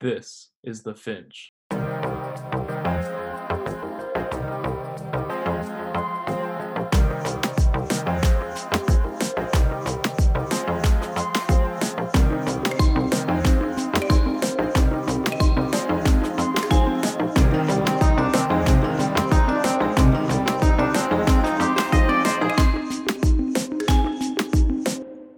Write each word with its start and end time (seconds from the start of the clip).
This 0.00 0.48
is 0.62 0.82
The 0.82 0.94
Finch. 0.94 1.52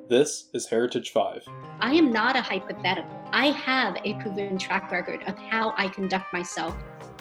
This 0.08 0.50
is 0.54 0.66
Heritage 0.68 1.10
5. 1.10 1.48
I 1.82 1.94
am 1.94 2.12
not 2.12 2.36
a 2.36 2.40
hypothetical. 2.40 3.10
I 3.32 3.46
have 3.46 3.96
a 4.04 4.14
proven 4.22 4.56
track 4.56 4.92
record 4.92 5.24
of 5.26 5.36
how 5.36 5.74
I 5.76 5.88
conduct 5.88 6.32
myself. 6.32 6.76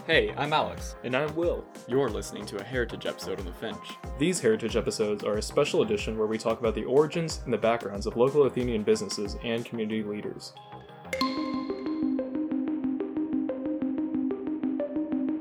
Hey, 0.06 0.36
I'm 0.38 0.54
Alex. 0.54 0.98
And 1.04 1.16
I'm 1.16 1.34
Will. 1.34 1.66
You're 1.88 2.12
listening 2.12 2.46
to 2.46 2.60
a 2.60 2.64
Heritage 2.64 3.08
episode 3.08 3.40
of 3.40 3.46
The 3.46 3.54
Finch. 3.54 3.98
These 4.20 4.40
Heritage 4.40 4.76
episodes 4.76 5.24
are 5.24 5.38
a 5.38 5.42
special 5.42 5.82
edition 5.82 6.16
where 6.16 6.28
we 6.28 6.38
talk 6.38 6.60
about 6.60 6.76
the 6.76 6.86
origins 6.86 7.42
and 7.44 7.52
the 7.52 7.58
backgrounds 7.58 8.06
of 8.06 8.18
local 8.18 8.44
Athenian 8.44 8.84
businesses 8.84 9.36
and 9.44 9.66
community 9.66 10.04
leaders. 10.04 10.54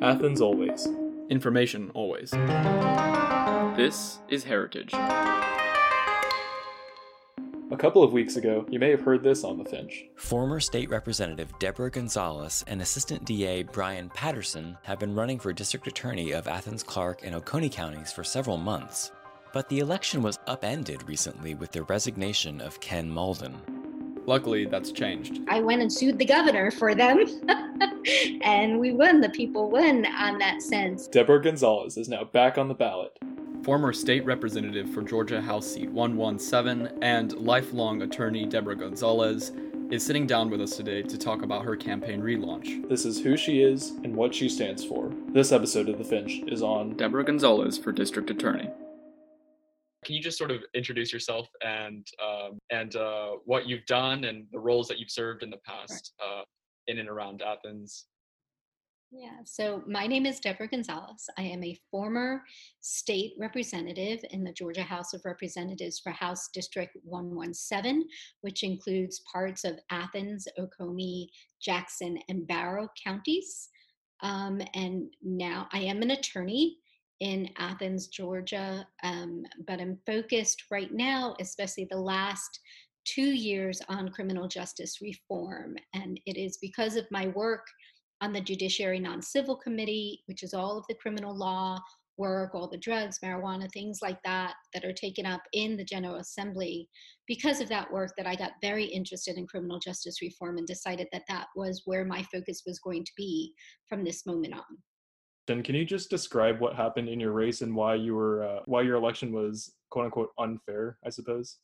Athens 0.00 0.40
always. 0.40 0.88
Information 1.28 1.90
always. 1.92 2.30
This 3.76 4.20
is 4.30 4.44
Heritage. 4.44 4.94
A 7.80 7.82
couple 7.82 8.04
of 8.04 8.12
weeks 8.12 8.36
ago, 8.36 8.66
you 8.68 8.78
may 8.78 8.90
have 8.90 9.00
heard 9.00 9.22
this 9.22 9.42
on 9.42 9.56
the 9.56 9.64
Finch. 9.64 10.04
Former 10.16 10.60
State 10.60 10.90
Representative 10.90 11.50
Deborah 11.58 11.90
Gonzalez 11.90 12.62
and 12.66 12.82
Assistant 12.82 13.24
DA 13.24 13.62
Brian 13.62 14.10
Patterson 14.10 14.76
have 14.82 14.98
been 14.98 15.14
running 15.14 15.38
for 15.38 15.50
District 15.54 15.86
Attorney 15.86 16.32
of 16.32 16.46
Athens, 16.46 16.82
Clarke, 16.82 17.24
and 17.24 17.34
Oconee 17.34 17.70
counties 17.70 18.12
for 18.12 18.22
several 18.22 18.58
months. 18.58 19.12
But 19.54 19.66
the 19.70 19.78
election 19.78 20.20
was 20.20 20.38
upended 20.46 21.08
recently 21.08 21.54
with 21.54 21.72
the 21.72 21.84
resignation 21.84 22.60
of 22.60 22.78
Ken 22.80 23.10
Mauldin. 23.10 23.54
Luckily, 24.26 24.66
that's 24.66 24.92
changed. 24.92 25.40
I 25.48 25.60
went 25.60 25.80
and 25.80 25.90
sued 25.90 26.18
the 26.18 26.26
governor 26.26 26.70
for 26.70 26.94
them, 26.94 27.24
and 28.42 28.78
we 28.78 28.92
won. 28.92 29.22
The 29.22 29.30
people 29.30 29.70
won 29.70 30.04
on 30.04 30.36
that 30.36 30.60
sense. 30.60 31.06
Deborah 31.06 31.40
Gonzalez 31.40 31.96
is 31.96 32.10
now 32.10 32.24
back 32.24 32.58
on 32.58 32.68
the 32.68 32.74
ballot. 32.74 33.18
Former 33.62 33.92
state 33.92 34.24
representative 34.24 34.88
for 34.88 35.02
Georgia 35.02 35.38
House 35.38 35.66
Seat 35.66 35.90
117 35.90 37.02
and 37.02 37.34
lifelong 37.34 38.00
attorney 38.00 38.46
Deborah 38.46 38.74
Gonzalez 38.74 39.52
is 39.90 40.04
sitting 40.04 40.26
down 40.26 40.48
with 40.48 40.62
us 40.62 40.78
today 40.78 41.02
to 41.02 41.18
talk 41.18 41.42
about 41.42 41.66
her 41.66 41.76
campaign 41.76 42.22
relaunch. 42.22 42.88
This 42.88 43.04
is 43.04 43.20
who 43.20 43.36
she 43.36 43.60
is 43.60 43.90
and 44.02 44.16
what 44.16 44.34
she 44.34 44.48
stands 44.48 44.82
for. 44.82 45.12
This 45.34 45.52
episode 45.52 45.90
of 45.90 45.98
The 45.98 46.04
Finch 46.04 46.42
is 46.46 46.62
on 46.62 46.96
Deborah 46.96 47.22
Gonzalez 47.22 47.76
for 47.76 47.92
District 47.92 48.30
Attorney. 48.30 48.70
Can 50.06 50.14
you 50.14 50.22
just 50.22 50.38
sort 50.38 50.50
of 50.50 50.62
introduce 50.72 51.12
yourself 51.12 51.46
and 51.62 52.06
um, 52.24 52.58
and 52.70 52.96
uh, 52.96 53.32
what 53.44 53.68
you've 53.68 53.84
done 53.84 54.24
and 54.24 54.46
the 54.52 54.58
roles 54.58 54.88
that 54.88 54.98
you've 54.98 55.10
served 55.10 55.42
in 55.42 55.50
the 55.50 55.60
past 55.66 56.14
uh, 56.18 56.42
in 56.86 56.98
and 56.98 57.10
around 57.10 57.42
Athens? 57.42 58.06
Yeah, 59.12 59.38
so 59.44 59.82
my 59.88 60.06
name 60.06 60.24
is 60.24 60.38
Deborah 60.38 60.68
Gonzalez. 60.68 61.28
I 61.36 61.42
am 61.42 61.64
a 61.64 61.76
former 61.90 62.44
state 62.80 63.32
representative 63.36 64.20
in 64.30 64.44
the 64.44 64.52
Georgia 64.52 64.84
House 64.84 65.14
of 65.14 65.24
Representatives 65.24 65.98
for 65.98 66.10
House 66.10 66.48
District 66.54 66.96
117, 67.02 68.04
which 68.42 68.62
includes 68.62 69.20
parts 69.32 69.64
of 69.64 69.80
Athens, 69.90 70.46
Oconee, 70.58 71.28
Jackson, 71.60 72.20
and 72.28 72.46
Barrow 72.46 72.88
counties. 73.02 73.70
Um, 74.22 74.62
and 74.74 75.12
now 75.24 75.66
I 75.72 75.80
am 75.80 76.02
an 76.02 76.12
attorney 76.12 76.76
in 77.18 77.50
Athens, 77.58 78.06
Georgia, 78.06 78.86
um, 79.02 79.42
but 79.66 79.80
I'm 79.80 79.98
focused 80.06 80.66
right 80.70 80.92
now, 80.92 81.34
especially 81.40 81.88
the 81.90 81.98
last 81.98 82.60
two 83.04 83.32
years, 83.32 83.82
on 83.88 84.10
criminal 84.10 84.46
justice 84.46 85.00
reform. 85.02 85.74
And 85.94 86.20
it 86.26 86.36
is 86.36 86.58
because 86.58 86.94
of 86.94 87.10
my 87.10 87.26
work 87.28 87.66
on 88.20 88.32
the 88.32 88.40
Judiciary 88.40 89.00
Non 89.00 89.22
Civil 89.22 89.56
Committee, 89.56 90.22
which 90.26 90.42
is 90.42 90.54
all 90.54 90.76
of 90.78 90.84
the 90.88 90.94
criminal 90.94 91.34
law 91.34 91.78
work, 92.20 92.54
all 92.54 92.68
the 92.68 92.76
drugs, 92.76 93.18
marijuana, 93.24 93.68
things 93.72 94.00
like 94.02 94.22
that, 94.24 94.54
that 94.74 94.84
are 94.84 94.92
taken 94.92 95.24
up 95.24 95.40
in 95.54 95.76
the 95.76 95.84
General 95.84 96.16
Assembly. 96.16 96.88
Because 97.26 97.60
of 97.60 97.68
that 97.70 97.90
work, 97.90 98.12
that 98.16 98.26
I 98.26 98.36
got 98.36 98.52
very 98.60 98.84
interested 98.84 99.36
in 99.36 99.46
criminal 99.46 99.78
justice 99.78 100.20
reform 100.20 100.58
and 100.58 100.66
decided 100.66 101.08
that 101.12 101.22
that 101.28 101.46
was 101.56 101.82
where 101.86 102.04
my 102.04 102.22
focus 102.24 102.62
was 102.66 102.78
going 102.78 103.04
to 103.04 103.12
be 103.16 103.54
from 103.88 104.04
this 104.04 104.26
moment 104.26 104.54
on. 104.54 104.78
Then 105.46 105.62
can 105.62 105.74
you 105.74 105.84
just 105.84 106.10
describe 106.10 106.60
what 106.60 106.76
happened 106.76 107.08
in 107.08 107.18
your 107.18 107.32
race 107.32 107.62
and 107.62 107.74
why 107.74 107.94
you 107.94 108.14
were 108.14 108.44
uh, 108.44 108.60
why 108.66 108.82
your 108.82 108.96
election 108.96 109.32
was 109.32 109.72
quote 109.90 110.04
unquote 110.04 110.30
unfair? 110.38 110.98
I 111.04 111.08
suppose. 111.08 111.56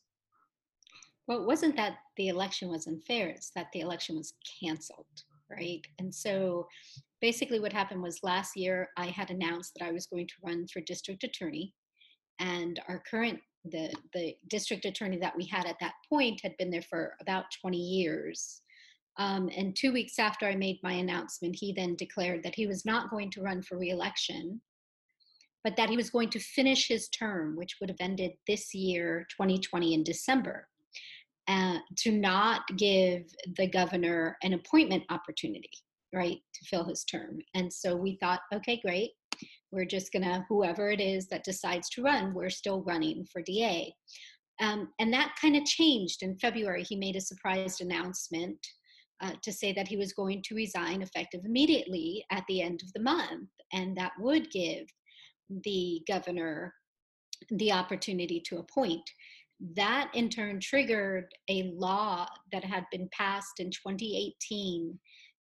Well, 1.29 1.41
it 1.41 1.47
wasn't 1.47 1.77
that 1.77 1.99
the 2.17 2.29
election 2.29 2.69
was 2.69 2.87
unfair; 2.89 3.29
it's 3.29 3.51
that 3.51 3.69
the 3.73 3.81
election 3.81 4.17
was 4.17 4.33
canceled 4.61 5.23
right? 5.51 5.81
And 5.99 6.15
so 6.15 6.67
basically 7.21 7.61
what 7.61 7.73
happened 7.73 8.03
was 8.03 8.21
last 8.23 8.57
year 8.57 8.89
I 8.97 9.07
had 9.07 9.31
announced 9.31 9.73
that 9.75 9.85
I 9.85 9.93
was 9.93 10.07
going 10.07 10.27
to 10.27 10.35
run 10.45 10.67
for 10.73 10.81
district 10.81 11.25
attorney 11.25 11.73
and 12.39 12.81
our 12.89 13.03
current 13.11 13.41
the 13.71 13.93
the 14.15 14.35
district 14.49 14.85
attorney 14.85 15.19
that 15.19 15.37
we 15.37 15.45
had 15.47 15.67
at 15.67 15.79
that 15.81 15.95
point 16.09 16.41
had 16.43 16.57
been 16.57 16.71
there 16.71 16.83
for 16.83 17.15
about 17.21 17.47
20 17.61 17.77
years. 17.77 18.63
Um, 19.19 19.49
and 19.57 19.75
two 19.75 19.93
weeks 19.93 20.19
after 20.19 20.47
I 20.47 20.55
made 20.55 20.79
my 20.83 20.93
announcement, 20.93 21.57
he 21.59 21.73
then 21.73 21.97
declared 21.97 22.43
that 22.43 22.55
he 22.55 22.67
was 22.67 22.85
not 22.85 23.11
going 23.11 23.31
to 23.33 23.41
run 23.41 23.63
for 23.63 23.79
reelection, 23.79 24.61
but 25.65 25.75
that 25.77 25.89
he 25.89 25.97
was 25.97 26.11
going 26.11 26.29
to 26.31 26.39
finish 26.39 26.87
his 26.87 27.09
term, 27.09 27.57
which 27.57 27.77
would 27.81 27.89
have 27.89 28.01
ended 28.01 28.33
this 28.47 28.75
year, 28.75 29.27
2020, 29.31 29.95
in 29.95 30.05
December 30.05 30.69
uh, 31.49 31.79
to 31.99 32.13
not 32.13 32.63
give 32.77 33.23
the 33.57 33.69
governor 33.69 34.37
an 34.43 34.55
appointment 34.55 35.05
opportunity, 35.11 35.71
right, 36.13 36.39
to 36.55 36.65
fill 36.67 36.85
his 36.85 37.05
term. 37.05 37.39
And 37.55 37.73
so 37.73 37.95
we 37.95 38.19
thought, 38.21 38.41
okay, 38.55 38.81
great. 38.85 39.11
We're 39.71 39.85
just 39.85 40.13
gonna, 40.13 40.45
whoever 40.49 40.91
it 40.91 41.01
is 41.01 41.29
that 41.29 41.45
decides 41.45 41.89
to 41.91 42.03
run, 42.03 42.35
we're 42.35 42.51
still 42.51 42.83
running 42.83 43.27
for 43.33 43.43
DA. 43.43 43.93
Um, 44.61 44.89
and 44.99 45.13
that 45.13 45.37
kind 45.41 45.57
of 45.57 45.65
changed 45.65 46.23
in 46.23 46.39
February. 46.39 46.83
He 46.83 46.97
made 46.97 47.17
a 47.17 47.21
surprised 47.21 47.81
announcement 47.81 48.59
uh, 49.23 49.33
to 49.43 49.53
say 49.53 49.73
that 49.73 49.89
he 49.89 49.97
was 49.97 50.13
going 50.13 50.43
to 50.45 50.55
resign 50.55 51.03
effective 51.03 51.43
immediately 51.45 52.25
at 52.31 52.45
the 52.49 52.63
end 52.63 52.83
of 52.83 52.93
the 52.93 53.03
month. 53.03 53.49
And 53.73 53.97
that 53.97 54.13
would 54.19 54.51
give 54.51 54.87
the 55.65 56.03
governor 56.09 56.75
the 57.51 57.73
opportunity 57.73 58.43
to 58.47 58.59
appoint 58.59 59.09
that 59.77 60.11
in 60.15 60.29
turn 60.29 60.61
triggered 60.61 61.27
a 61.49 61.73
law 61.75 62.27
that 62.53 62.65
had 62.65 62.85
been 62.91 63.09
passed 63.13 63.59
in 63.59 63.71
2018 63.71 64.99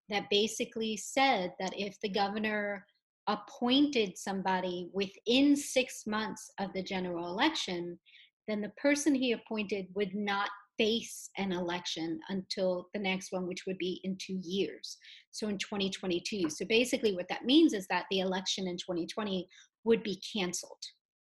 that 0.08 0.30
basically 0.30 0.96
said 0.96 1.52
that 1.58 1.72
if 1.76 1.96
the 2.00 2.08
governor 2.08 2.86
appointed 3.28 4.16
somebody 4.16 4.88
within 4.92 5.56
six 5.56 6.06
months 6.06 6.50
of 6.60 6.72
the 6.72 6.82
general 6.82 7.28
election, 7.28 7.98
then 8.46 8.60
the 8.60 8.72
person 8.80 9.14
he 9.14 9.32
appointed 9.32 9.86
would 9.94 10.14
not 10.14 10.48
face 10.78 11.30
an 11.38 11.52
election 11.52 12.20
until 12.28 12.88
the 12.94 13.00
next 13.00 13.32
one, 13.32 13.46
which 13.46 13.64
would 13.66 13.78
be 13.78 14.00
in 14.04 14.16
two 14.20 14.38
years. 14.42 14.98
So 15.32 15.48
in 15.48 15.58
2022. 15.58 16.50
So 16.50 16.64
basically, 16.66 17.14
what 17.14 17.28
that 17.28 17.44
means 17.44 17.72
is 17.72 17.86
that 17.88 18.04
the 18.10 18.20
election 18.20 18.68
in 18.68 18.76
2020 18.76 19.48
would 19.84 20.02
be 20.02 20.20
canceled, 20.36 20.82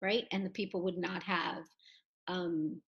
right? 0.02 0.26
And 0.32 0.46
the 0.46 0.50
people 0.52 0.82
would 0.84 0.98
not 0.98 1.24
have 1.24 1.64
um, 2.28 2.82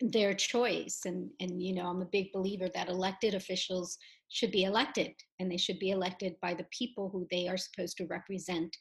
their 0.00 0.32
choice 0.32 1.00
and 1.06 1.28
and 1.40 1.60
you 1.60 1.74
know 1.74 1.86
i'm 1.86 2.02
a 2.02 2.08
big 2.12 2.30
believer 2.32 2.68
that 2.72 2.88
elected 2.88 3.34
officials 3.34 3.98
should 4.28 4.50
be 4.50 4.64
elected 4.64 5.12
and 5.38 5.50
they 5.50 5.56
should 5.56 5.78
be 5.78 5.90
elected 5.90 6.34
by 6.40 6.54
the 6.54 6.66
people 6.70 7.08
who 7.10 7.26
they 7.30 7.48
are 7.48 7.56
supposed 7.56 7.96
to 7.96 8.06
represent 8.06 8.76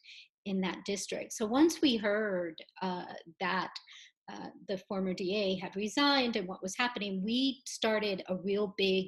in 0.46 0.62
that 0.62 0.84
district. 0.86 1.34
So 1.34 1.46
once 1.46 1.81
we 1.81 1.98
heard 1.98 2.56
uh, 2.81 3.06
that 3.40 3.72
uh, 4.31 4.48
the 4.68 4.78
former 4.90 5.13
da 5.13 5.57
had 5.60 5.75
resigned 5.75 6.36
and 6.36 6.48
what 6.48 6.62
was 6.62 6.75
happening 6.78 7.24
we 7.24 7.62
started 7.66 8.24
a 8.28 8.36
real 8.36 8.74
big 8.78 9.07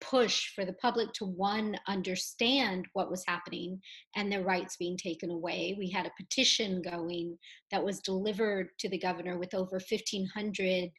push 0.00 0.54
for 0.54 0.64
the 0.64 0.74
public 0.74 1.12
to 1.14 1.24
one 1.24 1.76
understand 1.86 2.86
what 2.92 3.10
was 3.10 3.24
happening 3.26 3.80
and 4.16 4.30
their 4.30 4.44
rights 4.44 4.76
being 4.76 4.96
taken 4.96 5.30
away. 5.30 5.74
We 5.78 5.90
had 5.90 6.06
a 6.06 6.22
petition 6.22 6.82
going 6.82 7.38
that 7.70 7.84
was 7.84 8.00
delivered 8.00 8.68
to 8.78 8.88
the 8.88 8.98
governor 8.98 9.38
with 9.38 9.54
over 9.54 9.76
1500 9.76 10.90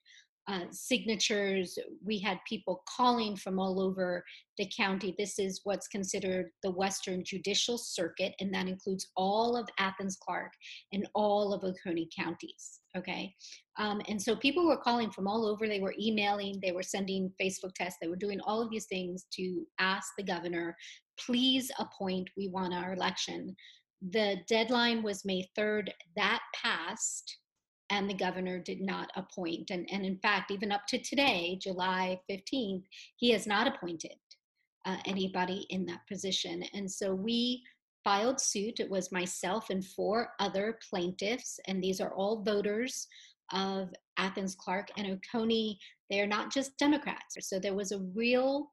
uh, 0.48 0.66
signatures. 0.72 1.78
We 2.04 2.20
had 2.20 2.40
people 2.48 2.84
calling 2.98 3.36
from 3.36 3.60
all 3.60 3.80
over 3.80 4.24
the 4.58 4.70
county. 4.76 5.14
This 5.18 5.38
is 5.38 5.62
what's 5.64 5.88
considered 5.88 6.50
the 6.64 6.72
Western 6.72 7.24
Judicial 7.24 7.78
Circuit, 7.78 8.34
and 8.40 8.54
that 8.54 8.68
includes 8.68 9.10
all 9.16 9.56
of 9.56 9.68
Athens 9.78 10.18
Clarke 10.22 10.54
and 10.92 11.08
all 11.14 11.54
of 11.54 11.64
Oconee 11.64 12.10
counties. 12.18 12.80
Okay. 12.98 13.34
Um, 13.78 14.02
and 14.10 14.20
so 14.20 14.36
people 14.36 14.68
were 14.68 14.78
calling 14.78 15.12
from 15.12 15.28
all 15.28 15.46
over. 15.46 15.68
They 15.68 15.80
were 15.80 15.94
emailing, 16.00 16.60
they 16.62 16.72
were 16.72 16.84
sending 16.84 17.32
Facebook 17.40 17.74
tests, 17.76 18.00
they 18.02 18.08
were 18.08 18.16
doing 18.16 18.40
all 18.42 18.62
of 18.62 18.72
these 18.72 18.88
things 18.88 19.26
to 19.34 19.66
ask 19.80 20.14
the 20.18 20.24
governor, 20.24 20.76
please 21.20 21.72
appoint, 21.78 22.30
we 22.36 22.48
want 22.48 22.74
our 22.74 22.94
election. 22.94 23.56
The 24.12 24.38
deadline 24.48 25.04
was 25.04 25.26
May 25.26 25.50
3rd. 25.58 25.90
That 26.16 26.42
passed 26.56 27.38
and 27.90 28.10
the 28.10 28.14
governor 28.14 28.60
did 28.60 28.82
not 28.82 29.10
appoint. 29.16 29.72
And, 29.72 29.88
and 29.92 30.06
in 30.06 30.18
fact, 30.18 30.52
even 30.52 30.72
up 30.72 30.86
to 30.88 31.00
today, 31.00 31.58
July 31.62 32.20
15th, 32.30 32.84
he 33.16 33.32
has 33.32 33.48
not 33.48 33.68
appointed 33.68 34.16
uh, 34.86 34.98
anybody 35.06 35.66
in 35.70 35.86
that 35.88 36.08
position. 36.08 36.64
And 36.74 36.90
so 36.90 37.14
we 37.14 37.64
filed 38.04 38.40
suit. 38.40 38.80
It 38.80 38.90
was 38.90 39.12
myself 39.12 39.70
and 39.70 39.86
four 39.86 40.30
other 40.40 40.80
plaintiffs, 40.90 41.60
and 41.68 41.84
these 41.84 42.00
are 42.00 42.14
all 42.14 42.44
voters 42.44 43.08
of 43.52 43.90
Athens 44.18 44.56
Clarke 44.56 44.90
and 44.98 45.08
Oconee. 45.08 45.80
They 46.10 46.22
are 46.22 46.28
not 46.28 46.52
just 46.52 46.78
Democrats. 46.78 47.36
So 47.42 47.60
there 47.60 47.76
was 47.76 47.92
a 47.92 48.00
real 48.16 48.72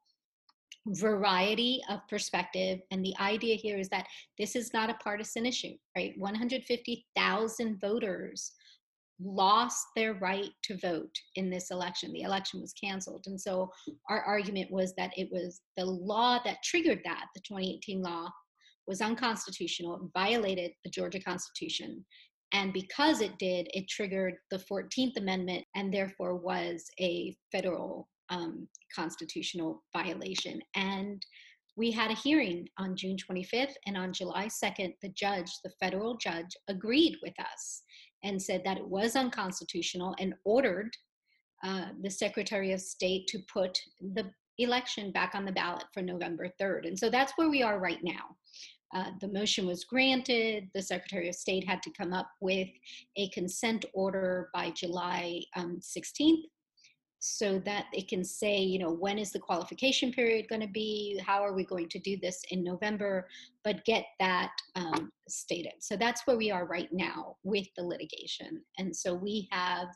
variety 0.89 1.81
of 1.91 2.01
perspective 2.09 2.79
and 2.93 3.05
the 3.05 3.15
idea 3.19 3.57
here 3.57 3.77
is 3.77 3.89
that 3.89 4.07
this 4.39 4.55
is 4.55 4.73
not 4.73 4.89
a 4.89 4.95
partisan 5.03 5.45
issue 5.45 5.75
right 5.97 6.15
150,000 6.17 7.81
voters 7.81 8.53
lost 9.21 9.87
their 9.97 10.15
right 10.15 10.51
to 10.65 10.77
vote 10.79 11.15
in 11.37 11.51
this 11.51 11.71
election. 11.71 12.13
The 12.13 12.23
election 12.23 12.61
was 12.61 12.73
canceled. 12.73 13.25
And 13.27 13.41
so 13.41 13.71
our 14.11 14.23
argument 14.23 14.71
was 14.71 14.95
that 14.97 15.13
it 15.17 15.29
was 15.33 15.61
the 15.77 15.85
law 15.85 16.39
that 16.45 16.63
triggered 16.63 17.01
that, 17.05 17.27
the 17.35 17.41
2018 17.41 18.03
law, 18.03 18.29
was 18.87 19.01
unconstitutional, 19.01 19.97
it 19.97 20.11
violated 20.15 20.73
the 20.85 20.91
Georgia 20.91 21.21
Constitution. 21.21 22.05
And 22.53 22.73
because 22.73 23.21
it 23.21 23.37
did, 23.39 23.69
it 23.75 23.89
triggered 23.89 24.35
the 24.51 24.63
14th 24.71 25.17
Amendment 25.17 25.65
and 25.75 25.93
therefore 25.93 26.37
was 26.37 26.85
a 27.01 27.37
federal 27.51 28.09
um, 28.29 28.69
constitutional 28.95 29.83
violation. 29.93 30.61
And 30.75 31.25
we 31.77 31.91
had 31.91 32.11
a 32.11 32.15
hearing 32.15 32.67
on 32.79 32.97
June 32.97 33.17
25th, 33.17 33.75
and 33.87 33.99
on 33.99 34.13
July 34.13 34.47
2nd, 34.47 34.95
the 35.03 35.11
judge, 35.11 35.51
the 35.63 35.73
federal 35.79 36.17
judge, 36.17 36.49
agreed 36.69 37.17
with 37.23 37.39
us 37.39 37.83
and 38.25 38.41
said 38.41 38.63
that 38.65 38.79
it 38.79 38.87
was 38.87 39.17
unconstitutional 39.17 40.15
and 40.19 40.35
ordered 40.45 40.97
uh, 41.65 41.87
the 42.03 42.11
Secretary 42.11 42.73
of 42.73 42.81
State 42.81 43.27
to 43.29 43.39
put 43.53 43.79
the 44.01 44.31
election 44.59 45.11
back 45.13 45.35
on 45.35 45.45
the 45.45 45.53
ballot 45.53 45.85
for 45.93 46.03
November 46.03 46.49
3rd. 46.61 46.87
And 46.87 46.99
so 46.99 47.11
that's 47.11 47.33
where 47.37 47.51
we 47.51 47.63
are 47.63 47.79
right 47.79 48.03
now. 48.03 48.37
Uh, 48.95 49.11
the 49.21 49.29
motion 49.29 49.67
was 49.67 49.85
granted. 49.85 50.69
The 50.75 50.83
Secretary 50.83 51.29
of 51.29 51.35
State 51.35 51.67
had 51.67 51.83
to 51.83 51.91
come 51.91 52.13
up 52.13 52.31
with 52.41 52.69
a 53.17 53.29
consent 53.31 53.85
order 53.93 54.49
by 54.55 54.71
July 54.71 55.43
um, 55.57 55.81
16th 55.81 56.45
so 57.27 57.59
that 57.65 57.87
it 57.93 58.09
can 58.09 58.25
say, 58.25 58.59
you 58.59 58.79
know, 58.79 58.91
when 58.91 59.19
is 59.19 59.33
the 59.33 59.39
qualification 59.39 60.13
period 60.13 60.47
going 60.49 60.61
to 60.61 60.69
be? 60.69 61.21
How 61.27 61.43
are 61.43 61.55
we 61.55 61.65
going 61.65 61.89
to 61.89 61.99
do 61.99 62.17
this 62.23 62.41
in 62.51 62.63
November? 62.63 63.27
But 63.65 63.85
get 63.85 64.05
that 64.21 64.53
um, 64.77 65.11
stated. 65.29 65.73
So 65.81 65.97
that's 65.97 66.27
where 66.27 66.37
we 66.37 66.53
are 66.53 66.67
right 66.67 66.89
now 66.93 67.37
with 67.43 67.67
the 67.77 67.83
litigation. 67.83 68.63
And 68.79 68.95
so 68.95 69.13
we 69.13 69.49
have 69.51 69.89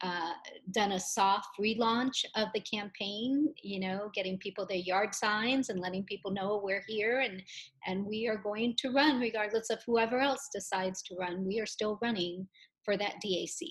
uh, 0.00 0.32
done 0.72 0.92
a 0.92 1.00
soft 1.00 1.50
relaunch 1.60 2.24
of 2.36 2.48
the 2.54 2.60
campaign, 2.60 3.52
you 3.62 3.78
know, 3.78 4.10
getting 4.14 4.38
people 4.38 4.66
their 4.66 4.78
yard 4.78 5.14
signs 5.14 5.68
and 5.68 5.78
letting 5.78 6.04
people 6.04 6.30
know 6.32 6.60
we're 6.64 6.82
here 6.88 7.20
and 7.20 7.40
and 7.86 8.04
we 8.04 8.26
are 8.26 8.36
going 8.36 8.74
to 8.78 8.90
run 8.90 9.20
regardless 9.20 9.70
of 9.70 9.80
whoever 9.86 10.18
else 10.18 10.48
decides 10.52 11.02
to 11.02 11.14
run. 11.16 11.44
We 11.46 11.60
are 11.60 11.66
still 11.66 11.98
running 12.02 12.48
for 12.84 12.96
that 12.96 13.20
DA 13.20 13.46
seat 13.46 13.70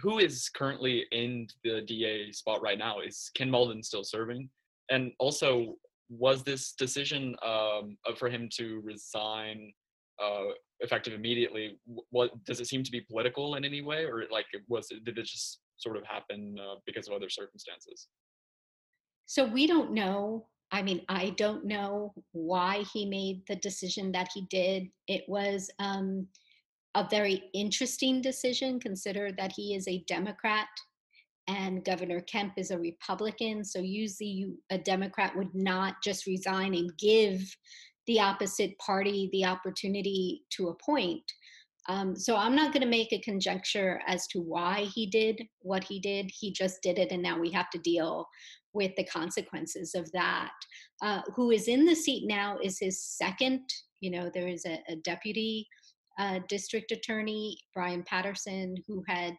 who 0.00 0.18
is 0.18 0.48
currently 0.48 1.04
in 1.12 1.46
the 1.64 1.82
DA 1.82 2.32
spot 2.32 2.62
right 2.62 2.78
now? 2.78 3.00
Is 3.00 3.30
Ken 3.34 3.50
Mauldin 3.50 3.84
still 3.84 4.04
serving? 4.04 4.48
And 4.90 5.12
also, 5.18 5.76
was 6.08 6.42
this 6.42 6.72
decision 6.72 7.34
um, 7.44 7.96
for 8.16 8.28
him 8.28 8.48
to 8.56 8.80
resign 8.84 9.72
uh, 10.22 10.52
effective 10.80 11.14
immediately? 11.14 11.78
What 12.10 12.30
does 12.44 12.60
it 12.60 12.66
seem 12.66 12.82
to 12.82 12.90
be 12.90 13.00
political 13.00 13.54
in 13.54 13.64
any 13.64 13.82
way, 13.82 14.04
or 14.04 14.24
like 14.30 14.46
was 14.68 14.90
it, 14.90 15.04
did 15.04 15.18
it 15.18 15.26
just 15.26 15.60
sort 15.76 15.96
of 15.96 16.04
happen 16.04 16.56
uh, 16.60 16.76
because 16.86 17.08
of 17.08 17.14
other 17.14 17.30
circumstances? 17.30 18.08
So 19.26 19.44
we 19.44 19.66
don't 19.66 19.92
know. 19.92 20.46
I 20.70 20.82
mean, 20.82 21.02
I 21.08 21.30
don't 21.30 21.66
know 21.66 22.14
why 22.32 22.84
he 22.92 23.04
made 23.04 23.42
the 23.46 23.56
decision 23.56 24.10
that 24.12 24.30
he 24.34 24.46
did. 24.50 24.88
It 25.06 25.24
was 25.28 25.70
um, 25.78 26.26
a 26.94 27.06
very 27.10 27.44
interesting 27.54 28.20
decision. 28.20 28.80
Consider 28.80 29.30
that 29.38 29.52
he 29.52 29.74
is 29.74 29.88
a 29.88 30.04
Democrat 30.06 30.68
and 31.48 31.84
Governor 31.84 32.20
Kemp 32.20 32.54
is 32.56 32.70
a 32.70 32.78
Republican. 32.78 33.64
So 33.64 33.80
usually 33.80 34.46
a 34.70 34.78
Democrat 34.78 35.36
would 35.36 35.54
not 35.54 35.96
just 36.02 36.26
resign 36.26 36.74
and 36.74 36.96
give 36.98 37.42
the 38.06 38.20
opposite 38.20 38.78
party 38.78 39.28
the 39.32 39.44
opportunity 39.44 40.42
to 40.56 40.68
appoint. 40.68 41.22
Um, 41.88 42.14
so 42.14 42.36
I'm 42.36 42.54
not 42.54 42.72
going 42.72 42.82
to 42.82 42.88
make 42.88 43.12
a 43.12 43.20
conjecture 43.20 44.00
as 44.06 44.26
to 44.28 44.40
why 44.40 44.86
he 44.94 45.06
did 45.06 45.42
what 45.60 45.82
he 45.82 45.98
did. 45.98 46.30
He 46.32 46.52
just 46.52 46.80
did 46.82 46.98
it, 46.98 47.10
and 47.10 47.22
now 47.22 47.38
we 47.38 47.50
have 47.50 47.70
to 47.70 47.78
deal 47.78 48.26
with 48.72 48.94
the 48.96 49.04
consequences 49.04 49.94
of 49.94 50.10
that. 50.12 50.52
Uh, 51.02 51.22
who 51.34 51.50
is 51.50 51.66
in 51.66 51.84
the 51.84 51.94
seat 51.94 52.26
now 52.26 52.56
is 52.62 52.78
his 52.78 53.04
second. 53.04 53.60
You 54.00 54.12
know, 54.12 54.30
there 54.32 54.46
is 54.46 54.64
a, 54.64 54.80
a 54.88 54.96
deputy 54.96 55.66
uh, 56.22 56.38
district 56.48 56.92
attorney 56.92 57.58
Brian 57.74 58.04
Patterson, 58.04 58.76
who 58.86 59.02
had 59.08 59.34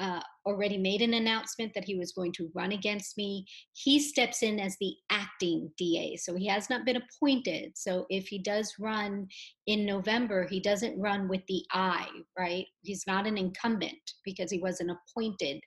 uh, 0.00 0.20
already 0.44 0.76
made 0.76 1.00
an 1.00 1.14
announcement 1.14 1.72
that 1.72 1.84
he 1.84 1.94
was 1.94 2.10
going 2.10 2.32
to 2.32 2.50
run 2.52 2.72
against 2.72 3.16
me. 3.16 3.46
He 3.74 4.00
steps 4.00 4.42
in 4.42 4.58
as 4.58 4.76
the 4.80 4.92
acting 5.10 5.70
DA, 5.78 6.16
so 6.16 6.34
he 6.34 6.48
has 6.48 6.68
not 6.68 6.84
been 6.84 6.96
appointed. 6.96 7.72
So 7.76 8.04
if 8.10 8.26
he 8.26 8.40
does 8.40 8.74
run 8.80 9.28
in 9.68 9.86
November, 9.86 10.48
he 10.50 10.58
doesn't 10.58 11.00
run 11.00 11.28
with 11.28 11.42
the 11.46 11.62
I, 11.72 12.08
right? 12.36 12.66
He's 12.82 13.04
not 13.06 13.28
an 13.28 13.38
incumbent 13.38 13.92
because 14.24 14.50
he 14.50 14.58
wasn't 14.58 14.90
appointed 14.90 15.60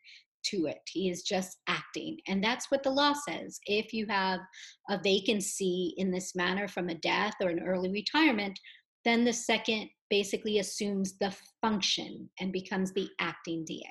to 0.47 0.65
it. 0.65 0.81
He 0.87 1.09
is 1.09 1.23
just 1.23 1.59
acting. 1.67 2.17
And 2.27 2.43
that's 2.43 2.69
what 2.69 2.83
the 2.83 2.89
law 2.89 3.13
says. 3.13 3.59
If 3.65 3.93
you 3.93 4.05
have 4.07 4.41
a 4.89 4.99
vacancy 5.01 5.93
in 5.95 6.11
this 6.11 6.35
manner 6.35 6.67
from 6.67 6.89
a 6.89 6.95
death 6.95 7.35
or 7.41 7.49
an 7.49 7.63
early 7.65 7.91
retirement, 7.91 8.59
then 9.05 9.23
the 9.23 9.33
second 9.33 9.89
basically 10.09 10.59
assumes 10.59 11.17
the 11.17 11.35
function 11.61 12.29
and 12.39 12.51
becomes 12.51 12.93
the 12.93 13.09
acting 13.19 13.63
DA. 13.65 13.83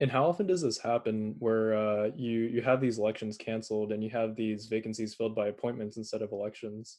And 0.00 0.10
how 0.10 0.26
often 0.26 0.46
does 0.46 0.62
this 0.62 0.78
happen 0.78 1.36
where 1.38 1.74
uh, 1.74 2.10
you 2.16 2.40
you 2.40 2.62
have 2.62 2.80
these 2.80 2.98
elections 2.98 3.36
canceled 3.36 3.92
and 3.92 4.02
you 4.02 4.10
have 4.10 4.34
these 4.34 4.66
vacancies 4.66 5.14
filled 5.14 5.34
by 5.34 5.48
appointments 5.48 5.96
instead 5.96 6.20
of 6.20 6.32
elections? 6.32 6.98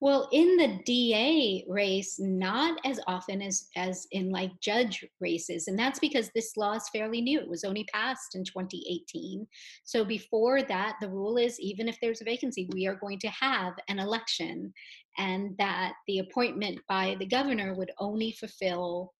Well, 0.00 0.28
in 0.32 0.56
the 0.56 0.78
DA 0.84 1.64
race, 1.66 2.20
not 2.20 2.78
as 2.84 3.00
often 3.08 3.42
as 3.42 3.66
as 3.74 4.06
in 4.12 4.30
like 4.30 4.52
judge 4.60 5.04
races, 5.20 5.66
and 5.66 5.76
that's 5.76 5.98
because 5.98 6.30
this 6.34 6.56
law 6.56 6.74
is 6.74 6.88
fairly 6.90 7.20
new. 7.20 7.40
It 7.40 7.48
was 7.48 7.64
only 7.64 7.82
passed 7.92 8.36
in 8.36 8.44
2018. 8.44 9.44
So 9.84 10.04
before 10.04 10.62
that, 10.62 10.96
the 11.00 11.08
rule 11.08 11.36
is 11.36 11.58
even 11.58 11.88
if 11.88 11.98
there's 12.00 12.20
a 12.20 12.24
vacancy, 12.24 12.68
we 12.72 12.86
are 12.86 12.94
going 12.94 13.18
to 13.20 13.28
have 13.28 13.72
an 13.88 13.98
election, 13.98 14.72
and 15.18 15.56
that 15.58 15.94
the 16.06 16.20
appointment 16.20 16.78
by 16.88 17.16
the 17.18 17.26
governor 17.26 17.74
would 17.74 17.90
only 17.98 18.30
fulfill 18.30 19.14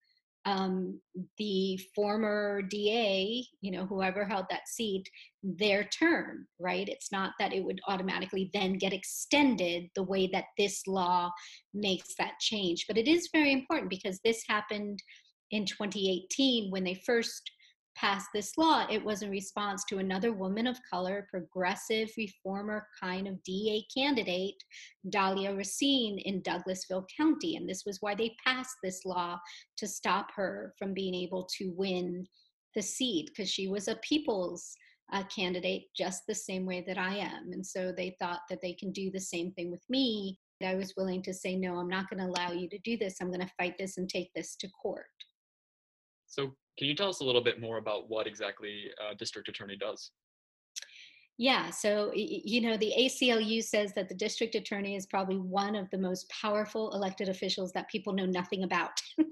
um, 0.49 0.99
the 1.37 1.79
former 1.95 2.63
DA, 2.63 3.45
you 3.61 3.71
know, 3.71 3.85
whoever 3.85 4.25
held 4.25 4.47
that 4.49 4.67
seat, 4.67 5.07
their 5.43 5.85
term, 5.85 6.47
right? 6.59 6.89
It's 6.89 7.13
not 7.13 7.33
that 7.39 7.53
it 7.53 7.63
would 7.63 7.81
automatically 7.87 8.49
then 8.55 8.79
get 8.79 8.95
extended 8.95 9.91
the 9.95 10.03
way 10.03 10.27
that 10.33 10.47
this 10.57 10.87
law 10.87 11.31
makes 11.75 12.15
that 12.19 12.39
change. 12.41 12.87
But 12.89 12.97
it 12.97 13.07
is 13.07 13.29
very 13.31 13.53
important 13.53 13.91
because 13.91 14.21
this 14.25 14.43
happened 14.49 15.03
in 15.51 15.67
2018 15.67 16.71
when 16.71 16.85
they 16.85 16.99
first 17.05 17.51
passed 17.99 18.29
this 18.33 18.57
law, 18.57 18.87
it 18.91 19.05
was 19.05 19.23
in 19.23 19.31
response 19.31 19.85
to 19.85 19.99
another 19.99 20.33
woman 20.33 20.67
of 20.67 20.79
color, 20.89 21.27
progressive 21.31 22.09
reformer 22.17 22.87
kind 23.01 23.27
of 23.27 23.43
DA 23.43 23.85
candidate, 23.95 24.63
Dalia 25.09 25.57
Racine 25.57 26.19
in 26.21 26.43
Douglasville 26.43 27.07
County. 27.17 27.57
And 27.57 27.69
this 27.69 27.83
was 27.85 27.99
why 28.01 28.15
they 28.15 28.35
passed 28.47 28.77
this 28.83 29.05
law 29.05 29.39
to 29.77 29.87
stop 29.87 30.29
her 30.37 30.75
from 30.79 30.95
being 30.95 31.15
able 31.15 31.49
to 31.59 31.73
win 31.77 32.27
the 32.75 32.83
seat 32.83 33.31
because 33.31 33.51
she 33.51 33.69
was 33.69 33.89
a 33.89 33.97
people's 33.97 34.75
uh, 35.13 35.25
candidate 35.35 35.85
just 35.97 36.23
the 36.29 36.35
same 36.35 36.67
way 36.67 36.85
that 36.87 36.99
I 36.99 37.17
am. 37.17 37.51
And 37.53 37.67
so 37.67 37.93
they 37.93 38.15
thought 38.21 38.41
that 38.51 38.61
they 38.63 38.75
can 38.75 38.93
do 38.93 39.11
the 39.11 39.21
same 39.21 39.53
thing 39.53 39.71
with 39.71 39.83
me. 39.89 40.39
I 40.63 40.75
was 40.75 40.95
willing 40.97 41.23
to 41.23 41.33
say, 41.33 41.57
no, 41.57 41.77
I'm 41.77 41.89
not 41.89 42.11
going 42.11 42.21
to 42.21 42.31
allow 42.31 42.53
you 42.53 42.69
to 42.69 42.79
do 42.81 42.97
this. 42.97 43.17
I'm 43.21 43.29
going 43.29 43.47
to 43.47 43.53
fight 43.57 43.75
this 43.79 43.97
and 43.97 44.09
take 44.09 44.31
this 44.35 44.57
to 44.57 44.69
court. 44.69 45.07
So 46.27 46.53
can 46.79 46.87
you 46.87 46.95
tell 46.95 47.09
us 47.09 47.21
a 47.21 47.25
little 47.25 47.43
bit 47.43 47.61
more 47.61 47.79
about 47.79 48.09
what 48.09 48.27
exactly 48.27 48.85
a 49.11 49.15
district 49.15 49.49
attorney 49.49 49.77
does? 49.77 50.13
Yeah, 51.37 51.71
so 51.71 52.11
you 52.15 52.61
know, 52.61 52.77
the 52.77 52.93
ACLU 52.99 53.63
says 53.63 53.93
that 53.95 54.09
the 54.09 54.15
district 54.15 54.55
attorney 54.55 54.97
is 54.97 55.07
probably 55.07 55.37
one 55.39 55.77
of 55.77 55.89
the 55.91 55.99
most 55.99 56.29
powerful 56.31 56.93
elected 56.93 57.29
officials 57.29 57.73
that 57.73 57.89
people 57.89 58.13
know 58.13 58.27
nothing 58.27 58.65
about. 58.65 59.01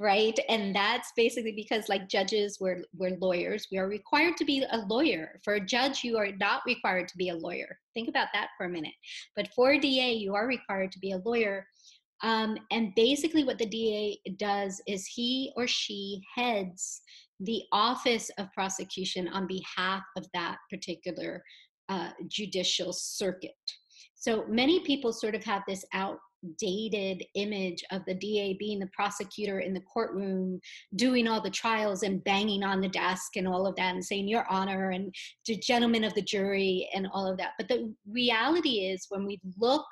right? 0.00 0.38
And 0.48 0.74
that's 0.74 1.12
basically 1.16 1.52
because 1.52 1.88
like 1.88 2.08
judges, 2.08 2.58
we're 2.60 2.82
we're 2.96 3.16
lawyers. 3.20 3.66
We 3.72 3.78
are 3.78 3.88
required 3.88 4.36
to 4.38 4.44
be 4.44 4.64
a 4.70 4.78
lawyer. 4.88 5.40
For 5.42 5.54
a 5.54 5.64
judge, 5.64 6.04
you 6.04 6.16
are 6.16 6.30
not 6.38 6.62
required 6.66 7.08
to 7.08 7.16
be 7.16 7.30
a 7.30 7.36
lawyer. 7.36 7.78
Think 7.92 8.08
about 8.08 8.28
that 8.32 8.48
for 8.56 8.66
a 8.66 8.70
minute. 8.70 8.94
But 9.36 9.48
for 9.54 9.72
a 9.72 9.78
DA, 9.80 10.12
you 10.12 10.34
are 10.34 10.46
required 10.46 10.92
to 10.92 10.98
be 10.98 11.12
a 11.12 11.18
lawyer. 11.18 11.66
Um, 12.24 12.56
and 12.72 12.94
basically, 12.96 13.44
what 13.44 13.58
the 13.58 13.66
DA 13.66 14.18
does 14.38 14.80
is 14.88 15.06
he 15.06 15.52
or 15.56 15.66
she 15.66 16.22
heads 16.34 17.02
the 17.38 17.62
office 17.70 18.30
of 18.38 18.52
prosecution 18.54 19.28
on 19.28 19.46
behalf 19.46 20.02
of 20.16 20.26
that 20.32 20.56
particular 20.70 21.44
uh, 21.90 22.10
judicial 22.28 22.94
circuit. 22.94 23.52
So 24.14 24.46
many 24.48 24.80
people 24.80 25.12
sort 25.12 25.34
of 25.34 25.44
have 25.44 25.64
this 25.68 25.84
outdated 25.92 27.26
image 27.34 27.84
of 27.90 28.00
the 28.06 28.14
DA 28.14 28.56
being 28.58 28.78
the 28.78 28.88
prosecutor 28.96 29.60
in 29.60 29.74
the 29.74 29.82
courtroom, 29.82 30.60
doing 30.96 31.28
all 31.28 31.42
the 31.42 31.50
trials 31.50 32.04
and 32.04 32.24
banging 32.24 32.62
on 32.62 32.80
the 32.80 32.88
desk 32.88 33.36
and 33.36 33.46
all 33.46 33.66
of 33.66 33.76
that, 33.76 33.92
and 33.92 34.02
saying, 34.02 34.28
Your 34.28 34.46
Honor, 34.48 34.92
and 34.92 35.14
the 35.46 35.58
gentlemen 35.58 36.04
of 36.04 36.14
the 36.14 36.22
jury, 36.22 36.88
and 36.94 37.06
all 37.12 37.30
of 37.30 37.36
that. 37.36 37.50
But 37.58 37.68
the 37.68 37.92
reality 38.10 38.86
is, 38.86 39.04
when 39.10 39.26
we 39.26 39.38
look 39.58 39.84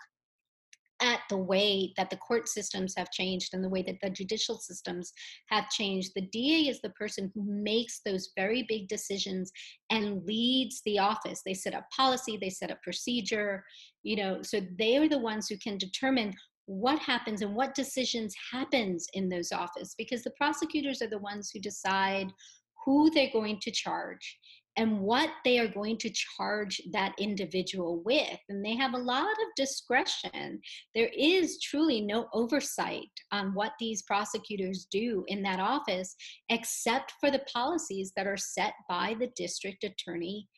at 1.03 1.21
the 1.29 1.37
way 1.37 1.93
that 1.97 2.09
the 2.09 2.17
court 2.17 2.49
systems 2.49 2.95
have 2.97 3.11
changed 3.11 3.53
and 3.53 3.63
the 3.63 3.69
way 3.69 3.83
that 3.83 3.99
the 4.01 4.09
judicial 4.09 4.57
systems 4.57 5.13
have 5.49 5.69
changed. 5.69 6.13
The 6.15 6.29
DA 6.33 6.69
is 6.69 6.81
the 6.81 6.91
person 6.91 7.31
who 7.35 7.43
makes 7.45 8.01
those 8.07 8.31
very 8.37 8.65
big 8.69 8.89
decisions 8.89 9.51
and 9.91 10.25
leads 10.25 10.81
the 10.87 11.01
office. 11.01 11.43
They 11.45 11.55
set 11.55 11.75
up 11.75 11.87
policy, 11.95 12.39
they 12.41 12.51
set 12.51 12.71
up 12.71 12.81
procedure, 12.83 13.65
you 14.05 14.17
know, 14.17 14.43
so 14.43 14.61
they 14.79 14.97
are 14.97 15.09
the 15.09 15.19
ones 15.19 15.49
who 15.49 15.59
can 15.59 15.77
determine 15.77 16.33
what 16.67 17.01
happens 17.01 17.43
and 17.43 17.55
what 17.55 17.75
decisions 17.75 18.35
happens 18.53 19.07
in 19.15 19.29
those 19.29 19.51
offices 19.51 19.97
because 19.99 20.23
the 20.23 20.33
prosecutors 20.39 21.03
are 21.03 21.09
the 21.09 21.19
ones 21.19 21.51
who 21.53 21.59
decide 21.59 22.29
who 22.85 23.11
they're 23.11 23.33
going 23.33 23.59
to 23.61 23.71
charge 23.71 24.39
and 24.76 25.00
what 25.00 25.31
they 25.45 25.59
are 25.59 25.69
going 25.69 25.99
to 25.99 26.11
charge 26.11 26.81
that 26.93 27.14
individual 27.19 28.02
with. 28.05 28.38
And 28.49 28.64
they 28.64 28.75
have 28.75 28.95
a 28.95 28.99
lot 28.99 29.25
of 29.25 29.55
discretion. 29.57 30.61
There 30.95 31.11
is 31.17 31.61
truly 31.61 32.00
no 32.00 32.29
oversight 32.33 33.11
on 33.33 33.55
what 33.55 33.73
these 33.79 34.02
prosecutors 34.02 34.87
do 34.91 35.25
in 35.29 35.43
that 35.43 35.61
office, 35.61 36.14
except 36.49 37.12
for 37.21 37.31
the 37.31 37.45
policies 37.52 38.12
that 38.17 38.26
are 38.26 38.37
set 38.37 38.75
by 38.88 39.14
the 39.19 39.31
district 39.37 39.85
attorney 39.85 40.49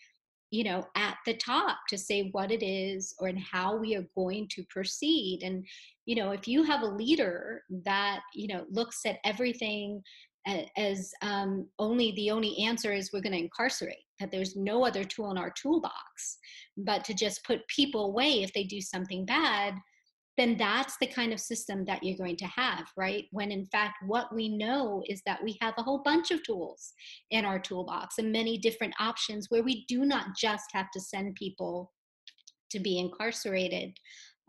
you 0.51 0.63
know 0.63 0.87
at 0.95 1.17
the 1.27 1.35
top 1.35 1.79
to 1.89 1.99
say 1.99 2.29
what 2.31 2.53
it 2.53 2.65
is 2.65 3.13
or 3.19 3.27
and 3.27 3.41
how 3.41 3.77
we 3.77 3.97
are 3.97 4.07
going 4.15 4.47
to 4.49 4.63
proceed 4.71 5.41
and 5.43 5.67
you 6.07 6.15
know 6.15 6.31
if 6.31 6.47
you 6.47 6.63
have 6.63 6.83
a 6.83 6.87
leader 6.87 7.63
that 7.85 8.21
you 8.35 8.47
know 8.47 8.65
looks 8.71 9.01
at 9.05 9.19
everything 9.25 10.01
as 10.77 11.13
um, 11.23 11.67
only 11.79 12.13
the 12.13 12.31
only 12.31 12.57
answer 12.59 12.93
is 12.93 13.13
we're 13.13 13.21
going 13.21 13.33
to 13.33 13.39
incarcerate 13.39 14.04
that 14.21 14.31
there's 14.31 14.57
no 14.57 14.85
other 14.85 15.05
tool 15.05 15.31
in 15.31 15.39
our 15.39 15.53
toolbox 15.61 16.39
but 16.77 17.05
to 17.05 17.15
just 17.15 17.45
put 17.45 17.67
people 17.69 18.07
away 18.07 18.43
if 18.43 18.53
they 18.53 18.65
do 18.65 18.81
something 18.81 19.25
bad 19.25 19.75
then 20.37 20.57
that's 20.57 20.97
the 21.01 21.07
kind 21.07 21.33
of 21.33 21.39
system 21.39 21.85
that 21.85 22.03
you're 22.03 22.19
going 22.19 22.37
to 22.37 22.47
have 22.47 22.87
right? 22.97 23.25
When 23.31 23.53
in 23.53 23.67
fact 23.67 23.99
what 24.07 24.35
we 24.35 24.49
know 24.49 25.03
is 25.07 25.23
that 25.27 25.43
we 25.43 25.57
have 25.61 25.75
a 25.79 25.83
whole 25.83 26.03
bunch 26.05 26.31
of 26.31 26.43
tools 26.43 26.93
in 27.31 27.45
our 27.45 27.59
toolbox 27.59 28.19
and 28.19 28.33
many 28.33 28.59
different 28.59 28.95
options 28.99 29.47
where 29.49 29.63
we 29.63 29.85
do 29.87 30.05
not 30.05 30.29
just 30.37 30.65
have 30.73 30.91
to 30.93 31.01
send 31.01 31.35
people 31.37 31.93
to 32.71 32.81
be 32.81 32.99
incarcerated 32.99 33.97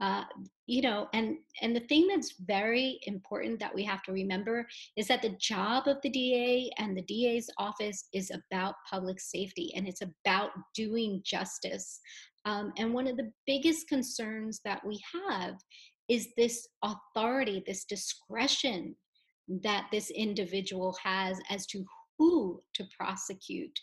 uh, 0.01 0.23
you 0.67 0.81
know 0.81 1.07
and 1.13 1.37
and 1.61 1.75
the 1.75 1.87
thing 1.87 2.07
that's 2.07 2.35
very 2.45 2.99
important 3.03 3.59
that 3.59 3.73
we 3.73 3.83
have 3.83 4.03
to 4.03 4.11
remember 4.11 4.67
is 4.97 5.07
that 5.07 5.21
the 5.21 5.35
job 5.39 5.87
of 5.87 5.97
the 6.03 6.09
da 6.09 6.69
and 6.77 6.97
the 6.97 7.01
da's 7.03 7.49
office 7.57 8.09
is 8.13 8.31
about 8.31 8.75
public 8.89 9.19
safety 9.19 9.71
and 9.75 9.87
it's 9.87 10.01
about 10.01 10.51
doing 10.73 11.21
justice. 11.23 11.99
Um, 12.45 12.73
and 12.77 12.93
one 12.93 13.07
of 13.07 13.17
the 13.17 13.31
biggest 13.47 13.87
concerns 13.87 14.59
that 14.65 14.85
we 14.85 14.99
have 15.27 15.55
is 16.09 16.29
this 16.37 16.67
authority 16.83 17.63
this 17.65 17.85
discretion 17.85 18.95
that 19.63 19.87
this 19.91 20.09
individual 20.11 20.95
has 21.03 21.39
as 21.49 21.65
to 21.67 21.85
who 22.17 22.61
to 22.73 22.85
prosecute. 22.97 23.79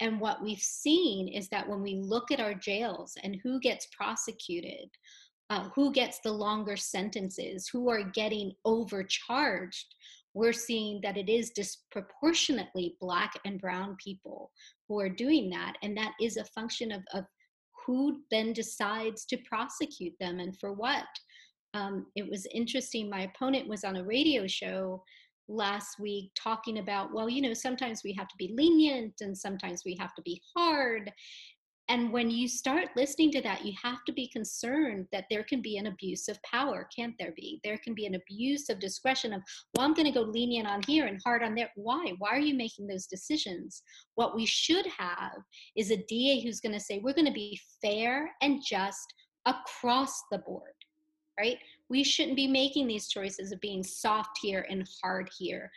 And 0.00 0.20
what 0.20 0.42
we've 0.42 0.58
seen 0.58 1.28
is 1.28 1.48
that 1.48 1.68
when 1.68 1.82
we 1.82 1.96
look 1.96 2.30
at 2.30 2.40
our 2.40 2.54
jails 2.54 3.14
and 3.22 3.38
who 3.42 3.60
gets 3.60 3.86
prosecuted 3.96 4.88
uh, 5.50 5.68
who 5.74 5.92
gets 5.92 6.20
the 6.20 6.32
longer 6.32 6.76
sentences, 6.76 7.68
who 7.68 7.88
are 7.88 8.02
getting 8.02 8.52
overcharged, 8.64 9.94
we're 10.34 10.52
seeing 10.52 11.00
that 11.02 11.16
it 11.16 11.28
is 11.28 11.50
disproportionately 11.50 12.96
Black 13.00 13.32
and 13.44 13.60
Brown 13.60 13.96
people 14.02 14.50
who 14.88 14.98
are 14.98 15.08
doing 15.08 15.48
that. 15.50 15.74
And 15.82 15.96
that 15.96 16.12
is 16.20 16.36
a 16.36 16.44
function 16.44 16.90
of, 16.90 17.02
of 17.12 17.24
who 17.86 18.20
then 18.30 18.52
decides 18.52 19.24
to 19.26 19.36
prosecute 19.48 20.14
them 20.18 20.40
and 20.40 20.58
for 20.58 20.72
what. 20.72 21.04
Um, 21.74 22.06
it 22.16 22.28
was 22.28 22.46
interesting. 22.52 23.08
My 23.08 23.22
opponent 23.22 23.68
was 23.68 23.84
on 23.84 23.96
a 23.96 24.04
radio 24.04 24.46
show 24.46 25.02
last 25.48 26.00
week 26.00 26.30
talking 26.34 26.78
about, 26.78 27.12
well, 27.12 27.28
you 27.28 27.42
know, 27.42 27.52
sometimes 27.52 28.02
we 28.02 28.12
have 28.14 28.28
to 28.28 28.34
be 28.38 28.54
lenient 28.56 29.14
and 29.20 29.36
sometimes 29.36 29.82
we 29.84 29.96
have 30.00 30.14
to 30.14 30.22
be 30.22 30.40
hard 30.56 31.12
and 31.88 32.12
when 32.12 32.30
you 32.30 32.48
start 32.48 32.88
listening 32.96 33.30
to 33.32 33.42
that 33.42 33.64
you 33.64 33.72
have 33.82 34.04
to 34.06 34.12
be 34.12 34.28
concerned 34.28 35.06
that 35.12 35.24
there 35.30 35.44
can 35.44 35.60
be 35.60 35.76
an 35.76 35.86
abuse 35.86 36.28
of 36.28 36.42
power 36.42 36.88
can't 36.94 37.14
there 37.18 37.32
be? 37.36 37.60
There 37.62 37.78
can 37.78 37.94
be 37.94 38.06
an 38.06 38.14
abuse 38.14 38.68
of 38.68 38.80
discretion 38.80 39.32
of 39.32 39.42
well 39.74 39.84
i'm 39.84 39.94
going 39.94 40.06
to 40.06 40.18
go 40.18 40.22
lenient 40.22 40.68
on 40.68 40.82
here 40.86 41.06
and 41.06 41.20
hard 41.24 41.42
on 41.42 41.54
there. 41.54 41.70
Why? 41.76 42.12
Why 42.18 42.30
are 42.30 42.40
you 42.40 42.54
making 42.54 42.86
those 42.86 43.06
decisions? 43.06 43.82
What 44.14 44.34
we 44.34 44.46
should 44.46 44.86
have 44.86 45.36
is 45.76 45.90
a 45.90 45.96
da 45.96 46.42
who's 46.42 46.60
going 46.60 46.74
to 46.74 46.80
say 46.80 47.00
we're 47.02 47.14
going 47.14 47.26
to 47.26 47.32
be 47.32 47.60
fair 47.82 48.30
and 48.42 48.60
just 48.64 49.14
across 49.46 50.22
the 50.30 50.38
board 50.38 50.72
right? 51.38 51.58
We 51.88 52.04
shouldn't 52.04 52.36
be 52.36 52.46
making 52.46 52.86
these 52.86 53.08
choices 53.08 53.52
of 53.52 53.60
being 53.60 53.82
soft 53.82 54.38
here 54.40 54.66
and 54.70 54.88
hard 55.02 55.28
here. 55.38 55.70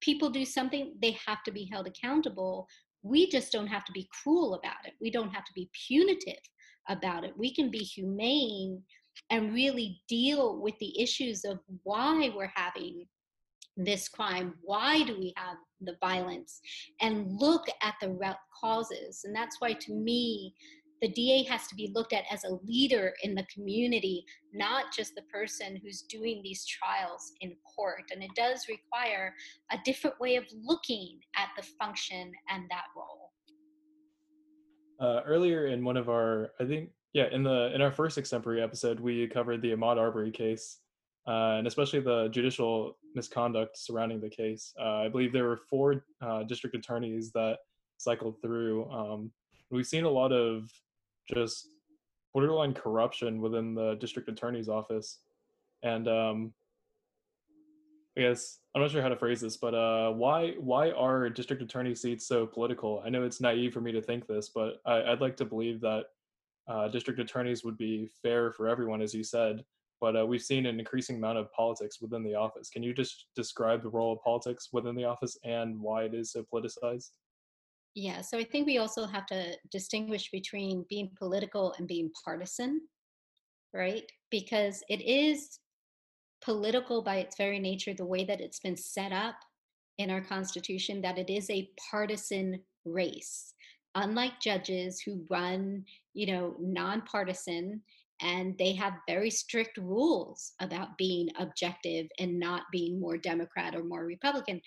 People 0.00 0.30
do 0.30 0.44
something 0.44 0.94
they 1.00 1.16
have 1.26 1.42
to 1.44 1.52
be 1.52 1.68
held 1.70 1.86
accountable 1.86 2.66
we 3.02 3.28
just 3.30 3.52
don't 3.52 3.66
have 3.66 3.84
to 3.84 3.92
be 3.92 4.08
cruel 4.22 4.54
about 4.54 4.84
it. 4.84 4.94
We 5.00 5.10
don't 5.10 5.30
have 5.30 5.44
to 5.44 5.52
be 5.54 5.70
punitive 5.86 6.42
about 6.88 7.24
it. 7.24 7.32
We 7.36 7.54
can 7.54 7.70
be 7.70 7.78
humane 7.78 8.82
and 9.30 9.54
really 9.54 10.00
deal 10.08 10.60
with 10.60 10.74
the 10.78 11.00
issues 11.00 11.44
of 11.44 11.58
why 11.82 12.30
we're 12.34 12.52
having 12.54 13.06
this 13.76 14.08
crime. 14.08 14.54
Why 14.62 15.02
do 15.04 15.18
we 15.18 15.32
have 15.36 15.56
the 15.80 15.96
violence? 16.00 16.60
And 17.00 17.38
look 17.38 17.66
at 17.82 17.94
the 18.00 18.10
root 18.10 18.36
causes. 18.60 19.22
And 19.24 19.34
that's 19.34 19.60
why, 19.60 19.72
to 19.72 19.92
me, 19.92 20.54
the 21.00 21.08
DA 21.08 21.42
has 21.44 21.66
to 21.68 21.74
be 21.74 21.90
looked 21.94 22.12
at 22.12 22.24
as 22.30 22.44
a 22.44 22.58
leader 22.66 23.14
in 23.22 23.34
the 23.34 23.46
community, 23.52 24.24
not 24.52 24.86
just 24.94 25.14
the 25.14 25.22
person 25.22 25.80
who's 25.82 26.02
doing 26.02 26.40
these 26.42 26.66
trials 26.66 27.32
in 27.40 27.56
court. 27.76 28.04
And 28.12 28.22
it 28.22 28.30
does 28.34 28.66
require 28.68 29.34
a 29.70 29.78
different 29.84 30.20
way 30.20 30.36
of 30.36 30.44
looking 30.62 31.20
at 31.36 31.48
the 31.56 31.66
function 31.80 32.32
and 32.50 32.64
that 32.70 32.84
role. 32.96 33.32
Uh, 35.00 35.22
earlier 35.24 35.68
in 35.68 35.82
one 35.82 35.96
of 35.96 36.10
our, 36.10 36.50
I 36.60 36.66
think, 36.66 36.90
yeah, 37.14 37.26
in 37.32 37.42
the 37.42 37.74
in 37.74 37.80
our 37.80 37.90
first 37.90 38.18
extempore 38.18 38.62
episode, 38.62 39.00
we 39.00 39.26
covered 39.26 39.62
the 39.62 39.72
Ahmaud 39.72 39.96
Arbery 39.96 40.30
case, 40.30 40.78
uh, 41.26 41.56
and 41.56 41.66
especially 41.66 42.00
the 42.00 42.28
judicial 42.28 42.98
misconduct 43.14 43.76
surrounding 43.78 44.20
the 44.20 44.28
case. 44.28 44.72
Uh, 44.78 44.98
I 44.98 45.08
believe 45.08 45.32
there 45.32 45.48
were 45.48 45.56
four 45.56 46.04
uh, 46.22 46.44
district 46.44 46.76
attorneys 46.76 47.32
that 47.32 47.58
cycled 47.96 48.36
through. 48.42 48.88
Um, 48.90 49.32
we've 49.70 49.86
seen 49.86 50.04
a 50.04 50.10
lot 50.10 50.32
of 50.32 50.70
just 51.34 51.68
borderline 52.32 52.74
corruption 52.74 53.40
within 53.40 53.74
the 53.74 53.94
district 53.96 54.28
attorney's 54.28 54.68
office. 54.68 55.18
And 55.82 56.08
um, 56.08 56.52
I 58.16 58.22
guess 58.22 58.58
I'm 58.74 58.82
not 58.82 58.90
sure 58.90 59.02
how 59.02 59.08
to 59.08 59.16
phrase 59.16 59.40
this, 59.40 59.56
but 59.56 59.74
uh, 59.74 60.12
why 60.12 60.52
why 60.58 60.90
are 60.90 61.28
district 61.30 61.62
attorney 61.62 61.94
seats 61.94 62.26
so 62.26 62.46
political? 62.46 63.02
I 63.04 63.10
know 63.10 63.24
it's 63.24 63.40
naive 63.40 63.72
for 63.72 63.80
me 63.80 63.92
to 63.92 64.02
think 64.02 64.26
this, 64.26 64.50
but 64.54 64.80
I, 64.84 65.10
would 65.10 65.20
like 65.20 65.36
to 65.38 65.44
believe 65.44 65.80
that 65.80 66.04
uh, 66.68 66.88
district 66.88 67.18
attorneys 67.18 67.64
would 67.64 67.78
be 67.78 68.08
fair 68.22 68.52
for 68.52 68.68
everyone, 68.68 69.00
as 69.02 69.14
you 69.14 69.24
said. 69.24 69.64
But 70.00 70.16
uh, 70.16 70.26
we've 70.26 70.42
seen 70.42 70.66
an 70.66 70.78
increasing 70.78 71.16
amount 71.16 71.38
of 71.38 71.52
politics 71.52 72.00
within 72.00 72.22
the 72.22 72.34
office. 72.34 72.70
Can 72.70 72.82
you 72.82 72.94
just 72.94 73.26
describe 73.36 73.82
the 73.82 73.90
role 73.90 74.14
of 74.14 74.22
politics 74.22 74.70
within 74.72 74.94
the 74.94 75.04
office 75.04 75.36
and 75.44 75.78
why 75.78 76.04
it 76.04 76.14
is 76.14 76.32
so 76.32 76.44
politicized? 76.52 77.10
Yeah, 77.94 78.20
so 78.20 78.38
I 78.38 78.44
think 78.44 78.66
we 78.66 78.78
also 78.78 79.06
have 79.06 79.26
to 79.26 79.56
distinguish 79.70 80.30
between 80.30 80.84
being 80.88 81.10
political 81.18 81.74
and 81.78 81.88
being 81.88 82.10
partisan, 82.24 82.82
right? 83.74 84.04
Because 84.30 84.82
it 84.88 85.00
is 85.00 85.58
political 86.42 87.02
by 87.02 87.16
its 87.16 87.36
very 87.36 87.58
nature, 87.58 87.94
the 87.94 88.04
way 88.04 88.24
that 88.24 88.40
it's 88.40 88.60
been 88.60 88.76
set 88.76 89.12
up 89.12 89.34
in 89.98 90.10
our 90.10 90.20
Constitution 90.20 91.02
that 91.02 91.18
it 91.18 91.28
is 91.30 91.50
a 91.50 91.68
partisan 91.90 92.60
race. 92.84 93.54
Unlike 93.96 94.40
judges 94.40 95.00
who 95.00 95.26
run, 95.28 95.84
you 96.14 96.26
know, 96.32 96.56
nonpartisan 96.60 97.82
and 98.22 98.56
they 98.58 98.72
have 98.74 98.94
very 99.08 99.30
strict 99.30 99.76
rules 99.78 100.52
about 100.60 100.96
being 100.96 101.28
objective 101.38 102.06
and 102.18 102.38
not 102.38 102.62
being 102.70 103.00
more 103.00 103.16
Democrat 103.16 103.74
or 103.74 103.82
more 103.82 104.04
Republican. 104.04 104.60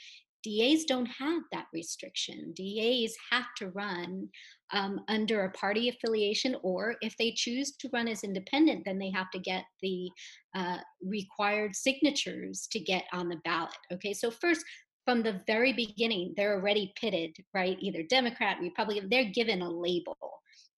DAs 0.44 0.84
don't 0.86 1.06
have 1.06 1.42
that 1.52 1.68
restriction. 1.74 2.54
DAs 2.56 3.16
have 3.32 3.46
to 3.58 3.70
run 3.70 4.28
um, 4.72 5.02
under 5.08 5.46
a 5.46 5.52
party 5.52 5.90
affiliation, 5.90 6.56
or 6.64 6.96
if 7.02 7.16
they 7.18 7.32
choose 7.32 7.74
to 7.78 7.90
run 7.94 8.08
as 8.08 8.24
independent, 8.24 8.84
then 8.86 9.00
they 9.00 9.12
have 9.12 9.32
to 9.32 9.40
get 9.40 9.64
the 9.82 10.10
uh, 10.56 10.78
required 11.02 11.76
signatures 11.76 12.68
to 12.72 12.80
get 12.80 13.06
on 13.14 13.30
the 13.30 13.40
ballot. 13.46 13.72
Okay, 13.92 14.14
so 14.14 14.30
first, 14.30 14.66
from 15.06 15.22
the 15.22 15.42
very 15.48 15.74
beginning, 15.74 16.34
they're 16.36 16.56
already 16.56 16.94
pitted, 17.00 17.36
right? 17.54 17.78
Either 17.80 18.04
Democrat, 18.04 18.58
Republican, 18.62 19.10
they're 19.10 19.32
given 19.32 19.62
a 19.62 19.70
label 19.70 20.18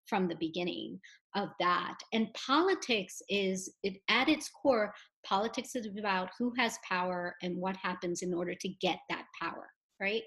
from 0.06 0.28
the 0.28 0.36
beginning 0.36 0.98
of 1.34 1.48
that. 1.60 1.96
And 2.12 2.32
politics 2.34 3.20
is, 3.28 3.72
it, 3.82 3.98
at 4.08 4.28
its 4.28 4.48
core, 4.48 4.94
politics 5.24 5.74
is 5.74 5.88
about 5.98 6.30
who 6.38 6.52
has 6.58 6.78
power 6.88 7.34
and 7.42 7.56
what 7.56 7.76
happens 7.76 8.22
in 8.22 8.32
order 8.32 8.54
to 8.54 8.68
get 8.80 8.98
that 9.08 9.24
power, 9.40 9.68
right? 10.00 10.22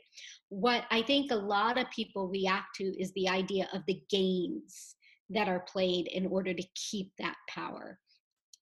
What 0.49 0.85
I 0.91 1.01
think 1.01 1.31
a 1.31 1.35
lot 1.35 1.77
of 1.77 1.89
people 1.95 2.27
react 2.27 2.75
to 2.75 2.83
is 2.83 3.11
the 3.13 3.29
idea 3.29 3.67
of 3.73 3.81
the 3.87 4.01
games 4.09 4.95
that 5.29 5.47
are 5.47 5.65
played 5.71 6.07
in 6.07 6.25
order 6.27 6.53
to 6.53 6.63
keep 6.75 7.11
that 7.19 7.35
power 7.49 7.99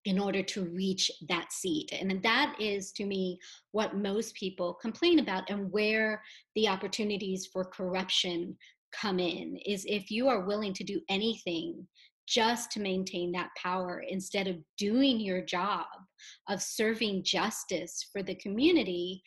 in 0.06 0.20
order 0.20 0.44
to 0.44 0.66
reach 0.66 1.12
that 1.28 1.52
seat. 1.52 1.92
And 1.92 2.22
that 2.22 2.56
is, 2.60 2.92
to 2.94 3.06
me, 3.06 3.40
what 3.72 3.98
most 3.98 4.36
people 4.36 4.76
complain 4.76 5.20
about 5.20 5.50
and 5.50 5.72
where 5.72 6.22
the 6.54 6.68
opportunities 6.68 7.50
for 7.52 7.66
corruption 7.66 8.56
come 8.94 9.20
in 9.20 9.58
is 9.66 9.86
if 9.88 10.12
you 10.12 10.28
are 10.28 10.46
willing 10.46 10.74
to 10.74 10.84
do 10.84 11.02
anything 11.10 11.88
just 12.28 12.72
to 12.72 12.80
maintain 12.80 13.32
that 13.32 13.50
power 13.62 14.04
instead 14.08 14.48
of 14.48 14.58
doing 14.78 15.20
your 15.20 15.42
job 15.42 15.86
of 16.50 16.62
serving 16.62 17.24
justice 17.24 18.10
for 18.12 18.24
the 18.24 18.36
community 18.36 19.22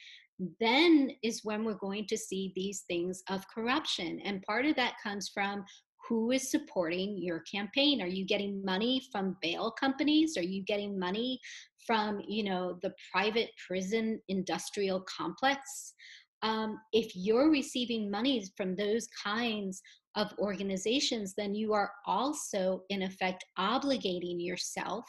then 0.61 1.11
is 1.23 1.45
when 1.45 1.65
we're 1.65 1.75
going 1.75 2.07
to 2.07 2.17
see 2.17 2.53
these 2.55 2.85
things 2.87 3.23
of 3.29 3.45
corruption. 3.53 4.21
And 4.25 4.43
part 4.43 4.67
of 4.67 4.77
that 4.77 4.95
comes 5.03 5.31
from 5.35 5.65
who 6.09 6.31
is 6.31 6.51
supporting 6.51 7.19
your 7.19 7.41
campaign. 7.41 8.01
Are 8.01 8.07
you 8.07 8.25
getting 8.25 8.65
money 8.65 9.03
from 9.13 9.37
bail 9.43 9.71
companies? 9.73 10.37
Are 10.37 10.43
you 10.43 10.63
getting 10.63 10.99
money 10.99 11.41
from 11.87 12.21
you 12.29 12.45
know 12.45 12.79
the 12.83 12.93
private 13.11 13.51
prison 13.67 14.21
industrial 14.29 15.05
complex 15.09 15.95
um, 16.43 16.81
if 16.93 17.13
you're 17.15 17.51
receiving 17.51 18.11
monies 18.11 18.53
from 18.57 18.77
those 18.77 19.09
kinds 19.23 19.83
of 20.17 20.33
organizations, 20.39 21.35
then 21.37 21.55
you 21.55 21.73
are 21.73 21.93
also, 22.07 22.83
in 22.91 23.03
effect, 23.03 23.45
obligating 23.59 24.45
yourself 24.45 25.05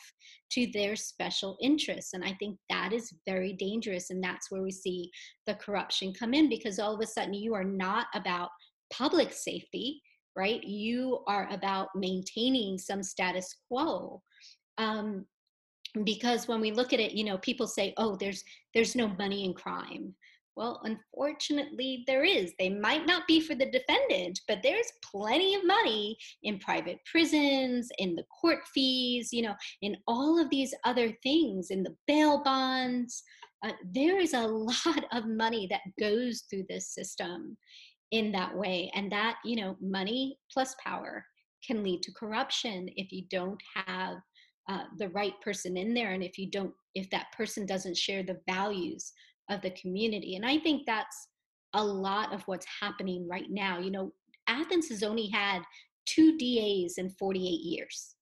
to 0.51 0.67
their 0.73 0.95
special 0.95 1.57
interests. 1.61 2.13
And 2.13 2.23
I 2.23 2.35
think 2.39 2.57
that 2.69 2.93
is 2.93 3.13
very 3.27 3.53
dangerous. 3.53 4.09
And 4.09 4.23
that's 4.23 4.51
where 4.51 4.61
we 4.61 4.71
see 4.71 5.09
the 5.47 5.55
corruption 5.55 6.13
come 6.13 6.33
in 6.33 6.49
because 6.49 6.79
all 6.79 6.93
of 6.93 7.01
a 7.01 7.07
sudden 7.07 7.33
you 7.33 7.53
are 7.53 7.63
not 7.63 8.07
about 8.13 8.49
public 8.91 9.33
safety, 9.33 10.01
right? 10.35 10.63
You 10.63 11.19
are 11.27 11.47
about 11.51 11.89
maintaining 11.95 12.77
some 12.77 13.03
status 13.03 13.55
quo. 13.67 14.21
Um, 14.77 15.25
because 16.03 16.47
when 16.47 16.61
we 16.61 16.71
look 16.71 16.93
at 16.93 16.99
it, 16.99 17.13
you 17.13 17.23
know, 17.23 17.39
people 17.39 17.67
say, 17.67 17.93
oh, 17.97 18.15
there's 18.15 18.43
there's 18.75 18.95
no 18.95 19.07
money 19.07 19.45
in 19.45 19.53
crime. 19.53 20.13
Well, 20.55 20.81
unfortunately, 20.83 22.03
there 22.05 22.23
is. 22.25 22.53
They 22.59 22.69
might 22.69 23.05
not 23.05 23.27
be 23.27 23.39
for 23.39 23.55
the 23.55 23.71
defendant, 23.71 24.41
but 24.47 24.59
there's 24.61 24.91
plenty 25.03 25.55
of 25.55 25.65
money 25.65 26.17
in 26.43 26.59
private 26.59 26.99
prisons, 27.09 27.89
in 27.97 28.15
the 28.15 28.25
court 28.41 28.59
fees, 28.73 29.29
you 29.31 29.43
know, 29.43 29.55
in 29.81 29.95
all 30.07 30.39
of 30.39 30.49
these 30.49 30.73
other 30.83 31.13
things, 31.23 31.71
in 31.71 31.83
the 31.83 31.95
bail 32.07 32.43
bonds. 32.43 33.23
Uh, 33.63 33.71
there 33.93 34.19
is 34.19 34.33
a 34.33 34.47
lot 34.47 35.05
of 35.13 35.27
money 35.27 35.67
that 35.69 35.81
goes 35.99 36.43
through 36.49 36.65
this 36.67 36.93
system 36.93 37.57
in 38.11 38.31
that 38.31 38.55
way. 38.55 38.91
And 38.95 39.11
that, 39.11 39.37
you 39.45 39.55
know, 39.55 39.77
money 39.81 40.37
plus 40.51 40.75
power 40.83 41.23
can 41.65 41.83
lead 41.83 42.01
to 42.03 42.13
corruption 42.13 42.89
if 42.95 43.11
you 43.11 43.23
don't 43.29 43.61
have 43.75 44.17
uh, 44.69 44.83
the 44.97 45.09
right 45.09 45.33
person 45.41 45.77
in 45.77 45.93
there 45.93 46.11
and 46.11 46.23
if 46.23 46.37
you 46.37 46.49
don't 46.49 46.71
if 46.93 47.09
that 47.09 47.31
person 47.35 47.65
doesn't 47.65 47.97
share 47.97 48.21
the 48.21 48.39
values 48.47 49.11
of 49.49 49.61
the 49.61 49.71
community. 49.71 50.35
And 50.35 50.45
I 50.45 50.59
think 50.59 50.83
that's 50.85 51.27
a 51.73 51.83
lot 51.83 52.33
of 52.33 52.41
what's 52.43 52.65
happening 52.81 53.27
right 53.29 53.49
now. 53.49 53.79
You 53.79 53.91
know, 53.91 54.11
Athens 54.47 54.89
has 54.89 55.03
only 55.03 55.27
had 55.27 55.61
two 56.05 56.37
DAs 56.37 56.97
in 56.97 57.09
48 57.19 57.41
years 57.41 58.15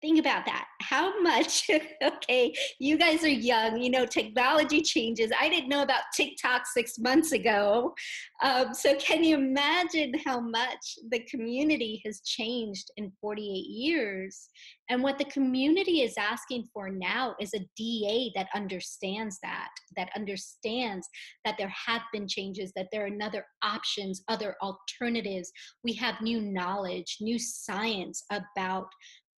think 0.00 0.18
about 0.18 0.46
that. 0.46 0.66
How 0.80 1.20
much 1.22 1.68
okay 2.02 2.54
you 2.78 2.96
guys 2.96 3.22
are 3.24 3.28
young 3.28 3.80
you 3.80 3.90
know 3.90 4.06
technology 4.06 4.80
changes. 4.82 5.30
I 5.38 5.48
didn't 5.48 5.68
know 5.68 5.82
about 5.82 6.02
tiktok 6.14 6.62
six 6.66 6.98
months 6.98 7.32
ago. 7.32 7.94
Um, 8.42 8.72
so 8.74 8.94
can 8.96 9.22
you 9.22 9.36
imagine 9.36 10.12
how 10.24 10.40
much 10.40 10.98
the 11.10 11.20
community 11.30 12.00
has 12.04 12.20
changed 12.20 12.90
in 12.96 13.12
48 13.20 13.44
years? 13.44 14.48
And 14.88 15.02
what 15.02 15.18
the 15.18 15.26
community 15.26 16.02
is 16.02 16.14
asking 16.18 16.68
for 16.72 16.90
now 16.90 17.36
is 17.40 17.54
a 17.54 17.60
da 17.78 18.30
that 18.34 18.48
understands 18.54 19.38
that 19.42 19.68
that 19.96 20.10
understands 20.16 21.08
that 21.44 21.56
there 21.58 21.72
have 21.86 22.02
been 22.12 22.26
changes 22.26 22.72
that 22.74 22.88
there 22.90 23.06
are 23.06 23.22
other 23.22 23.44
options 23.62 24.22
other 24.28 24.56
alternatives. 24.62 25.52
We 25.84 25.92
have 25.94 26.20
new 26.20 26.40
knowledge 26.40 27.18
new 27.20 27.38
science 27.38 28.24
about 28.30 28.86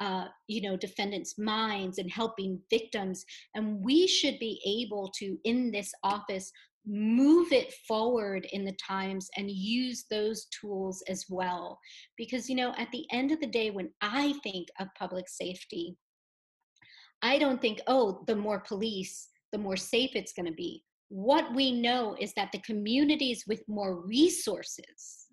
uh, 0.03 0.27
you 0.49 0.61
know 0.62 0.77
defendants 0.77 1.38
minds 1.38 1.99
and 1.99 2.11
helping 2.11 2.61
victims 2.71 3.25
and 3.55 3.83
we 3.85 4.07
should 4.07 4.38
be 4.38 4.55
able 4.67 5.11
to 5.19 5.38
in 5.45 5.71
this 5.71 5.93
office 6.03 6.51
move 6.85 7.53
it 7.53 7.73
forward 7.87 8.45
in 8.53 8.65
the 8.65 8.77
times 8.85 9.31
and 9.37 9.49
use 9.49 10.05
those 10.11 10.47
tools 10.47 11.01
as 11.09 11.27
well. 11.29 11.79
Because 12.17 12.51
you 12.51 12.57
know 12.57 12.75
at 12.77 12.91
the 12.91 13.07
end 13.12 13.31
of 13.31 13.41
the 13.41 13.47
day 13.47 13.71
when 13.71 13.91
i 14.01 14.35
think 14.43 14.67
of 14.81 14.88
public 14.99 15.29
safety 15.29 15.97
i 17.23 17.38
don't 17.38 17.61
think 17.61 17.81
oh 17.87 18.25
the 18.27 18.35
more 18.35 18.61
police 18.61 19.29
the 19.53 19.59
more 19.59 19.77
safe 19.77 20.11
it's 20.15 20.33
going 20.33 20.47
to 20.47 20.53
be. 20.53 20.83
What 21.09 21.55
we 21.55 21.71
know 21.73 22.17
is 22.19 22.33
that 22.35 22.51
the 22.53 22.59
communities 22.61 23.45
with 23.47 23.62
more 23.69 24.01
resources 24.01 25.27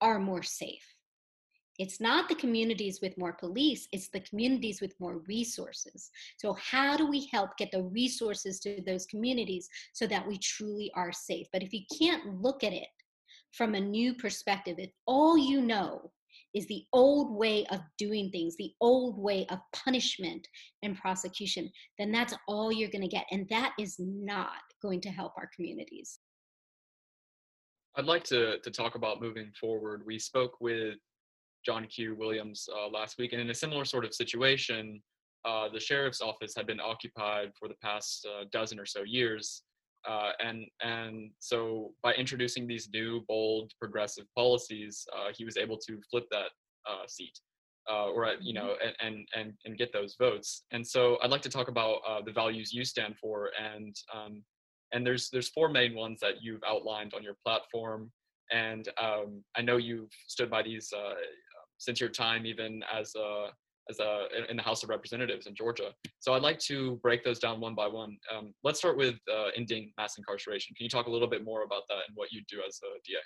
are 0.00 0.18
more 0.18 0.42
safe 0.42 0.93
it's 1.78 2.00
not 2.00 2.28
the 2.28 2.34
communities 2.34 3.00
with 3.02 3.18
more 3.18 3.32
police, 3.32 3.88
it's 3.92 4.08
the 4.08 4.20
communities 4.20 4.80
with 4.80 4.98
more 5.00 5.18
resources. 5.26 6.10
So, 6.38 6.54
how 6.54 6.96
do 6.96 7.06
we 7.06 7.28
help 7.32 7.56
get 7.56 7.72
the 7.72 7.82
resources 7.82 8.60
to 8.60 8.80
those 8.86 9.06
communities 9.06 9.68
so 9.92 10.06
that 10.06 10.26
we 10.26 10.38
truly 10.38 10.90
are 10.94 11.12
safe? 11.12 11.46
But 11.52 11.62
if 11.62 11.72
you 11.72 11.80
can't 11.98 12.40
look 12.40 12.62
at 12.62 12.72
it 12.72 12.88
from 13.52 13.74
a 13.74 13.80
new 13.80 14.14
perspective, 14.14 14.76
if 14.78 14.90
all 15.06 15.36
you 15.36 15.60
know 15.60 16.12
is 16.54 16.66
the 16.66 16.84
old 16.92 17.36
way 17.36 17.66
of 17.70 17.80
doing 17.98 18.30
things, 18.30 18.56
the 18.56 18.72
old 18.80 19.18
way 19.18 19.46
of 19.50 19.58
punishment 19.72 20.46
and 20.82 20.96
prosecution, 20.96 21.70
then 21.98 22.12
that's 22.12 22.34
all 22.46 22.72
you're 22.72 22.90
going 22.90 23.02
to 23.02 23.08
get. 23.08 23.26
And 23.32 23.48
that 23.50 23.72
is 23.78 23.96
not 23.98 24.62
going 24.80 25.00
to 25.02 25.10
help 25.10 25.32
our 25.36 25.50
communities. 25.54 26.20
I'd 27.96 28.06
like 28.06 28.24
to, 28.24 28.58
to 28.58 28.70
talk 28.70 28.94
about 28.94 29.20
moving 29.20 29.52
forward. 29.60 30.02
We 30.04 30.18
spoke 30.18 30.60
with 30.60 30.96
John 31.64 31.86
Q. 31.86 32.14
Williams 32.16 32.68
uh, 32.72 32.88
last 32.88 33.18
week. 33.18 33.32
And 33.32 33.40
in 33.40 33.50
a 33.50 33.54
similar 33.54 33.84
sort 33.84 34.04
of 34.04 34.14
situation, 34.14 35.00
uh, 35.44 35.68
the 35.72 35.80
sheriff's 35.80 36.20
office 36.20 36.54
had 36.56 36.66
been 36.66 36.80
occupied 36.80 37.52
for 37.58 37.68
the 37.68 37.74
past 37.82 38.26
uh, 38.26 38.44
dozen 38.52 38.78
or 38.78 38.86
so 38.86 39.02
years. 39.02 39.62
Uh, 40.08 40.32
and 40.40 40.66
and 40.82 41.30
so 41.38 41.92
by 42.02 42.12
introducing 42.14 42.66
these 42.66 42.88
new 42.92 43.22
bold 43.26 43.72
progressive 43.80 44.26
policies, 44.36 45.06
uh, 45.16 45.30
he 45.36 45.44
was 45.44 45.56
able 45.56 45.78
to 45.78 45.98
flip 46.10 46.24
that 46.30 46.50
uh, 46.86 47.06
seat, 47.08 47.32
or 47.88 48.34
you 48.42 48.52
know, 48.52 48.76
mm-hmm. 48.82 49.06
and, 49.06 49.26
and 49.34 49.52
and 49.64 49.78
get 49.78 49.94
those 49.94 50.14
votes. 50.18 50.64
And 50.72 50.86
so 50.86 51.16
I'd 51.22 51.30
like 51.30 51.40
to 51.42 51.48
talk 51.48 51.68
about 51.68 52.00
the 52.26 52.32
values 52.32 52.70
you 52.70 52.84
stand 52.84 53.16
for, 53.16 53.50
and 53.58 53.96
um, 54.14 54.42
and 54.92 55.06
there's 55.06 55.30
there's 55.30 55.48
four 55.48 55.70
main 55.70 55.94
ones 55.94 56.20
that 56.20 56.42
you've 56.42 56.62
outlined 56.68 57.14
on 57.14 57.22
your 57.22 57.36
platform 57.42 58.10
and 58.52 58.88
um, 59.00 59.42
I 59.56 59.62
know 59.62 59.76
you've 59.76 60.12
stood 60.28 60.50
by 60.50 60.62
these 60.62 60.92
uh, 60.92 61.14
since 61.84 62.00
your 62.00 62.10
time 62.10 62.46
even 62.46 62.82
as 62.92 63.14
a 63.14 63.48
as 63.90 63.98
a 63.98 64.26
in 64.48 64.56
the 64.56 64.62
House 64.62 64.82
of 64.82 64.88
Representatives 64.88 65.46
in 65.46 65.54
Georgia. 65.54 65.92
So 66.20 66.32
I'd 66.32 66.42
like 66.42 66.58
to 66.60 66.96
break 67.02 67.22
those 67.22 67.38
down 67.38 67.60
one 67.60 67.74
by 67.74 67.86
one. 67.86 68.16
Um, 68.34 68.54
let's 68.62 68.78
start 68.78 68.96
with 68.96 69.16
uh, 69.30 69.48
ending 69.56 69.92
mass 69.98 70.16
incarceration. 70.16 70.74
Can 70.74 70.84
you 70.84 70.90
talk 70.90 71.06
a 71.06 71.10
little 71.10 71.28
bit 71.28 71.44
more 71.44 71.64
about 71.64 71.82
that 71.88 72.02
and 72.08 72.16
what 72.16 72.32
you 72.32 72.40
do 72.48 72.60
as 72.66 72.80
a 72.82 72.98
DA? 73.06 73.18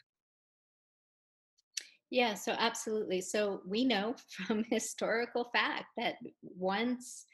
Yeah, 2.11 2.35
so 2.35 2.53
absolutely. 2.59 3.21
So 3.21 3.61
we 3.66 3.85
know 3.85 4.14
from 4.47 4.64
historical 4.71 5.51
fact 5.55 5.87
that 5.97 6.16
once 6.42 7.27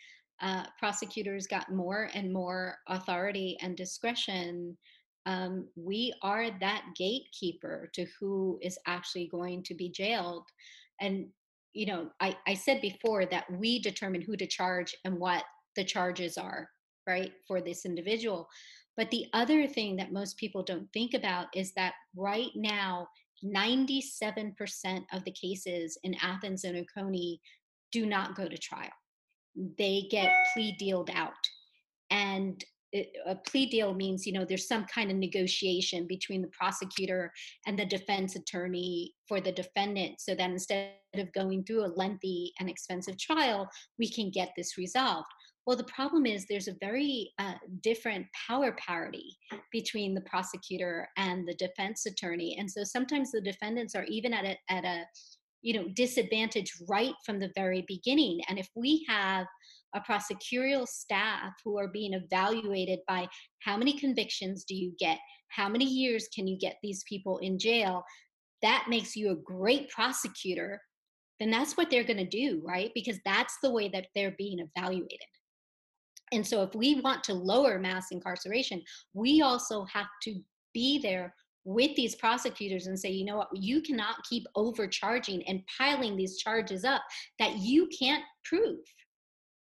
uh, 0.42 0.64
prosecutors 0.78 1.46
got 1.46 1.72
more 1.72 2.10
and 2.12 2.32
more 2.32 2.76
authority 2.88 3.56
and 3.62 3.76
discretion, 3.76 4.76
um, 5.26 5.68
we 5.76 6.12
are 6.22 6.50
that 6.60 6.84
gatekeeper 6.96 7.88
to 7.94 8.06
who 8.18 8.58
is 8.60 8.78
actually 8.86 9.28
going 9.28 9.62
to 9.62 9.74
be 9.74 9.88
jailed. 9.88 10.44
And, 11.04 11.28
you 11.74 11.86
know, 11.86 12.10
I, 12.20 12.36
I 12.46 12.54
said 12.54 12.80
before 12.80 13.26
that 13.26 13.44
we 13.52 13.78
determine 13.80 14.22
who 14.22 14.36
to 14.36 14.46
charge 14.46 14.96
and 15.04 15.18
what 15.18 15.44
the 15.76 15.84
charges 15.84 16.38
are, 16.38 16.68
right, 17.06 17.32
for 17.46 17.60
this 17.60 17.84
individual. 17.84 18.48
But 18.96 19.10
the 19.10 19.26
other 19.32 19.66
thing 19.66 19.96
that 19.96 20.12
most 20.12 20.36
people 20.38 20.62
don't 20.62 20.88
think 20.92 21.14
about 21.14 21.48
is 21.54 21.72
that 21.74 21.94
right 22.16 22.50
now, 22.54 23.08
97% 23.44 24.54
of 25.12 25.24
the 25.24 25.32
cases 25.32 25.98
in 26.04 26.14
Athens 26.22 26.64
and 26.64 26.78
Oconee 26.78 27.40
do 27.92 28.06
not 28.06 28.36
go 28.36 28.48
to 28.48 28.56
trial. 28.56 28.88
They 29.76 30.06
get 30.10 30.32
plea 30.52 30.74
dealed 30.78 31.10
out. 31.12 31.32
And 32.10 32.64
a 33.26 33.34
plea 33.34 33.66
deal 33.66 33.92
means 33.94 34.26
you 34.26 34.32
know 34.32 34.44
there's 34.44 34.68
some 34.68 34.84
kind 34.84 35.10
of 35.10 35.16
negotiation 35.16 36.06
between 36.06 36.42
the 36.42 36.48
prosecutor 36.48 37.32
and 37.66 37.78
the 37.78 37.84
defense 37.84 38.36
attorney 38.36 39.12
for 39.28 39.40
the 39.40 39.52
defendant 39.52 40.20
so 40.20 40.34
that 40.34 40.50
instead 40.50 40.92
of 41.14 41.32
going 41.32 41.64
through 41.64 41.84
a 41.84 41.94
lengthy 41.96 42.52
and 42.60 42.68
expensive 42.68 43.18
trial 43.18 43.68
we 43.98 44.10
can 44.10 44.30
get 44.30 44.50
this 44.56 44.78
resolved. 44.78 45.26
Well 45.66 45.76
the 45.76 45.84
problem 45.84 46.26
is 46.26 46.46
there's 46.46 46.68
a 46.68 46.76
very 46.80 47.32
uh, 47.38 47.54
different 47.82 48.26
power 48.46 48.76
parity 48.78 49.36
between 49.72 50.14
the 50.14 50.20
prosecutor 50.22 51.08
and 51.16 51.48
the 51.48 51.54
defense 51.54 52.06
attorney 52.06 52.56
and 52.58 52.70
so 52.70 52.84
sometimes 52.84 53.32
the 53.32 53.40
defendants 53.40 53.94
are 53.94 54.04
even 54.04 54.32
at 54.32 54.44
a, 54.44 54.56
at 54.70 54.84
a 54.84 55.04
you 55.62 55.74
know 55.74 55.88
disadvantage 55.94 56.72
right 56.88 57.14
from 57.24 57.40
the 57.40 57.50
very 57.56 57.84
beginning 57.88 58.40
and 58.48 58.58
if 58.58 58.68
we 58.76 59.04
have 59.08 59.46
a 59.94 60.00
prosecutorial 60.00 60.86
staff 60.86 61.52
who 61.64 61.78
are 61.78 61.88
being 61.88 62.14
evaluated 62.14 63.00
by 63.08 63.26
how 63.60 63.76
many 63.76 63.98
convictions 63.98 64.64
do 64.64 64.74
you 64.74 64.92
get? 64.98 65.18
How 65.48 65.68
many 65.68 65.84
years 65.84 66.28
can 66.34 66.46
you 66.46 66.58
get 66.58 66.76
these 66.82 67.04
people 67.08 67.38
in 67.38 67.58
jail? 67.58 68.04
That 68.62 68.86
makes 68.88 69.14
you 69.14 69.30
a 69.30 69.36
great 69.36 69.88
prosecutor. 69.90 70.80
Then 71.38 71.50
that's 71.50 71.76
what 71.76 71.90
they're 71.90 72.04
going 72.04 72.18
to 72.18 72.24
do, 72.24 72.62
right? 72.64 72.90
Because 72.94 73.18
that's 73.24 73.56
the 73.62 73.70
way 73.70 73.88
that 73.88 74.06
they're 74.14 74.34
being 74.38 74.58
evaluated. 74.60 75.18
And 76.32 76.46
so, 76.46 76.62
if 76.62 76.74
we 76.74 77.00
want 77.00 77.22
to 77.24 77.34
lower 77.34 77.78
mass 77.78 78.06
incarceration, 78.10 78.82
we 79.12 79.42
also 79.42 79.84
have 79.84 80.06
to 80.22 80.40
be 80.72 80.98
there 80.98 81.34
with 81.64 81.94
these 81.96 82.14
prosecutors 82.16 82.86
and 82.86 82.98
say, 82.98 83.10
you 83.10 83.24
know 83.24 83.36
what, 83.36 83.48
you 83.54 83.80
cannot 83.80 84.16
keep 84.28 84.44
overcharging 84.54 85.42
and 85.48 85.62
piling 85.78 86.16
these 86.16 86.38
charges 86.38 86.84
up 86.84 87.02
that 87.38 87.58
you 87.58 87.88
can't 87.98 88.24
prove 88.44 88.80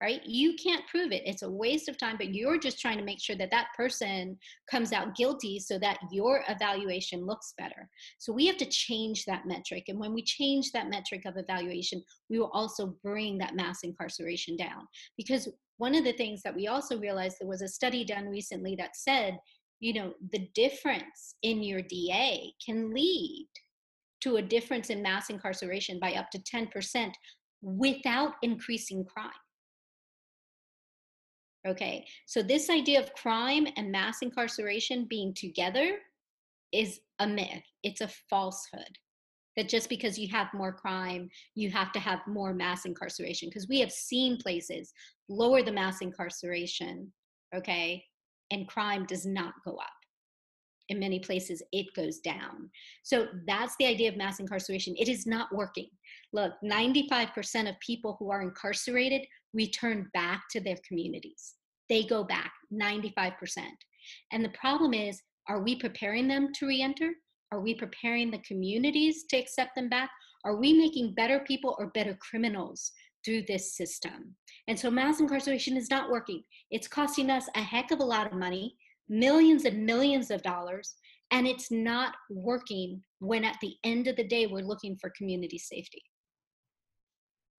right? 0.01 0.21
You 0.25 0.55
can't 0.55 0.87
prove 0.87 1.13
it. 1.13 1.23
It's 1.25 1.43
a 1.43 1.51
waste 1.51 1.89
of 1.89 1.99
time, 1.99 2.17
but 2.17 2.35
you're 2.35 2.59
just 2.59 2.81
trying 2.81 2.99
to 2.99 3.05
make 3.05 3.21
sure 3.21 3.37
that 3.37 3.51
that 3.51 3.69
person 3.77 4.39
comes 4.71 4.93
out 4.93 5.17
guilty 5.17 5.59
so 5.59 5.79
that 5.81 5.99
your 6.13 6.45
evaluation 6.49 7.27
looks 7.27 7.55
better. 7.59 7.89
So 8.19 8.33
we 8.33 8.47
have 8.47 8.57
to 8.59 8.67
change 8.67 9.25
that 9.25 9.47
metric. 9.47 9.85
And 9.89 9.99
when 9.99 10.15
we 10.15 10.23
change 10.23 10.71
that 10.73 10.89
metric 10.89 11.23
of 11.27 11.37
evaluation, 11.37 12.03
we 12.31 12.39
will 12.39 12.51
also 12.53 12.95
bring 13.03 13.39
that 13.39 13.57
mass 13.57 13.81
incarceration 13.83 14.57
down. 14.57 14.87
Because 15.17 15.49
one 15.79 15.95
of 15.95 16.05
the 16.05 16.13
things 16.13 16.43
that 16.43 16.55
we 16.55 16.69
also 16.69 16.99
realized 16.99 17.37
there 17.41 17.49
was 17.49 17.63
a 17.63 17.69
study 17.69 18.05
done 18.05 18.27
recently 18.27 18.77
that 18.77 18.97
said, 18.97 19.39
you 19.81 19.95
know, 19.95 20.13
the 20.33 20.49
difference 20.55 21.35
in 21.43 21.63
your 21.63 21.83
DA 21.83 22.53
can 22.65 22.93
lead 22.93 23.49
to 24.21 24.37
a 24.37 24.43
difference 24.43 24.91
in 24.91 25.03
mass 25.03 25.31
incarceration 25.31 25.99
by 26.01 26.15
up 26.15 26.31
to 26.31 26.39
10% 26.39 27.13
without 27.63 28.33
increasing 28.43 29.05
crime. 29.05 29.31
Okay, 31.69 32.07
so 32.25 32.43
this 32.43 32.71
idea 32.71 32.99
of 32.99 33.13
crime 33.13 33.67
and 33.77 33.93
mass 33.93 34.23
incarceration 34.23 35.05
being 35.05 35.35
together 35.35 35.99
is 36.73 37.01
a 37.19 37.27
myth, 37.27 37.63
it's 37.83 38.01
a 38.01 38.09
falsehood. 38.31 38.99
That 39.57 39.69
just 39.69 39.89
because 39.89 40.19
you 40.19 40.29
have 40.29 40.47
more 40.55 40.73
crime, 40.73 41.29
you 41.57 41.69
have 41.71 41.93
to 41.93 41.99
have 41.99 42.21
more 42.27 42.55
mass 42.55 42.85
incarceration. 42.85 43.49
Because 43.49 43.69
we 43.69 43.81
have 43.81 43.91
seen 43.91 44.39
places 44.39 44.93
lower 45.29 45.63
the 45.63 45.73
mass 45.73 46.01
incarceration, 46.01 47.13
okay, 47.55 48.05
and 48.51 48.69
crime 48.69 49.05
does 49.05 49.27
not 49.27 49.53
go 49.65 49.73
up. 49.73 49.89
In 50.89 50.99
many 50.99 51.19
places, 51.19 51.61
it 51.73 51.87
goes 51.95 52.21
down. 52.21 52.71
So 53.03 53.27
that's 53.47 53.75
the 53.79 53.87
idea 53.87 54.09
of 54.09 54.17
mass 54.17 54.41
incarceration. 54.41 54.95
It 54.97 55.09
is 55.09 55.27
not 55.27 55.55
working. 55.55 55.89
Look, 56.33 56.53
95% 56.65 57.69
of 57.69 57.79
people 57.81 58.17
who 58.19 58.31
are 58.31 58.41
incarcerated 58.41 59.27
return 59.53 60.09
back 60.15 60.45
to 60.53 60.61
their 60.61 60.79
communities. 60.87 61.58
They 61.89 62.05
go 62.05 62.25
back 62.25 62.53
95%. 62.73 63.33
And 64.33 64.45
the 64.45 64.51
problem 64.51 64.95
is, 64.95 65.21
are 65.49 65.63
we 65.63 65.77
preparing 65.77 66.29
them 66.29 66.53
to 66.55 66.67
reenter? 66.67 67.11
Are 67.53 67.61
we 67.61 67.75
preparing 67.75 68.31
the 68.31 68.43
communities 68.47 69.25
to 69.31 69.39
accept 69.39 69.75
them 69.75 69.89
back? 69.89 70.11
Are 70.45 70.57
we 70.57 70.73
making 70.73 71.15
better 71.15 71.41
people 71.41 71.75
or 71.79 71.89
better 71.89 72.17
criminals 72.21 72.93
through 73.25 73.43
this 73.49 73.77
system? 73.77 74.35
And 74.69 74.79
so 74.79 74.91
mass 74.91 75.21
incarceration 75.21 75.77
is 75.77 75.91
not 75.91 76.11
working. 76.11 76.43
It's 76.71 76.89
costing 76.89 77.31
us 77.31 77.49
a 77.55 77.63
heck 77.63 77.91
of 77.91 78.01
a 78.01 78.05
lot 78.05 78.27
of 78.27 78.39
money, 78.39 78.77
millions 79.09 79.65
and 79.65 79.85
millions 79.85 80.31
of 80.31 80.43
dollars, 80.43 80.97
and 81.31 81.47
it's 81.47 81.71
not 81.71 82.15
working 82.31 83.03
when 83.19 83.45
at 83.45 83.57
the 83.61 83.75
end 83.85 84.07
of 84.07 84.17
the 84.17 84.27
day 84.27 84.47
we're 84.47 84.61
looking 84.61 84.97
for 84.97 85.11
community 85.17 85.59
safety. 85.59 86.03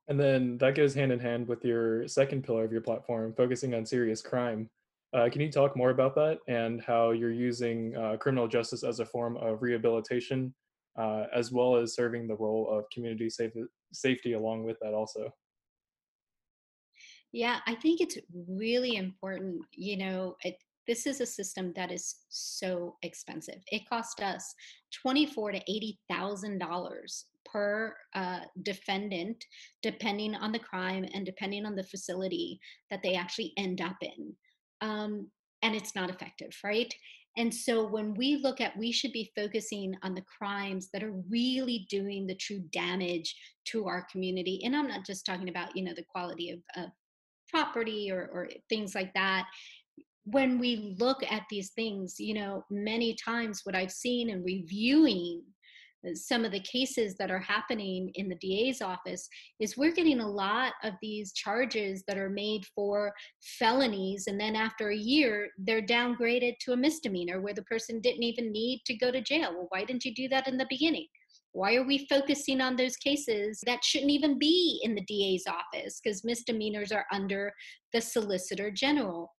And 0.09 0.19
then 0.19 0.57
that 0.57 0.73
goes 0.73 0.95
hand 0.95 1.11
in 1.11 1.19
hand 1.19 1.47
with 1.47 1.63
your 1.63 2.07
second 2.07 2.43
pillar 2.43 2.65
of 2.65 2.71
your 2.71 2.81
platform, 2.81 3.33
focusing 3.37 3.75
on 3.75 3.85
serious 3.85 4.23
crime. 4.23 4.67
Uh, 5.13 5.29
can 5.31 5.39
you 5.39 5.51
talk 5.51 5.77
more 5.77 5.91
about 5.91 6.15
that 6.15 6.39
and 6.47 6.81
how 6.81 7.11
you're 7.11 7.31
using 7.31 7.95
uh, 7.95 8.17
criminal 8.17 8.47
justice 8.47 8.83
as 8.83 8.99
a 8.99 9.05
form 9.05 9.37
of 9.37 9.61
rehabilitation, 9.61 10.53
uh, 10.99 11.25
as 11.33 11.51
well 11.51 11.75
as 11.75 11.93
serving 11.93 12.27
the 12.27 12.35
role 12.35 12.67
of 12.75 12.89
community 12.91 13.29
safe- 13.29 13.51
safety 13.93 14.33
along 14.33 14.63
with 14.63 14.77
that 14.81 14.95
also? 14.95 15.31
Yeah, 17.31 17.59
I 17.67 17.75
think 17.75 18.01
it's 18.01 18.17
really 18.47 18.95
important. 18.95 19.61
You 19.73 19.97
know, 19.97 20.35
it, 20.43 20.55
this 20.87 21.05
is 21.05 21.21
a 21.21 21.25
system 21.25 21.71
that 21.75 21.91
is 21.91 22.15
so 22.29 22.95
expensive. 23.03 23.61
It 23.71 23.87
cost 23.87 24.21
us 24.21 24.55
twenty-four 25.03 25.51
to 25.51 25.61
eighty 25.67 25.99
thousand 26.09 26.57
dollars 26.57 27.25
per 27.45 27.95
uh, 28.15 28.41
defendant, 28.63 29.43
depending 29.81 30.35
on 30.35 30.51
the 30.51 30.59
crime 30.59 31.05
and 31.13 31.25
depending 31.25 31.65
on 31.65 31.75
the 31.75 31.83
facility 31.83 32.59
that 32.89 33.01
they 33.03 33.15
actually 33.15 33.53
end 33.57 33.81
up 33.81 33.97
in. 34.01 34.33
Um, 34.81 35.29
and 35.61 35.75
it's 35.75 35.95
not 35.95 36.09
effective, 36.09 36.51
right? 36.63 36.93
And 37.37 37.53
so 37.53 37.85
when 37.85 38.15
we 38.15 38.37
look 38.37 38.59
at, 38.59 38.77
we 38.77 38.91
should 38.91 39.11
be 39.11 39.31
focusing 39.35 39.93
on 40.03 40.13
the 40.13 40.23
crimes 40.37 40.89
that 40.93 41.03
are 41.03 41.21
really 41.29 41.85
doing 41.89 42.27
the 42.27 42.35
true 42.35 42.59
damage 42.71 43.35
to 43.65 43.87
our 43.87 44.05
community. 44.11 44.61
And 44.63 44.75
I'm 44.75 44.87
not 44.87 45.05
just 45.05 45.25
talking 45.25 45.49
about, 45.49 45.75
you 45.75 45.83
know, 45.83 45.93
the 45.95 46.05
quality 46.09 46.49
of, 46.49 46.59
of 46.75 46.89
property 47.49 48.11
or, 48.11 48.29
or 48.33 48.49
things 48.69 48.95
like 48.95 49.13
that 49.13 49.45
when 50.31 50.59
we 50.59 50.95
look 50.99 51.23
at 51.23 51.43
these 51.49 51.71
things, 51.71 52.19
you 52.19 52.33
know, 52.33 52.63
many 52.69 53.15
times 53.15 53.61
what 53.63 53.75
I've 53.75 53.91
seen 53.91 54.29
in 54.29 54.43
reviewing 54.43 55.41
some 56.13 56.45
of 56.45 56.51
the 56.51 56.59
cases 56.61 57.15
that 57.17 57.31
are 57.31 57.39
happening 57.39 58.11
in 58.15 58.29
the 58.29 58.35
DA's 58.35 58.81
office 58.81 59.27
is 59.59 59.77
we're 59.77 59.91
getting 59.91 60.19
a 60.19 60.29
lot 60.29 60.73
of 60.83 60.93
these 61.01 61.33
charges 61.33 62.03
that 62.07 62.17
are 62.17 62.29
made 62.29 62.65
for 62.75 63.13
felonies 63.41 64.27
and 64.27 64.39
then 64.39 64.55
after 64.55 64.89
a 64.89 64.95
year 64.95 65.49
they're 65.57 65.81
downgraded 65.81 66.53
to 66.59 66.73
a 66.73 66.77
misdemeanor 66.77 67.41
where 67.41 67.53
the 67.53 67.63
person 67.63 67.99
didn't 67.99 68.23
even 68.23 68.51
need 68.51 68.81
to 68.85 68.95
go 68.97 69.11
to 69.11 69.21
jail. 69.21 69.51
Well, 69.53 69.67
why 69.69 69.83
didn't 69.83 70.05
you 70.05 70.13
do 70.13 70.29
that 70.29 70.47
in 70.47 70.57
the 70.57 70.67
beginning? 70.69 71.07
Why 71.51 71.75
are 71.75 71.85
we 71.85 72.05
focusing 72.07 72.61
on 72.61 72.75
those 72.75 72.95
cases 72.95 73.61
that 73.65 73.83
shouldn't 73.83 74.11
even 74.11 74.37
be 74.37 74.79
in 74.83 74.93
the 74.93 75.01
DA's 75.01 75.45
office 75.47 75.99
because 76.01 76.23
misdemeanors 76.23 76.91
are 76.91 77.05
under 77.11 77.51
the 77.91 78.01
Solicitor 78.01 78.69
General? 78.69 79.33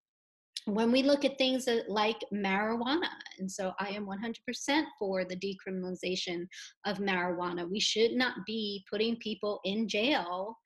When 0.74 0.92
we 0.92 1.02
look 1.02 1.24
at 1.24 1.38
things 1.38 1.68
like 1.88 2.18
marijuana, 2.32 3.08
and 3.38 3.50
so 3.50 3.72
I 3.78 3.88
am 3.90 4.06
100% 4.06 4.82
for 4.98 5.24
the 5.24 5.36
decriminalization 5.36 6.46
of 6.86 6.98
marijuana, 6.98 7.70
we 7.70 7.80
should 7.80 8.12
not 8.12 8.34
be 8.46 8.84
putting 8.90 9.16
people 9.16 9.60
in 9.64 9.88
jail 9.88 10.56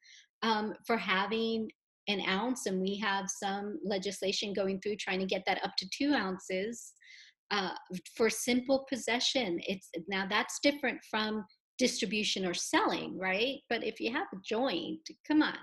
um, 0.43 0.75
for 0.87 0.97
having 0.97 1.71
an 2.09 2.23
ounce, 2.29 2.67
and 2.67 2.81
we 2.81 2.99
have 2.99 3.27
some 3.29 3.79
legislation 3.85 4.53
going 4.53 4.81
through 4.81 4.97
trying 4.97 5.21
to 5.21 5.27
get 5.27 5.43
that 5.47 5.63
up 5.65 5.73
to 5.79 5.89
two 5.97 6.13
ounces 6.13 6.93
uh, 7.51 7.71
for 8.17 8.29
simple 8.29 8.87
possession. 8.89 9.61
It's 9.67 9.91
now 10.09 10.27
that's 10.29 10.59
different 10.63 10.99
from 11.11 11.45
distribution 11.79 12.45
or 12.45 12.55
selling, 12.55 13.19
right? 13.19 13.59
But 13.69 13.85
if 13.85 14.01
you 14.01 14.13
have 14.13 14.27
a 14.33 14.39
joint, 14.45 15.01
come 15.27 15.43
on, 15.43 15.57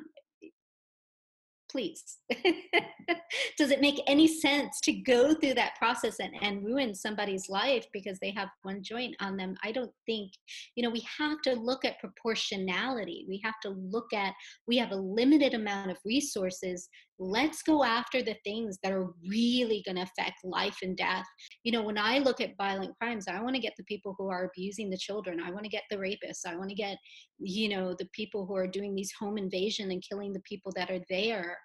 please. 1.72 2.18
Does 3.58 3.72
it 3.72 3.82
make 3.82 4.02
any 4.08 4.28
sense 4.28 4.80
to 4.82 4.94
go 4.94 5.34
through 5.34 5.54
that 5.56 5.76
process 5.78 6.20
and, 6.20 6.34
and 6.42 6.64
ruin 6.64 6.94
somebody's 6.94 7.50
life 7.50 7.86
because 7.94 8.20
they 8.20 8.32
have 8.32 8.50
one 8.64 8.84
joint 8.84 9.16
on 9.22 9.38
them? 9.38 9.56
I 9.64 9.72
don't 9.72 9.92
think 10.06 10.32
you 10.76 10.84
know 10.84 10.90
we 10.90 11.06
have 11.18 11.42
to 11.44 11.54
look 11.54 11.86
at 11.86 12.00
proportionality. 12.00 13.26
We 13.28 13.42
have 13.44 13.60
to 13.64 13.70
look 13.70 14.14
at 14.14 14.34
we 14.68 14.78
have 14.78 14.92
a 14.92 14.96
limited 14.96 15.54
amount 15.54 15.92
of 15.92 15.98
resources 16.06 16.90
let's 17.22 17.62
go 17.62 17.84
after 17.84 18.24
the 18.24 18.36
things 18.44 18.80
that 18.82 18.92
are 18.92 19.12
really 19.30 19.84
going 19.86 19.96
to 19.96 20.02
affect 20.02 20.44
life 20.44 20.78
and 20.82 20.98
death. 20.98 21.26
You 21.64 21.72
know 21.72 21.84
when 21.84 21.98
i 21.98 22.18
look 22.18 22.42
at 22.42 22.58
violent 22.58 22.98
crimes 22.98 23.28
i 23.28 23.40
want 23.40 23.56
to 23.56 23.62
get 23.62 23.74
the 23.78 23.84
people 23.84 24.16
who 24.18 24.28
are 24.30 24.46
abusing 24.46 24.90
the 24.90 24.98
children. 24.98 25.40
I 25.40 25.52
want 25.52 25.64
to 25.64 25.70
get 25.70 25.84
the 25.92 25.98
rapists. 25.98 26.48
I 26.48 26.56
want 26.56 26.70
to 26.70 26.76
get 26.76 26.98
you 27.38 27.70
know 27.70 27.94
the 27.94 28.10
people 28.14 28.48
who 28.48 28.56
are 28.56 28.66
doing 28.66 28.96
these 28.96 29.14
home 29.20 29.38
invasion 29.38 29.92
and 29.92 30.04
killing 30.08 30.34
the 30.34 30.42
people 30.42 30.72
that 30.76 30.90
are 30.90 31.02
there. 31.10 31.58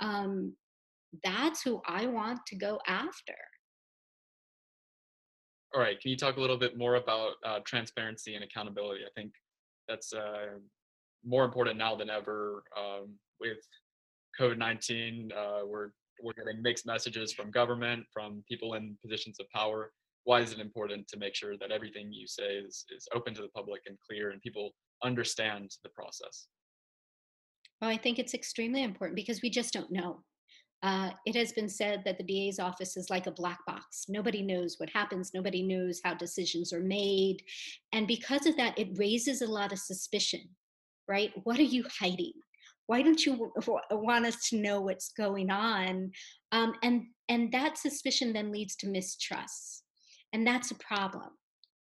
Um, 0.00 0.54
that's 1.24 1.62
who 1.62 1.80
i 1.86 2.06
want 2.06 2.40
to 2.48 2.56
go 2.56 2.80
after. 2.88 3.36
All 5.72 5.80
right 5.80 6.00
can 6.00 6.10
you 6.10 6.16
talk 6.16 6.36
a 6.36 6.40
little 6.40 6.58
bit 6.58 6.76
more 6.76 6.96
about 6.96 7.34
uh, 7.44 7.60
transparency 7.64 8.34
and 8.34 8.42
accountability? 8.42 9.02
I 9.04 9.12
think 9.14 9.32
that's 9.88 10.12
uh, 10.12 10.58
more 11.24 11.44
important 11.44 11.78
now 11.78 11.94
than 11.94 12.10
ever 12.10 12.64
um, 12.76 13.14
with 13.40 13.58
COVID 14.38 14.58
nineteen. 14.58 15.30
Uh, 15.36 15.60
we're 15.66 15.90
we're 16.22 16.32
getting 16.32 16.62
mixed 16.62 16.86
messages 16.86 17.32
from 17.32 17.50
government, 17.50 18.04
from 18.12 18.42
people 18.48 18.74
in 18.74 18.96
positions 19.02 19.38
of 19.40 19.48
power. 19.50 19.92
Why 20.24 20.40
is 20.40 20.52
it 20.52 20.58
important 20.58 21.06
to 21.08 21.18
make 21.18 21.34
sure 21.34 21.56
that 21.58 21.70
everything 21.70 22.12
you 22.12 22.26
say 22.26 22.56
is 22.56 22.84
is 22.94 23.06
open 23.14 23.34
to 23.34 23.42
the 23.42 23.48
public 23.48 23.82
and 23.86 23.96
clear, 24.06 24.30
and 24.30 24.40
people 24.40 24.72
understand 25.04 25.70
the 25.82 25.90
process? 25.90 26.48
Well, 27.80 27.90
I 27.90 27.96
think 27.96 28.18
it's 28.18 28.34
extremely 28.34 28.82
important 28.82 29.16
because 29.16 29.42
we 29.42 29.50
just 29.50 29.72
don't 29.72 29.92
know. 29.92 30.22
Uh, 30.82 31.10
it 31.24 31.34
has 31.34 31.52
been 31.52 31.68
said 31.68 32.02
that 32.04 32.18
the 32.18 32.24
DA's 32.24 32.58
office 32.58 32.96
is 32.96 33.10
like 33.10 33.26
a 33.26 33.30
black 33.32 33.58
box. 33.66 34.06
Nobody 34.08 34.42
knows 34.42 34.76
what 34.78 34.90
happens. 34.90 35.32
Nobody 35.34 35.62
knows 35.62 36.00
how 36.04 36.14
decisions 36.14 36.72
are 36.72 36.82
made. 36.82 37.42
And 37.92 38.06
because 38.06 38.46
of 38.46 38.56
that, 38.56 38.78
it 38.78 38.96
raises 38.96 39.42
a 39.42 39.46
lot 39.46 39.72
of 39.72 39.78
suspicion, 39.78 40.40
right? 41.08 41.32
What 41.44 41.58
are 41.58 41.62
you 41.62 41.84
hiding? 41.98 42.32
Why 42.86 43.02
don't 43.02 43.26
you 43.26 43.52
want 43.90 44.26
us 44.26 44.48
to 44.48 44.56
know 44.56 44.80
what's 44.80 45.10
going 45.12 45.50
on 45.50 46.10
um, 46.52 46.72
and 46.82 47.02
and 47.28 47.52
that 47.52 47.78
suspicion 47.78 48.32
then 48.32 48.52
leads 48.52 48.76
to 48.76 48.88
mistrust 48.88 49.84
and 50.32 50.46
that's 50.46 50.70
a 50.70 50.76
problem 50.76 51.30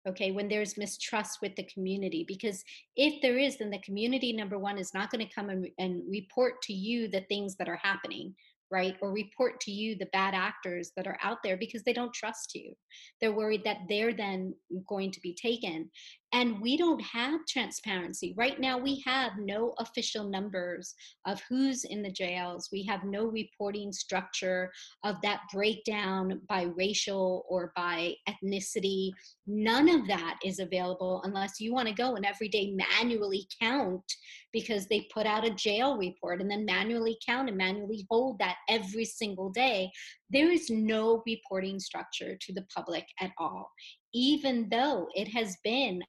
okay 0.08 0.32
when 0.32 0.48
there's 0.48 0.78
mistrust 0.78 1.40
with 1.42 1.56
the 1.56 1.68
community 1.74 2.26
because 2.28 2.64
if 2.96 3.22
there 3.22 3.38
is 3.38 3.58
then 3.58 3.70
the 3.70 3.80
community 3.80 4.34
number 4.34 4.58
one 4.58 4.78
is 4.78 4.94
not 4.94 5.10
going 5.12 5.26
to 5.26 5.34
come 5.34 5.50
and, 5.50 5.68
and 5.78 6.02
report 6.10 6.62
to 6.62 6.74
you 6.74 7.08
the 7.08 7.22
things 7.30 7.56
that 7.56 7.70
are 7.70 7.80
happening 7.82 8.34
right? 8.74 8.96
Or 9.02 9.12
report 9.12 9.60
to 9.62 9.72
you 9.72 9.96
the 9.96 10.08
bad 10.08 10.34
actors 10.34 10.92
that 10.98 11.06
are 11.06 11.20
out 11.22 11.38
there 11.44 11.58
because 11.58 11.84
they 11.84 11.94
don't 11.94 12.14
trust 12.14 12.56
you. 12.56 12.74
They're 13.22 13.32
worried 13.32 13.64
that 13.66 13.82
they're 13.88 14.14
then 14.14 14.56
going 14.90 15.12
to 15.12 15.22
be 15.22 15.36
taken. 15.36 15.92
And 16.34 16.60
we 16.60 16.78
don't 16.78 17.00
have 17.00 17.42
transparency. 17.48 18.34
Right 18.36 18.60
now, 18.60 18.80
we 18.80 19.04
have 19.06 19.34
no 19.38 19.76
official 19.78 20.28
numbers 20.28 20.96
of 21.28 21.40
who's 21.48 21.84
in 21.84 22.02
the 22.02 22.12
jails. 22.12 22.70
We 22.72 22.84
have 22.86 23.04
no 23.04 23.26
reporting 23.26 23.92
structure 23.92 24.72
of 25.04 25.18
that 25.22 25.42
breakdown 25.54 26.42
by 26.50 26.64
racial 26.76 27.46
or 27.48 27.72
by 27.76 28.16
ethnicity. 28.28 29.12
None 29.46 29.88
of 29.88 30.08
that 30.08 30.40
is 30.44 30.58
available 30.58 31.22
unless 31.24 31.60
you 31.60 31.72
want 31.72 31.88
to 31.88 31.94
go 31.94 32.16
and 32.16 32.26
every 32.26 32.48
day 32.48 32.74
manually 33.00 33.48
count 33.62 34.04
because 34.52 34.88
they 34.88 35.08
put 35.14 35.28
out 35.28 35.46
a 35.46 35.54
jail 35.54 35.98
report 35.98 36.42
and 36.42 36.50
then 36.50 36.66
manually 36.66 37.16
count 37.24 37.48
and 37.48 37.58
manually 37.58 38.08
hold 38.10 38.40
that 38.40 38.58
every 38.70 39.06
single 39.06 39.52
day. 39.52 39.92
There 40.32 40.52
is 40.52 40.72
no 40.72 41.22
reporting 41.28 41.80
structure 41.80 42.36
to 42.40 42.54
the 42.54 42.66
public 42.76 43.06
at 43.22 43.32
all, 43.38 43.70
even 44.16 44.68
though 44.72 45.08
it 45.14 45.28
has 45.28 45.58
been 45.64 46.02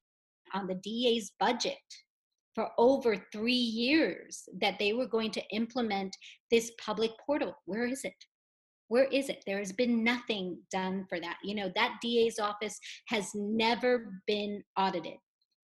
on 0.55 0.67
the 0.67 0.77
DA's 0.77 1.33
budget 1.39 1.77
for 2.55 2.71
over 2.79 3.17
three 3.33 3.53
years 3.53 4.49
that 4.61 4.79
they 4.79 4.93
were 4.93 5.07
going 5.07 5.31
to 5.33 5.43
implement 5.53 6.17
this 6.51 6.71
public 6.85 7.11
portal. 7.27 7.55
Where 7.67 7.87
is 7.87 8.05
it? 8.05 8.15
Where 8.89 9.05
is 9.05 9.29
it? 9.29 9.43
There 9.47 9.59
has 9.59 9.73
been 9.73 10.05
nothing 10.05 10.59
done 10.71 11.07
for 11.09 11.19
that. 11.19 11.39
You 11.43 11.55
know, 11.55 11.73
that 11.75 11.97
DA's 12.01 12.39
office 12.39 12.79
has 13.09 13.31
never 13.35 14.21
been 14.27 14.63
audited. 14.79 15.17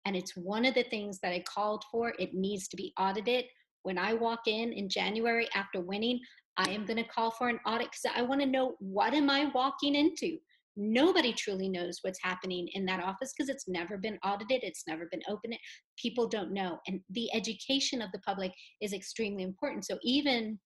And 0.06 0.16
it's 0.16 0.36
one 0.36 0.66
of 0.66 0.74
the 0.74 0.84
things 0.84 1.20
that 1.22 1.34
I 1.34 1.44
called 1.48 1.84
for. 1.92 2.14
It 2.18 2.34
needs 2.34 2.68
to 2.70 2.78
be 2.78 2.94
audited. 2.98 3.46
When 3.84 3.98
I 3.98 4.14
walk 4.14 4.48
in 4.48 4.74
in 4.74 4.90
January 4.90 5.48
after 5.54 5.82
winning, 5.82 6.20
I 6.58 6.70
am 6.72 6.86
going 6.86 6.98
to 6.98 7.04
call 7.04 7.32
for 7.32 7.50
an 7.50 7.60
audit 7.66 7.90
because 7.92 8.16
I 8.16 8.22
want 8.22 8.42
to 8.42 8.48
know 8.48 8.76
what 8.80 9.14
am 9.14 9.30
I 9.30 9.52
walking 9.54 9.96
into? 9.96 10.38
Nobody 10.82 11.34
truly 11.34 11.68
knows 11.68 12.00
what's 12.02 12.24
happening 12.24 12.70
in 12.74 12.86
that 12.86 13.04
office 13.04 13.34
because 13.36 13.50
it's 13.50 13.68
never 13.68 13.98
been 13.98 14.18
audited, 14.24 14.62
it's 14.64 14.86
never 14.88 15.08
been 15.12 15.22
opened. 15.30 15.58
People 15.98 16.28
don't 16.28 16.54
know. 16.54 16.80
And 16.88 17.02
the 17.10 17.30
education 17.34 18.02
of 18.02 18.12
the 18.14 18.20
public 18.20 18.54
is 18.82 18.94
extremely 18.94 19.44
important. 19.44 19.86
So 19.86 19.98
even 20.04 20.58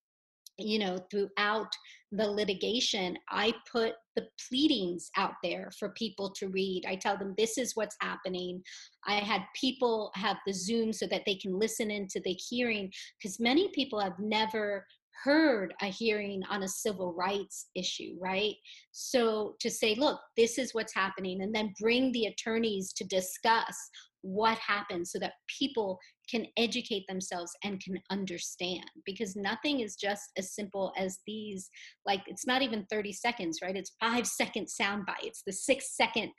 you 0.59 0.77
know 0.77 0.97
throughout 1.09 1.71
the 2.11 2.27
litigation 2.27 3.17
i 3.31 3.51
put 3.71 3.93
the 4.15 4.23
pleadings 4.47 5.09
out 5.17 5.33
there 5.41 5.71
for 5.79 5.89
people 5.97 6.29
to 6.29 6.47
read 6.49 6.83
i 6.87 6.95
tell 6.95 7.17
them 7.17 7.33
this 7.37 7.57
is 7.57 7.75
what's 7.75 7.95
happening 8.01 8.61
i 9.07 9.15
had 9.15 9.41
people 9.59 10.11
have 10.13 10.37
the 10.45 10.53
zoom 10.53 10.93
so 10.93 11.07
that 11.07 11.23
they 11.25 11.35
can 11.35 11.57
listen 11.57 11.89
into 11.89 12.21
the 12.23 12.37
hearing 12.49 12.91
because 13.17 13.39
many 13.39 13.69
people 13.73 13.99
have 13.99 14.19
never 14.19 14.85
heard 15.23 15.73
a 15.81 15.87
hearing 15.87 16.41
on 16.49 16.63
a 16.63 16.67
civil 16.67 17.13
rights 17.13 17.67
issue, 17.75 18.15
right? 18.19 18.55
So 18.91 19.55
to 19.59 19.69
say, 19.69 19.95
look, 19.95 20.19
this 20.37 20.57
is 20.57 20.73
what's 20.73 20.93
happening, 20.93 21.41
and 21.41 21.53
then 21.53 21.73
bring 21.79 22.11
the 22.11 22.25
attorneys 22.25 22.93
to 22.93 23.05
discuss 23.05 23.75
what 24.23 24.57
happened 24.57 25.05
so 25.05 25.19
that 25.19 25.33
people 25.59 25.99
can 26.31 26.47
educate 26.57 27.03
themselves 27.07 27.51
and 27.65 27.81
can 27.83 27.99
understand 28.09 28.85
because 29.05 29.35
nothing 29.35 29.81
is 29.81 29.97
just 29.97 30.31
as 30.37 30.55
simple 30.55 30.93
as 30.97 31.19
these 31.27 31.69
like 32.05 32.21
it's 32.27 32.47
not 32.47 32.61
even 32.61 32.85
30 32.89 33.11
seconds 33.11 33.59
right 33.61 33.75
it's 33.75 33.91
five 33.99 34.25
second 34.25 34.69
sound 34.69 35.05
bites 35.05 35.43
the 35.45 35.51
six 35.51 35.97
second 35.97 36.31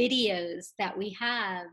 videos 0.00 0.68
that 0.78 0.96
we 0.96 1.14
have 1.20 1.66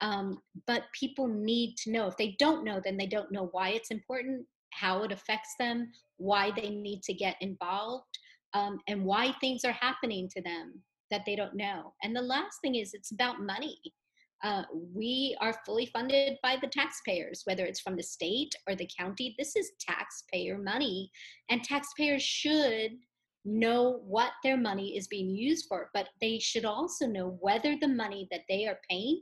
um, 0.00 0.38
but 0.66 0.84
people 0.98 1.28
need 1.28 1.76
to 1.76 1.92
know 1.92 2.06
if 2.06 2.16
they 2.16 2.34
don't 2.38 2.64
know 2.64 2.80
then 2.82 2.96
they 2.96 3.06
don't 3.06 3.30
know 3.30 3.50
why 3.52 3.68
it's 3.68 3.90
important 3.90 4.46
how 4.72 5.02
it 5.02 5.12
affects 5.12 5.54
them, 5.58 5.90
why 6.16 6.50
they 6.54 6.70
need 6.70 7.02
to 7.04 7.14
get 7.14 7.36
involved, 7.40 8.18
um, 8.54 8.78
and 8.88 9.04
why 9.04 9.32
things 9.40 9.64
are 9.64 9.72
happening 9.72 10.28
to 10.34 10.42
them 10.42 10.82
that 11.10 11.22
they 11.26 11.36
don't 11.36 11.54
know. 11.54 11.94
And 12.02 12.14
the 12.14 12.22
last 12.22 12.58
thing 12.62 12.74
is 12.74 12.94
it's 12.94 13.12
about 13.12 13.40
money. 13.40 13.78
Uh, 14.42 14.64
we 14.92 15.36
are 15.40 15.54
fully 15.64 15.86
funded 15.86 16.36
by 16.42 16.56
the 16.60 16.66
taxpayers, 16.68 17.42
whether 17.44 17.64
it's 17.64 17.80
from 17.80 17.96
the 17.96 18.02
state 18.02 18.52
or 18.68 18.74
the 18.74 18.88
county. 18.98 19.36
This 19.38 19.54
is 19.54 19.70
taxpayer 19.80 20.58
money, 20.58 21.10
and 21.48 21.62
taxpayers 21.62 22.22
should 22.22 22.92
know 23.44 24.00
what 24.04 24.32
their 24.42 24.56
money 24.56 24.96
is 24.96 25.06
being 25.08 25.30
used 25.30 25.66
for, 25.68 25.90
but 25.94 26.08
they 26.20 26.38
should 26.38 26.64
also 26.64 27.06
know 27.06 27.36
whether 27.40 27.76
the 27.80 27.88
money 27.88 28.26
that 28.30 28.42
they 28.48 28.66
are 28.66 28.78
paying 28.88 29.20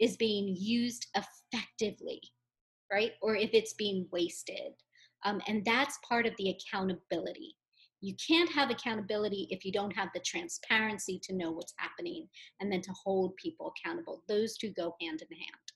is 0.00 0.16
being 0.16 0.54
used 0.56 1.06
effectively 1.14 2.20
right? 2.92 3.12
Or 3.22 3.36
if 3.36 3.50
it's 3.52 3.74
being 3.74 4.06
wasted. 4.12 4.72
Um, 5.24 5.40
and 5.48 5.64
that's 5.64 5.98
part 6.08 6.26
of 6.26 6.32
the 6.38 6.50
accountability. 6.50 7.56
You 8.00 8.14
can't 8.24 8.50
have 8.52 8.70
accountability 8.70 9.48
if 9.50 9.64
you 9.64 9.72
don't 9.72 9.90
have 9.90 10.10
the 10.14 10.20
transparency 10.20 11.20
to 11.24 11.34
know 11.34 11.50
what's 11.50 11.74
happening 11.78 12.28
and 12.60 12.70
then 12.70 12.80
to 12.82 12.92
hold 13.04 13.34
people 13.36 13.72
accountable. 13.72 14.22
Those 14.28 14.56
two 14.56 14.70
go 14.70 14.94
hand 15.00 15.20
in 15.28 15.36
hand. 15.36 15.72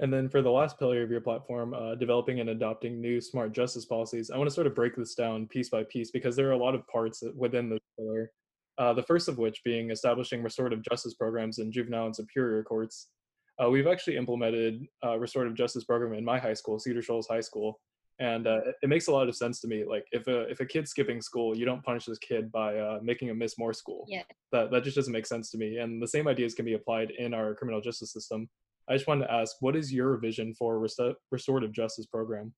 And 0.00 0.12
then 0.12 0.30
for 0.30 0.40
the 0.40 0.50
last 0.50 0.78
pillar 0.78 1.02
of 1.02 1.10
your 1.10 1.20
platform, 1.20 1.74
uh, 1.74 1.94
developing 1.94 2.40
and 2.40 2.50
adopting 2.50 3.00
new 3.00 3.20
smart 3.20 3.52
justice 3.52 3.84
policies, 3.84 4.30
I 4.30 4.38
want 4.38 4.48
to 4.48 4.54
sort 4.54 4.66
of 4.66 4.74
break 4.74 4.96
this 4.96 5.14
down 5.14 5.46
piece 5.46 5.68
by 5.68 5.84
piece 5.84 6.10
because 6.10 6.34
there 6.34 6.48
are 6.48 6.52
a 6.52 6.58
lot 6.58 6.74
of 6.74 6.86
parts 6.88 7.22
within 7.36 7.68
this 7.68 7.80
pillar. 7.98 8.32
Uh, 8.78 8.94
the 8.94 9.02
first 9.02 9.28
of 9.28 9.36
which 9.36 9.62
being 9.62 9.90
establishing 9.90 10.42
restorative 10.42 10.82
justice 10.90 11.14
programs 11.14 11.58
in 11.58 11.70
juvenile 11.70 12.06
and 12.06 12.16
superior 12.16 12.64
courts 12.64 13.08
uh, 13.62 13.68
we've 13.68 13.86
actually 13.86 14.16
implemented 14.16 14.86
a 15.02 15.18
restorative 15.18 15.56
justice 15.56 15.84
program 15.84 16.14
in 16.14 16.24
my 16.24 16.38
high 16.38 16.54
school, 16.54 16.78
Cedar 16.78 17.02
Shoals 17.02 17.28
High 17.28 17.40
School, 17.40 17.78
and 18.18 18.46
uh, 18.46 18.60
it, 18.82 18.88
makes 18.88 19.08
a 19.08 19.12
lot 19.12 19.28
of 19.28 19.36
sense 19.36 19.60
to 19.60 19.68
me. 19.68 19.84
Like 19.84 20.04
if 20.12 20.26
a 20.26 20.42
if 20.42 20.60
a 20.60 20.66
kid's 20.66 20.90
skipping 20.90 21.20
school, 21.20 21.56
you 21.56 21.64
don't 21.64 21.82
punish 21.82 22.04
this 22.04 22.18
kid 22.18 22.52
by 22.52 22.76
uh, 22.76 22.98
making 23.02 23.28
him 23.28 23.38
miss 23.38 23.58
more 23.58 23.72
school. 23.72 24.04
Yeah. 24.08 24.22
That 24.52 24.70
that 24.70 24.84
just 24.84 24.96
doesn't 24.96 25.12
make 25.12 25.26
sense 25.26 25.50
to 25.50 25.58
me. 25.58 25.78
And 25.78 26.02
the 26.02 26.08
same 26.08 26.28
ideas 26.28 26.54
can 26.54 26.64
be 26.64 26.74
applied 26.74 27.12
in 27.18 27.34
our 27.34 27.54
criminal 27.54 27.80
justice 27.80 28.12
system. 28.12 28.48
I 28.88 28.94
just 28.94 29.06
wanted 29.06 29.26
to 29.26 29.32
ask, 29.32 29.56
what 29.60 29.76
is 29.76 29.92
your 29.92 30.18
vision 30.18 30.54
for 30.54 30.74
a 30.74 30.78
rest- 30.78 31.00
restorative 31.30 31.72
justice 31.72 32.06
program? 32.06 32.52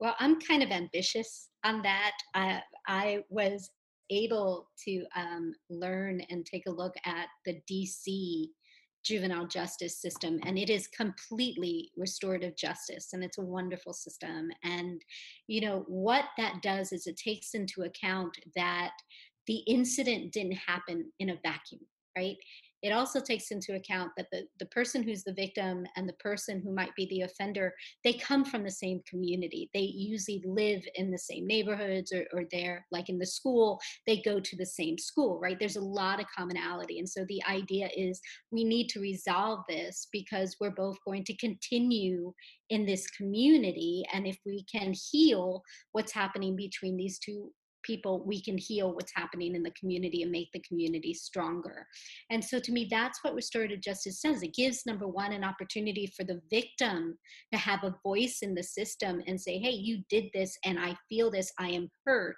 Well, 0.00 0.14
I'm 0.18 0.40
kind 0.40 0.62
of 0.62 0.70
ambitious 0.70 1.48
on 1.64 1.82
that. 1.82 2.12
I 2.34 2.62
I 2.86 3.24
was 3.28 3.70
able 4.10 4.68
to 4.84 5.04
um, 5.16 5.52
learn 5.68 6.20
and 6.30 6.46
take 6.46 6.64
a 6.68 6.70
look 6.70 6.94
at 7.04 7.26
the 7.44 7.60
DC 7.68 8.46
juvenile 9.06 9.46
justice 9.46 10.00
system 10.00 10.40
and 10.44 10.58
it 10.58 10.68
is 10.68 10.88
completely 10.88 11.90
restorative 11.96 12.56
justice 12.56 13.10
and 13.12 13.22
it's 13.22 13.38
a 13.38 13.42
wonderful 13.42 13.92
system. 13.92 14.50
And 14.64 15.00
you 15.46 15.60
know 15.60 15.84
what 15.86 16.24
that 16.36 16.60
does 16.62 16.92
is 16.92 17.06
it 17.06 17.16
takes 17.16 17.54
into 17.54 17.82
account 17.82 18.36
that 18.56 18.92
the 19.46 19.58
incident 19.68 20.32
didn't 20.32 20.56
happen 20.56 21.12
in 21.20 21.30
a 21.30 21.38
vacuum 21.44 21.80
right 22.16 22.36
it 22.86 22.92
also 22.92 23.20
takes 23.20 23.50
into 23.50 23.74
account 23.74 24.12
that 24.16 24.26
the, 24.30 24.44
the 24.60 24.66
person 24.66 25.02
who's 25.02 25.24
the 25.24 25.32
victim 25.32 25.84
and 25.96 26.08
the 26.08 26.14
person 26.14 26.60
who 26.62 26.72
might 26.72 26.94
be 26.94 27.06
the 27.06 27.22
offender, 27.22 27.74
they 28.04 28.12
come 28.12 28.44
from 28.44 28.62
the 28.62 28.70
same 28.70 29.00
community. 29.08 29.68
They 29.74 29.80
usually 29.80 30.40
live 30.46 30.82
in 30.94 31.10
the 31.10 31.18
same 31.18 31.46
neighborhoods 31.46 32.12
or, 32.12 32.24
or 32.32 32.44
they're 32.52 32.86
like 32.92 33.08
in 33.08 33.18
the 33.18 33.26
school, 33.26 33.80
they 34.06 34.22
go 34.22 34.38
to 34.38 34.56
the 34.56 34.64
same 34.64 34.98
school, 34.98 35.40
right? 35.40 35.58
There's 35.58 35.76
a 35.76 35.80
lot 35.80 36.20
of 36.20 36.26
commonality. 36.36 37.00
And 37.00 37.08
so 37.08 37.24
the 37.28 37.42
idea 37.48 37.88
is 37.96 38.20
we 38.52 38.62
need 38.62 38.88
to 38.90 39.00
resolve 39.00 39.60
this 39.68 40.06
because 40.12 40.56
we're 40.60 40.70
both 40.70 40.96
going 41.04 41.24
to 41.24 41.36
continue 41.36 42.32
in 42.70 42.86
this 42.86 43.08
community. 43.08 44.04
And 44.12 44.26
if 44.26 44.38
we 44.46 44.64
can 44.64 44.94
heal 45.10 45.62
what's 45.90 46.12
happening 46.12 46.54
between 46.54 46.96
these 46.96 47.18
two 47.18 47.50
people, 47.86 48.24
we 48.26 48.42
can 48.42 48.58
heal 48.58 48.92
what's 48.94 49.12
happening 49.14 49.54
in 49.54 49.62
the 49.62 49.70
community 49.78 50.22
and 50.22 50.32
make 50.32 50.48
the 50.52 50.62
community 50.68 51.14
stronger. 51.14 51.86
And 52.30 52.44
so 52.44 52.58
to 52.58 52.72
me, 52.72 52.88
that's 52.90 53.22
what 53.22 53.34
restorative 53.34 53.80
justice 53.80 54.20
says. 54.20 54.42
It 54.42 54.54
gives, 54.54 54.86
number 54.86 55.06
one, 55.06 55.32
an 55.32 55.44
opportunity 55.44 56.12
for 56.16 56.24
the 56.24 56.40
victim 56.50 57.16
to 57.52 57.58
have 57.58 57.84
a 57.84 57.94
voice 58.02 58.38
in 58.42 58.54
the 58.54 58.62
system 58.62 59.22
and 59.26 59.40
say, 59.40 59.58
hey, 59.58 59.70
you 59.70 60.02
did 60.10 60.24
this 60.34 60.56
and 60.64 60.78
I 60.78 60.96
feel 61.08 61.30
this, 61.30 61.52
I 61.58 61.68
am 61.68 61.88
hurt. 62.04 62.36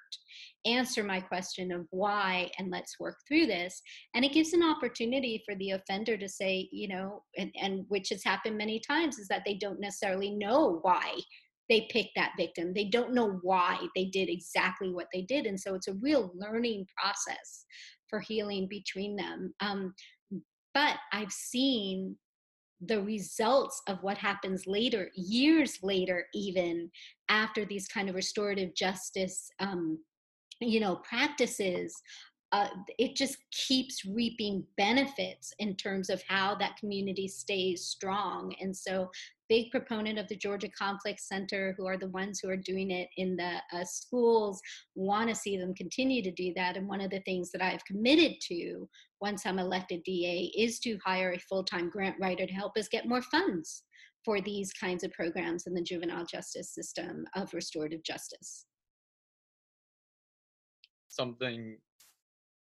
Answer 0.66 1.02
my 1.02 1.20
question 1.20 1.72
of 1.72 1.86
why 1.90 2.50
and 2.58 2.70
let's 2.70 3.00
work 3.00 3.16
through 3.26 3.46
this. 3.46 3.80
And 4.14 4.24
it 4.24 4.32
gives 4.32 4.52
an 4.52 4.62
opportunity 4.62 5.42
for 5.46 5.54
the 5.54 5.70
offender 5.70 6.18
to 6.18 6.28
say, 6.28 6.68
you 6.72 6.88
know, 6.88 7.22
and, 7.38 7.50
and 7.60 7.84
which 7.88 8.10
has 8.10 8.22
happened 8.22 8.58
many 8.58 8.80
times, 8.80 9.18
is 9.18 9.28
that 9.28 9.42
they 9.46 9.54
don't 9.54 9.80
necessarily 9.80 10.30
know 10.30 10.80
why 10.82 11.14
they 11.68 11.88
picked 11.90 12.14
that 12.16 12.32
victim. 12.36 12.72
They 12.74 12.84
don't 12.84 13.14
know 13.14 13.38
why 13.42 13.78
they 13.94 14.06
did 14.06 14.28
exactly 14.28 14.90
what 14.92 15.08
they 15.12 15.22
did. 15.22 15.46
And 15.46 15.58
so 15.58 15.74
it's 15.74 15.88
a 15.88 15.94
real 15.94 16.32
learning 16.34 16.86
process 16.96 17.64
for 18.08 18.20
healing 18.20 18.66
between 18.68 19.16
them. 19.16 19.52
Um, 19.60 19.94
but 20.74 20.96
I've 21.12 21.32
seen 21.32 22.16
the 22.80 23.02
results 23.02 23.82
of 23.88 24.02
what 24.02 24.16
happens 24.16 24.66
later, 24.66 25.10
years 25.14 25.78
later, 25.82 26.26
even 26.32 26.90
after 27.28 27.64
these 27.64 27.88
kind 27.88 28.08
of 28.08 28.14
restorative 28.14 28.74
justice, 28.74 29.50
um, 29.58 29.98
you 30.60 30.80
know, 30.80 30.96
practices 30.96 32.00
uh, 32.52 32.68
it 32.98 33.14
just 33.14 33.36
keeps 33.50 34.04
reaping 34.06 34.64
benefits 34.76 35.52
in 35.58 35.76
terms 35.76 36.08
of 36.08 36.22
how 36.26 36.54
that 36.54 36.76
community 36.78 37.28
stays 37.28 37.84
strong. 37.84 38.54
And 38.60 38.74
so, 38.74 39.10
big 39.48 39.70
proponent 39.70 40.18
of 40.18 40.28
the 40.28 40.36
Georgia 40.36 40.68
Conflict 40.68 41.20
Center, 41.20 41.74
who 41.76 41.86
are 41.86 41.96
the 41.96 42.08
ones 42.08 42.40
who 42.40 42.48
are 42.50 42.56
doing 42.56 42.90
it 42.90 43.08
in 43.16 43.36
the 43.36 43.56
uh, 43.72 43.84
schools, 43.84 44.60
want 44.94 45.28
to 45.28 45.34
see 45.34 45.56
them 45.56 45.74
continue 45.74 46.22
to 46.22 46.30
do 46.30 46.52
that. 46.54 46.76
And 46.76 46.88
one 46.88 47.00
of 47.00 47.10
the 47.10 47.20
things 47.20 47.50
that 47.52 47.62
I've 47.62 47.84
committed 47.84 48.36
to 48.48 48.88
once 49.20 49.46
I'm 49.46 49.58
elected 49.58 50.02
DA 50.04 50.52
is 50.56 50.78
to 50.80 50.98
hire 51.04 51.32
a 51.32 51.38
full 51.38 51.64
time 51.64 51.90
grant 51.90 52.16
writer 52.20 52.46
to 52.46 52.52
help 52.52 52.76
us 52.76 52.88
get 52.88 53.08
more 53.08 53.22
funds 53.22 53.84
for 54.24 54.40
these 54.40 54.72
kinds 54.72 55.04
of 55.04 55.12
programs 55.12 55.66
in 55.66 55.74
the 55.74 55.82
juvenile 55.82 56.26
justice 56.26 56.74
system 56.74 57.24
of 57.34 57.52
restorative 57.54 58.02
justice. 58.02 58.66
Something 61.08 61.78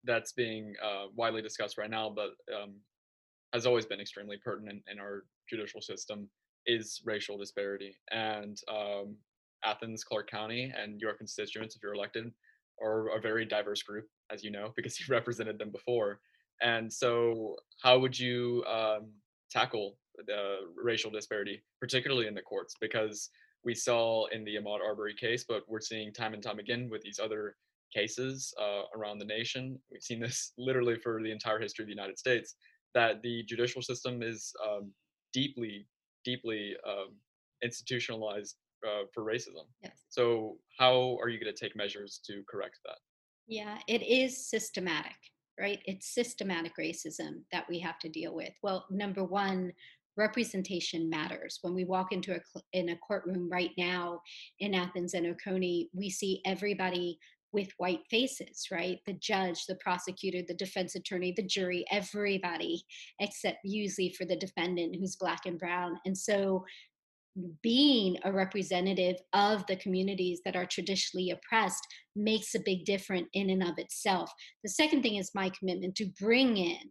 that's 0.03 0.33
being 0.33 0.73
uh, 0.83 1.05
widely 1.15 1.41
discussed 1.41 1.77
right 1.77 1.89
now, 1.89 2.13
but 2.13 2.31
um, 2.53 2.75
has 3.53 3.65
always 3.65 3.85
been 3.85 4.01
extremely 4.01 4.37
pertinent 4.43 4.83
in 4.91 4.99
our 4.99 5.23
judicial 5.49 5.81
system, 5.81 6.27
is 6.65 7.01
racial 7.05 7.37
disparity. 7.37 7.95
And 8.11 8.57
um, 8.69 9.15
Athens, 9.65 10.03
Clarke 10.03 10.29
County, 10.29 10.73
and 10.77 10.99
your 10.99 11.13
constituents, 11.13 11.75
if 11.75 11.81
you're 11.81 11.93
elected, 11.93 12.31
are 12.81 13.15
a 13.15 13.21
very 13.21 13.45
diverse 13.45 13.83
group, 13.83 14.05
as 14.31 14.43
you 14.43 14.51
know, 14.51 14.73
because 14.75 14.99
you 14.99 15.05
represented 15.09 15.57
them 15.59 15.71
before. 15.71 16.19
And 16.61 16.91
so, 16.91 17.55
how 17.81 17.99
would 17.99 18.17
you 18.17 18.63
um, 18.65 19.11
tackle 19.51 19.97
the 20.27 20.57
racial 20.81 21.11
disparity, 21.11 21.63
particularly 21.79 22.27
in 22.27 22.35
the 22.35 22.41
courts? 22.41 22.75
Because 22.79 23.29
we 23.65 23.73
saw 23.73 24.27
in 24.27 24.43
the 24.43 24.55
Ahmaud 24.55 24.79
Arbery 24.85 25.15
case, 25.15 25.45
but 25.47 25.63
we're 25.67 25.81
seeing 25.81 26.13
time 26.13 26.33
and 26.33 26.43
time 26.43 26.59
again 26.59 26.89
with 26.91 27.01
these 27.01 27.19
other 27.19 27.55
cases 27.93 28.53
uh, 28.59 28.83
around 28.95 29.19
the 29.19 29.25
nation. 29.25 29.79
We've 29.91 30.01
seen 30.01 30.19
this 30.19 30.53
literally 30.57 30.97
for 30.97 31.21
the 31.21 31.31
entire 31.31 31.59
history 31.59 31.83
of 31.83 31.87
the 31.87 31.93
United 31.93 32.17
States 32.17 32.55
that 32.93 33.21
the 33.21 33.43
judicial 33.43 33.81
system 33.81 34.21
is 34.21 34.53
um, 34.63 34.91
deeply, 35.33 35.87
deeply 36.23 36.75
um, 36.87 37.15
institutionalized 37.63 38.55
uh, 38.85 39.03
for 39.13 39.23
racism. 39.23 39.65
Yes. 39.81 39.93
So, 40.09 40.57
how 40.77 41.17
are 41.21 41.29
you 41.29 41.39
going 41.39 41.53
to 41.53 41.59
take 41.59 41.75
measures 41.75 42.19
to 42.27 42.43
correct 42.49 42.79
that? 42.85 42.97
Yeah, 43.47 43.77
it 43.87 44.01
is 44.01 44.49
systematic, 44.49 45.15
right? 45.59 45.79
It's 45.85 46.13
systematic 46.13 46.73
racism 46.79 47.41
that 47.51 47.65
we 47.69 47.79
have 47.79 47.99
to 47.99 48.09
deal 48.09 48.35
with. 48.35 48.53
Well, 48.61 48.85
number 48.89 49.23
one, 49.23 49.73
representation 50.15 51.09
matters. 51.09 51.59
When 51.61 51.73
we 51.73 51.85
walk 51.85 52.11
into 52.11 52.35
a 52.35 52.39
in 52.73 52.89
a 52.89 52.97
courtroom 52.97 53.49
right 53.49 53.71
now 53.77 54.21
in 54.59 54.73
Athens 54.73 55.13
and 55.13 55.27
Oconee, 55.27 55.89
we 55.93 56.09
see 56.09 56.41
everybody 56.45 57.19
with 57.53 57.69
white 57.77 58.01
faces, 58.09 58.67
right? 58.71 58.99
The 59.05 59.13
judge, 59.13 59.65
the 59.65 59.75
prosecutor, 59.75 60.41
the 60.45 60.55
defense 60.55 60.95
attorney, 60.95 61.33
the 61.35 61.45
jury, 61.45 61.85
everybody, 61.91 62.83
except 63.19 63.59
usually 63.63 64.09
for 64.17 64.25
the 64.25 64.35
defendant 64.35 64.95
who's 64.99 65.15
black 65.15 65.45
and 65.45 65.59
brown. 65.59 65.99
And 66.05 66.17
so 66.17 66.65
being 67.61 68.17
a 68.23 68.31
representative 68.31 69.15
of 69.33 69.65
the 69.67 69.75
communities 69.77 70.41
that 70.45 70.55
are 70.55 70.65
traditionally 70.65 71.31
oppressed 71.31 71.85
makes 72.15 72.53
a 72.53 72.59
big 72.59 72.85
difference 72.85 73.27
in 73.33 73.49
and 73.49 73.63
of 73.63 73.77
itself. 73.77 74.31
The 74.63 74.69
second 74.69 75.01
thing 75.01 75.15
is 75.15 75.31
my 75.33 75.49
commitment 75.49 75.95
to 75.95 76.11
bring 76.19 76.57
in 76.57 76.89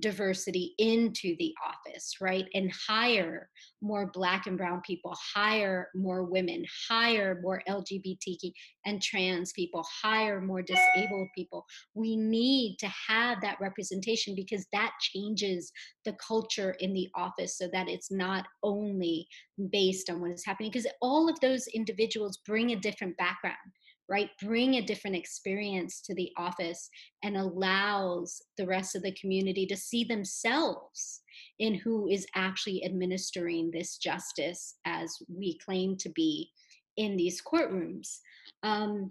diversity 0.00 0.74
into 0.78 1.36
the 1.38 1.54
office, 1.64 2.16
right? 2.20 2.46
And 2.54 2.72
hire 2.88 3.48
more 3.80 4.10
Black 4.12 4.46
and 4.46 4.58
Brown 4.58 4.80
people, 4.84 5.14
hire 5.34 5.88
more 5.94 6.24
women, 6.24 6.64
hire 6.88 7.40
more 7.42 7.62
LGBTQ 7.68 8.52
and 8.86 9.00
trans 9.00 9.52
people, 9.52 9.86
hire 10.02 10.40
more 10.40 10.62
disabled 10.62 11.28
people. 11.34 11.64
We 11.94 12.16
need 12.16 12.76
to 12.80 12.88
have 13.08 13.40
that 13.42 13.60
representation 13.60 14.34
because 14.34 14.66
that 14.72 14.92
changes 15.00 15.70
the 16.04 16.14
culture 16.14 16.72
in 16.80 16.92
the 16.92 17.08
office 17.14 17.56
so 17.56 17.68
that 17.72 17.88
it's 17.88 18.10
not 18.10 18.46
only 18.62 19.28
based 19.70 20.10
on 20.10 20.20
what 20.20 20.32
is 20.32 20.44
happening, 20.44 20.70
because 20.72 20.90
all 21.00 21.28
of 21.28 21.38
those 21.40 21.66
individuals 21.68 22.38
bring 22.44 22.72
a 22.72 22.76
different 22.76 23.16
background 23.16 23.56
right? 24.08 24.30
Bring 24.42 24.74
a 24.74 24.82
different 24.82 25.16
experience 25.16 26.00
to 26.02 26.14
the 26.14 26.30
office 26.36 26.88
and 27.22 27.36
allows 27.36 28.42
the 28.58 28.66
rest 28.66 28.94
of 28.94 29.02
the 29.02 29.12
community 29.12 29.66
to 29.66 29.76
see 29.76 30.04
themselves 30.04 31.22
in 31.58 31.74
who 31.74 32.08
is 32.08 32.26
actually 32.34 32.84
administering 32.84 33.70
this 33.70 33.96
justice 33.96 34.76
as 34.84 35.16
we 35.28 35.58
claim 35.58 35.96
to 35.96 36.08
be 36.10 36.50
in 36.96 37.16
these 37.16 37.42
courtrooms. 37.42 38.18
Um, 38.62 39.08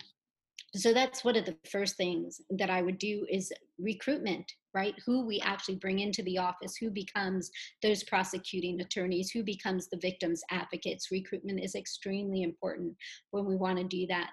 so 0.76 0.92
that's 0.92 1.24
one 1.24 1.36
of 1.36 1.46
the 1.46 1.56
first 1.70 1.98
things 1.98 2.42
that 2.50 2.72
I 2.72 2.82
would 2.82 2.98
do 2.98 3.28
is 3.30 3.54
recruitment, 3.78 4.52
right? 4.74 4.96
Who 5.06 5.24
we 5.24 5.40
actually 5.40 5.76
bring 5.76 6.00
into 6.00 6.24
the 6.24 6.40
office, 6.40 6.76
who 6.76 6.90
becomes 6.90 7.52
those 7.84 8.04
prosecuting 8.04 8.82
attorneys, 8.82 9.30
who 9.30 9.44
becomes 9.44 9.88
the 9.88 10.00
victims 10.02 10.42
advocates. 10.50 11.12
Recruitment 11.12 11.64
is 11.64 11.76
extremely 11.76 12.42
important 12.42 12.96
when 13.30 13.46
we 13.46 13.56
want 13.56 13.78
to 13.78 13.84
do 13.84 14.08
that. 14.08 14.32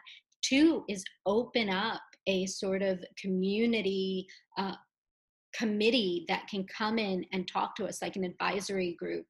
Two 0.50 0.84
is 0.88 1.04
open 1.26 1.70
up 1.70 2.02
a 2.26 2.44
sort 2.46 2.82
of 2.82 3.04
community 3.16 4.26
uh, 4.58 4.74
committee 5.54 6.24
that 6.28 6.48
can 6.48 6.64
come 6.66 6.98
in 6.98 7.24
and 7.32 7.46
talk 7.46 7.76
to 7.76 7.84
us, 7.86 8.02
like 8.02 8.16
an 8.16 8.24
advisory 8.24 8.96
group, 8.98 9.26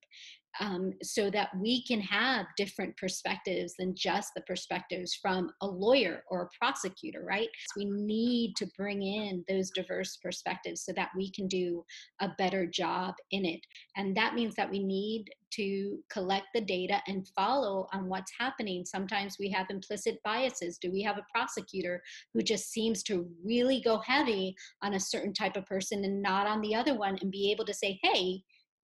um, 0.58 0.92
so 1.02 1.30
that 1.30 1.50
we 1.56 1.84
can 1.84 2.00
have 2.00 2.46
different 2.56 2.96
perspectives 2.96 3.74
than 3.78 3.94
just 3.94 4.32
the 4.34 4.42
perspectives 4.42 5.14
from 5.14 5.50
a 5.60 5.66
lawyer 5.66 6.24
or 6.28 6.42
a 6.42 6.58
prosecutor, 6.58 7.24
right? 7.24 7.48
We 7.76 7.84
need 7.84 8.56
to 8.56 8.66
bring 8.76 9.02
in 9.02 9.44
those 9.48 9.70
diverse 9.70 10.16
perspectives 10.16 10.84
so 10.84 10.92
that 10.94 11.10
we 11.16 11.30
can 11.30 11.46
do 11.46 11.84
a 12.20 12.30
better 12.38 12.66
job 12.66 13.14
in 13.30 13.44
it. 13.44 13.60
And 13.96 14.16
that 14.16 14.34
means 14.34 14.54
that 14.56 14.70
we 14.70 14.82
need 14.82 15.26
to 15.52 15.98
collect 16.10 16.46
the 16.54 16.60
data 16.60 17.00
and 17.06 17.26
follow 17.28 17.88
on 17.92 18.08
what's 18.08 18.32
happening. 18.38 18.84
Sometimes 18.84 19.36
we 19.38 19.50
have 19.50 19.66
implicit 19.70 20.18
biases. 20.24 20.78
Do 20.78 20.92
we 20.92 21.02
have 21.02 21.18
a 21.18 21.26
prosecutor 21.32 22.02
who 22.32 22.42
just 22.42 22.70
seems 22.70 23.02
to 23.04 23.28
really 23.44 23.80
go 23.80 23.98
heavy 23.98 24.54
on 24.82 24.94
a 24.94 25.00
certain 25.00 25.32
type 25.32 25.56
of 25.56 25.66
person 25.66 26.04
and 26.04 26.22
not 26.22 26.46
on 26.46 26.60
the 26.60 26.74
other 26.74 26.94
one 26.94 27.18
and 27.20 27.30
be 27.30 27.50
able 27.50 27.64
to 27.64 27.74
say, 27.74 27.98
hey, 28.02 28.42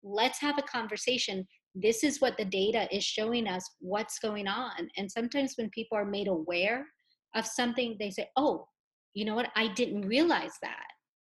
let's 0.04 0.40
have 0.40 0.58
a 0.58 0.64
conversation. 0.64 1.48
This 1.76 2.04
is 2.04 2.20
what 2.20 2.38
the 2.38 2.46
data 2.46 2.88
is 2.96 3.04
showing 3.04 3.48
us 3.48 3.64
what's 3.80 4.20
going 4.20 4.48
on. 4.48 4.90
And 4.98 5.10
sometimes 5.12 5.54
when 5.56 5.70
people 5.70 5.98
are 5.98 6.06
made 6.06 6.28
aware 6.28 6.86
of 7.36 7.46
something 7.46 7.96
they 8.00 8.10
say 8.10 8.28
oh 8.38 8.68
you 9.16 9.26
know 9.26 9.36
what? 9.36 9.50
I 9.56 9.68
didn't 9.68 10.08
realize 10.08 10.54
that 10.62 10.86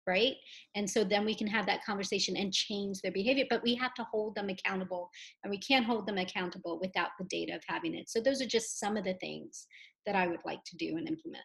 right? 0.07 0.37
And 0.75 0.89
so 0.89 1.05
then 1.05 1.27
we 1.27 1.35
can 1.35 1.47
have 1.47 1.67
that 1.67 1.85
conversation 1.85 2.35
and 2.35 2.51
change 2.51 3.01
their 3.03 3.13
behavior 3.13 3.45
but 3.51 3.63
we 3.63 3.75
have 3.75 3.93
to 3.95 4.07
hold 4.11 4.35
them 4.35 4.49
accountable 4.49 5.11
and 5.45 5.51
we 5.51 5.59
can't 5.59 5.85
hold 5.85 6.07
them 6.07 6.17
accountable 6.17 6.79
without 6.81 7.11
the 7.19 7.27
data 7.29 7.55
of 7.55 7.63
having 7.69 7.95
it. 7.95 8.09
So 8.09 8.21
those 8.21 8.41
are 8.41 8.47
just 8.47 8.81
some 8.81 8.97
of 8.97 9.05
the 9.05 9.15
things 9.21 9.67
that 10.07 10.17
i 10.17 10.27
would 10.27 10.41
like 10.47 10.65
to 10.65 10.77
do 10.77 10.97
and 10.97 11.07
implement. 11.07 11.45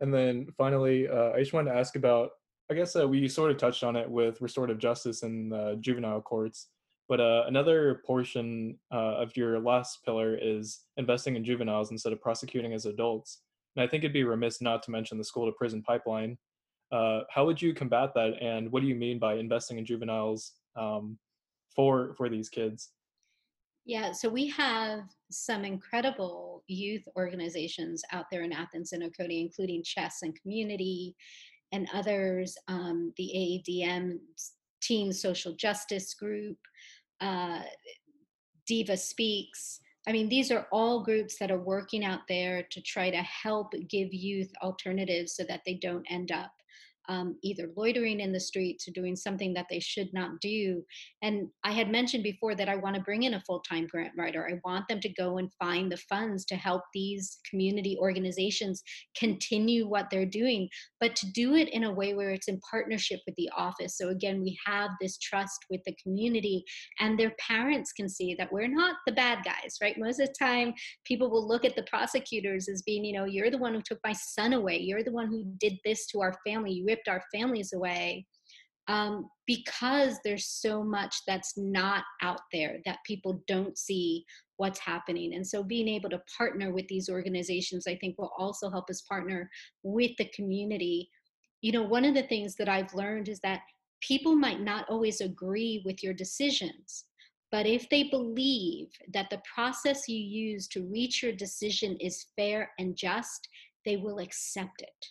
And 0.00 0.12
then 0.12 0.48
finally 0.56 1.08
uh, 1.08 1.30
i 1.30 1.38
just 1.38 1.52
wanted 1.52 1.72
to 1.72 1.78
ask 1.78 1.96
about 1.96 2.30
I 2.70 2.74
guess 2.74 2.94
uh, 2.96 3.08
we 3.08 3.28
sort 3.28 3.50
of 3.50 3.56
touched 3.56 3.82
on 3.82 3.96
it 3.96 4.08
with 4.08 4.40
restorative 4.40 4.78
justice 4.78 5.22
in 5.22 5.78
juvenile 5.80 6.20
courts, 6.20 6.68
but 7.08 7.20
uh, 7.20 7.44
another 7.46 8.02
portion 8.06 8.78
uh, 8.92 9.16
of 9.16 9.34
your 9.36 9.58
last 9.58 10.04
pillar 10.04 10.36
is 10.40 10.80
investing 10.98 11.36
in 11.36 11.44
juveniles 11.44 11.90
instead 11.90 12.12
of 12.12 12.20
prosecuting 12.20 12.74
as 12.74 12.84
adults. 12.84 13.40
And 13.74 13.82
I 13.82 13.88
think 13.88 14.04
it'd 14.04 14.12
be 14.12 14.24
remiss 14.24 14.60
not 14.60 14.82
to 14.82 14.90
mention 14.90 15.16
the 15.16 15.24
school 15.24 15.46
to 15.46 15.52
prison 15.52 15.82
pipeline. 15.82 16.36
Uh, 16.92 17.20
how 17.30 17.46
would 17.46 17.60
you 17.60 17.72
combat 17.72 18.10
that, 18.14 18.34
and 18.42 18.70
what 18.70 18.82
do 18.82 18.88
you 18.88 18.94
mean 18.94 19.18
by 19.18 19.34
investing 19.34 19.78
in 19.78 19.86
juveniles 19.86 20.52
um, 20.76 21.18
for 21.74 22.14
for 22.14 22.28
these 22.28 22.48
kids? 22.48 22.90
Yeah, 23.84 24.12
so 24.12 24.28
we 24.28 24.48
have 24.48 25.00
some 25.30 25.64
incredible 25.64 26.62
youth 26.66 27.02
organizations 27.16 28.02
out 28.12 28.26
there 28.30 28.42
in 28.42 28.52
Athens 28.52 28.92
and 28.92 29.02
Oconee, 29.02 29.40
including 29.40 29.82
Chess 29.82 30.18
and 30.22 30.38
Community 30.40 31.14
and 31.72 31.88
others, 31.92 32.56
um, 32.68 33.12
the 33.16 33.62
AADM 33.68 34.18
Teen 34.80 35.12
Social 35.12 35.54
Justice 35.54 36.14
Group, 36.14 36.58
uh, 37.20 37.62
Diva 38.66 38.96
Speaks. 38.96 39.80
I 40.06 40.12
mean, 40.12 40.28
these 40.28 40.50
are 40.50 40.66
all 40.72 41.04
groups 41.04 41.38
that 41.38 41.50
are 41.50 41.60
working 41.60 42.04
out 42.04 42.20
there 42.28 42.64
to 42.70 42.80
try 42.80 43.10
to 43.10 43.18
help 43.18 43.72
give 43.88 44.12
youth 44.14 44.50
alternatives 44.62 45.34
so 45.34 45.44
that 45.48 45.60
they 45.66 45.74
don't 45.74 46.06
end 46.10 46.32
up 46.32 46.52
um, 47.08 47.36
either 47.42 47.70
loitering 47.76 48.20
in 48.20 48.32
the 48.32 48.40
streets 48.40 48.86
or 48.86 48.92
doing 48.92 49.16
something 49.16 49.54
that 49.54 49.66
they 49.70 49.80
should 49.80 50.08
not 50.12 50.40
do. 50.40 50.82
And 51.22 51.48
I 51.64 51.72
had 51.72 51.90
mentioned 51.90 52.22
before 52.22 52.54
that 52.54 52.68
I 52.68 52.76
want 52.76 52.96
to 52.96 53.02
bring 53.02 53.22
in 53.22 53.34
a 53.34 53.42
full 53.46 53.60
time 53.60 53.86
grant 53.86 54.12
writer. 54.16 54.46
I 54.48 54.60
want 54.64 54.86
them 54.88 55.00
to 55.00 55.08
go 55.14 55.38
and 55.38 55.50
find 55.58 55.90
the 55.90 55.96
funds 55.96 56.44
to 56.46 56.56
help 56.56 56.82
these 56.92 57.38
community 57.48 57.96
organizations 58.00 58.82
continue 59.18 59.88
what 59.88 60.08
they're 60.10 60.26
doing, 60.26 60.68
but 61.00 61.16
to 61.16 61.30
do 61.32 61.54
it 61.54 61.68
in 61.70 61.84
a 61.84 61.92
way 61.92 62.14
where 62.14 62.30
it's 62.30 62.48
in 62.48 62.60
partnership 62.70 63.20
with 63.26 63.34
the 63.36 63.50
office. 63.56 63.96
So 63.96 64.10
again, 64.10 64.42
we 64.42 64.58
have 64.66 64.90
this 65.00 65.18
trust 65.18 65.58
with 65.70 65.80
the 65.86 65.96
community 66.02 66.64
and 67.00 67.18
their 67.18 67.32
parents 67.38 67.92
can 67.92 68.08
see 68.08 68.34
that 68.38 68.52
we're 68.52 68.68
not 68.68 68.96
the 69.06 69.12
bad 69.12 69.44
guys, 69.44 69.76
right? 69.80 69.96
Most 69.98 70.20
of 70.20 70.28
the 70.28 70.34
time, 70.38 70.74
people 71.04 71.30
will 71.30 71.46
look 71.46 71.64
at 71.64 71.76
the 71.76 71.84
prosecutors 71.84 72.68
as 72.68 72.82
being, 72.82 73.04
you 73.04 73.16
know, 73.16 73.24
you're 73.24 73.50
the 73.50 73.58
one 73.58 73.74
who 73.74 73.82
took 73.82 73.98
my 74.04 74.12
son 74.12 74.52
away. 74.52 74.78
You're 74.78 75.02
the 75.02 75.12
one 75.12 75.28
who 75.28 75.44
did 75.58 75.74
this 75.84 76.06
to 76.08 76.20
our 76.20 76.34
family. 76.46 76.72
You 76.72 76.84
ripped 76.98 77.08
our 77.08 77.22
families 77.32 77.72
away 77.72 78.26
um, 78.88 79.28
because 79.46 80.18
there's 80.24 80.46
so 80.46 80.82
much 80.82 81.14
that's 81.26 81.54
not 81.56 82.04
out 82.22 82.40
there 82.52 82.78
that 82.86 82.98
people 83.06 83.42
don't 83.46 83.76
see 83.76 84.24
what's 84.56 84.78
happening. 84.78 85.34
And 85.34 85.46
so 85.46 85.62
being 85.62 85.88
able 85.88 86.10
to 86.10 86.22
partner 86.36 86.72
with 86.72 86.88
these 86.88 87.10
organizations, 87.10 87.86
I 87.86 87.96
think 87.96 88.16
will 88.18 88.32
also 88.38 88.70
help 88.70 88.88
us 88.88 89.02
partner 89.02 89.48
with 89.82 90.12
the 90.18 90.30
community. 90.34 91.08
You 91.60 91.72
know, 91.72 91.82
one 91.82 92.04
of 92.04 92.14
the 92.14 92.22
things 92.24 92.56
that 92.56 92.68
I've 92.68 92.92
learned 92.94 93.28
is 93.28 93.40
that 93.40 93.60
people 94.00 94.34
might 94.34 94.60
not 94.60 94.88
always 94.88 95.20
agree 95.20 95.82
with 95.84 96.02
your 96.02 96.14
decisions. 96.14 97.04
But 97.50 97.66
if 97.66 97.88
they 97.88 98.04
believe 98.04 98.88
that 99.12 99.30
the 99.30 99.40
process 99.54 100.08
you 100.08 100.18
use 100.18 100.68
to 100.68 100.86
reach 100.86 101.22
your 101.22 101.32
decision 101.32 101.96
is 101.98 102.26
fair 102.36 102.70
and 102.78 102.96
just, 102.96 103.48
they 103.84 103.96
will 103.96 104.18
accept 104.18 104.82
it. 104.82 105.06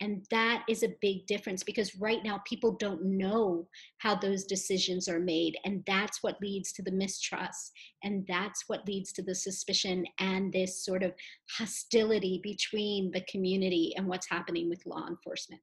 And 0.00 0.24
that 0.30 0.64
is 0.68 0.82
a 0.82 0.94
big 1.00 1.26
difference 1.26 1.62
because 1.62 1.96
right 1.96 2.24
now 2.24 2.40
people 2.46 2.72
don't 2.72 3.04
know 3.04 3.68
how 3.98 4.14
those 4.14 4.44
decisions 4.44 5.08
are 5.08 5.20
made. 5.20 5.58
And 5.64 5.84
that's 5.86 6.22
what 6.22 6.40
leads 6.40 6.72
to 6.72 6.82
the 6.82 6.90
mistrust. 6.90 7.72
And 8.02 8.24
that's 8.26 8.64
what 8.66 8.86
leads 8.86 9.12
to 9.12 9.22
the 9.22 9.34
suspicion 9.34 10.06
and 10.18 10.52
this 10.52 10.84
sort 10.84 11.02
of 11.02 11.12
hostility 11.50 12.40
between 12.42 13.10
the 13.10 13.24
community 13.30 13.92
and 13.96 14.06
what's 14.06 14.28
happening 14.28 14.70
with 14.70 14.86
law 14.86 15.06
enforcement. 15.06 15.60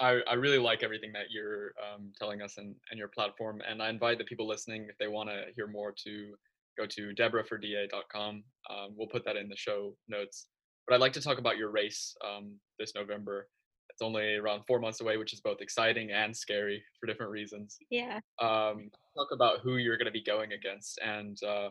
I, 0.00 0.20
I 0.30 0.34
really 0.34 0.58
like 0.58 0.82
everything 0.82 1.12
that 1.12 1.30
you're 1.30 1.72
um, 1.82 2.12
telling 2.18 2.40
us 2.40 2.56
and, 2.58 2.74
and 2.90 2.98
your 2.98 3.08
platform. 3.08 3.60
And 3.68 3.82
I 3.82 3.90
invite 3.90 4.18
the 4.18 4.24
people 4.24 4.46
listening, 4.46 4.86
if 4.88 4.96
they 4.98 5.08
want 5.08 5.28
to 5.28 5.46
hear 5.56 5.66
more, 5.66 5.92
to 6.04 6.34
go 6.78 6.86
to 6.86 7.12
deborahforda.com. 7.14 8.44
Um, 8.70 8.94
we'll 8.96 9.08
put 9.08 9.24
that 9.24 9.36
in 9.36 9.48
the 9.48 9.56
show 9.56 9.94
notes. 10.08 10.46
But 10.88 10.94
I'd 10.94 11.00
like 11.00 11.12
to 11.14 11.20
talk 11.20 11.38
about 11.38 11.58
your 11.58 11.70
race 11.70 12.16
um, 12.26 12.54
this 12.78 12.94
November. 12.94 13.48
It's 13.90 14.00
only 14.00 14.36
around 14.36 14.62
four 14.66 14.78
months 14.78 15.00
away, 15.02 15.18
which 15.18 15.34
is 15.34 15.40
both 15.40 15.60
exciting 15.60 16.10
and 16.12 16.34
scary 16.34 16.82
for 16.98 17.06
different 17.06 17.30
reasons. 17.30 17.76
Yeah. 17.90 18.20
Um, 18.40 18.90
talk 19.14 19.28
about 19.32 19.60
who 19.62 19.76
you're 19.76 19.98
going 19.98 20.06
to 20.06 20.12
be 20.12 20.22
going 20.22 20.52
against 20.52 20.98
and 21.04 21.36
uh, 21.46 21.68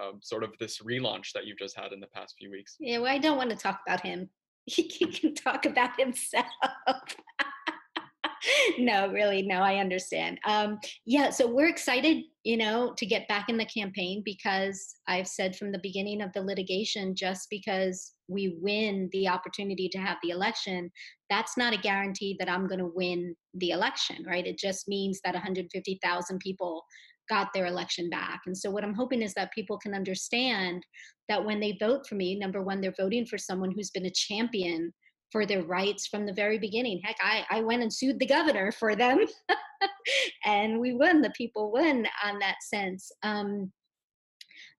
um, 0.00 0.20
sort 0.22 0.44
of 0.44 0.52
this 0.58 0.78
relaunch 0.78 1.32
that 1.34 1.46
you've 1.46 1.58
just 1.58 1.76
had 1.76 1.92
in 1.92 2.00
the 2.00 2.06
past 2.06 2.36
few 2.38 2.50
weeks. 2.50 2.76
Yeah, 2.80 2.98
well, 2.98 3.12
I 3.12 3.18
don't 3.18 3.36
want 3.36 3.50
to 3.50 3.56
talk 3.56 3.80
about 3.86 4.00
him. 4.00 4.28
He 4.66 4.84
can 4.88 5.34
talk 5.34 5.66
about 5.66 5.90
himself. 6.00 6.46
no, 8.78 9.08
really, 9.08 9.42
no, 9.42 9.56
I 9.56 9.76
understand. 9.76 10.40
Um, 10.46 10.78
yeah, 11.04 11.28
so 11.28 11.46
we're 11.46 11.68
excited, 11.68 12.24
you 12.44 12.58
know, 12.58 12.92
to 12.98 13.06
get 13.06 13.26
back 13.26 13.48
in 13.48 13.56
the 13.56 13.64
campaign 13.64 14.22
because 14.22 14.96
I've 15.08 15.26
said 15.26 15.56
from 15.56 15.72
the 15.72 15.80
beginning 15.82 16.20
of 16.20 16.30
the 16.34 16.42
litigation, 16.42 17.14
just 17.16 17.48
because 17.50 18.12
we 18.28 18.58
win 18.60 19.08
the 19.12 19.28
opportunity 19.28 19.88
to 19.88 19.98
have 19.98 20.18
the 20.22 20.28
election, 20.28 20.90
that's 21.30 21.56
not 21.56 21.72
a 21.72 21.78
guarantee 21.78 22.36
that 22.38 22.50
I'm 22.50 22.66
going 22.66 22.80
to 22.80 22.92
win 22.94 23.34
the 23.54 23.70
election, 23.70 24.24
right? 24.26 24.46
It 24.46 24.58
just 24.58 24.88
means 24.88 25.20
that 25.24 25.32
150,000 25.32 26.38
people 26.38 26.84
got 27.30 27.48
their 27.54 27.64
election 27.64 28.10
back. 28.10 28.42
And 28.44 28.56
so, 28.56 28.70
what 28.70 28.84
I'm 28.84 28.94
hoping 28.94 29.22
is 29.22 29.32
that 29.34 29.52
people 29.54 29.78
can 29.78 29.94
understand 29.94 30.84
that 31.30 31.42
when 31.42 31.60
they 31.60 31.78
vote 31.80 32.06
for 32.06 32.14
me, 32.14 32.38
number 32.38 32.62
one, 32.62 32.82
they're 32.82 32.94
voting 32.98 33.24
for 33.24 33.38
someone 33.38 33.72
who's 33.74 33.90
been 33.90 34.04
a 34.04 34.10
champion 34.10 34.92
for 35.30 35.46
their 35.46 35.62
rights 35.62 36.06
from 36.06 36.26
the 36.26 36.32
very 36.32 36.58
beginning. 36.58 37.00
Heck, 37.02 37.16
I, 37.20 37.44
I 37.50 37.60
went 37.62 37.82
and 37.82 37.92
sued 37.92 38.18
the 38.18 38.26
governor 38.26 38.72
for 38.72 38.94
them, 38.94 39.24
and 40.44 40.80
we 40.80 40.94
won. 40.94 41.22
The 41.22 41.30
people 41.30 41.72
won 41.72 42.06
on 42.24 42.38
that 42.40 42.56
sense. 42.62 43.10
Um, 43.22 43.72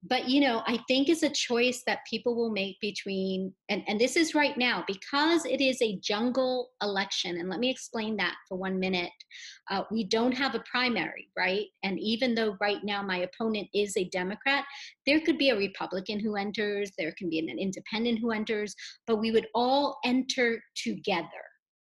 but 0.07 0.29
you 0.29 0.39
know 0.39 0.61
i 0.67 0.77
think 0.87 1.09
it's 1.09 1.23
a 1.23 1.29
choice 1.29 1.83
that 1.85 1.99
people 2.09 2.35
will 2.35 2.51
make 2.51 2.79
between 2.81 3.53
and, 3.69 3.83
and 3.87 3.99
this 3.99 4.15
is 4.15 4.35
right 4.35 4.57
now 4.57 4.83
because 4.87 5.45
it 5.45 5.61
is 5.61 5.81
a 5.81 5.99
jungle 6.01 6.69
election 6.81 7.37
and 7.37 7.49
let 7.49 7.59
me 7.59 7.69
explain 7.69 8.15
that 8.15 8.35
for 8.47 8.57
one 8.57 8.79
minute 8.79 9.11
uh, 9.71 9.83
we 9.91 10.03
don't 10.03 10.33
have 10.33 10.55
a 10.55 10.63
primary 10.69 11.29
right 11.37 11.65
and 11.83 11.99
even 11.99 12.35
though 12.35 12.55
right 12.61 12.83
now 12.83 13.01
my 13.01 13.19
opponent 13.19 13.67
is 13.73 13.95
a 13.97 14.09
democrat 14.09 14.63
there 15.05 15.21
could 15.21 15.37
be 15.37 15.49
a 15.49 15.57
republican 15.57 16.19
who 16.19 16.35
enters 16.35 16.91
there 16.97 17.13
can 17.17 17.29
be 17.29 17.39
an 17.39 17.59
independent 17.59 18.19
who 18.19 18.31
enters 18.31 18.75
but 19.07 19.17
we 19.17 19.31
would 19.31 19.47
all 19.53 19.97
enter 20.05 20.61
together 20.75 21.25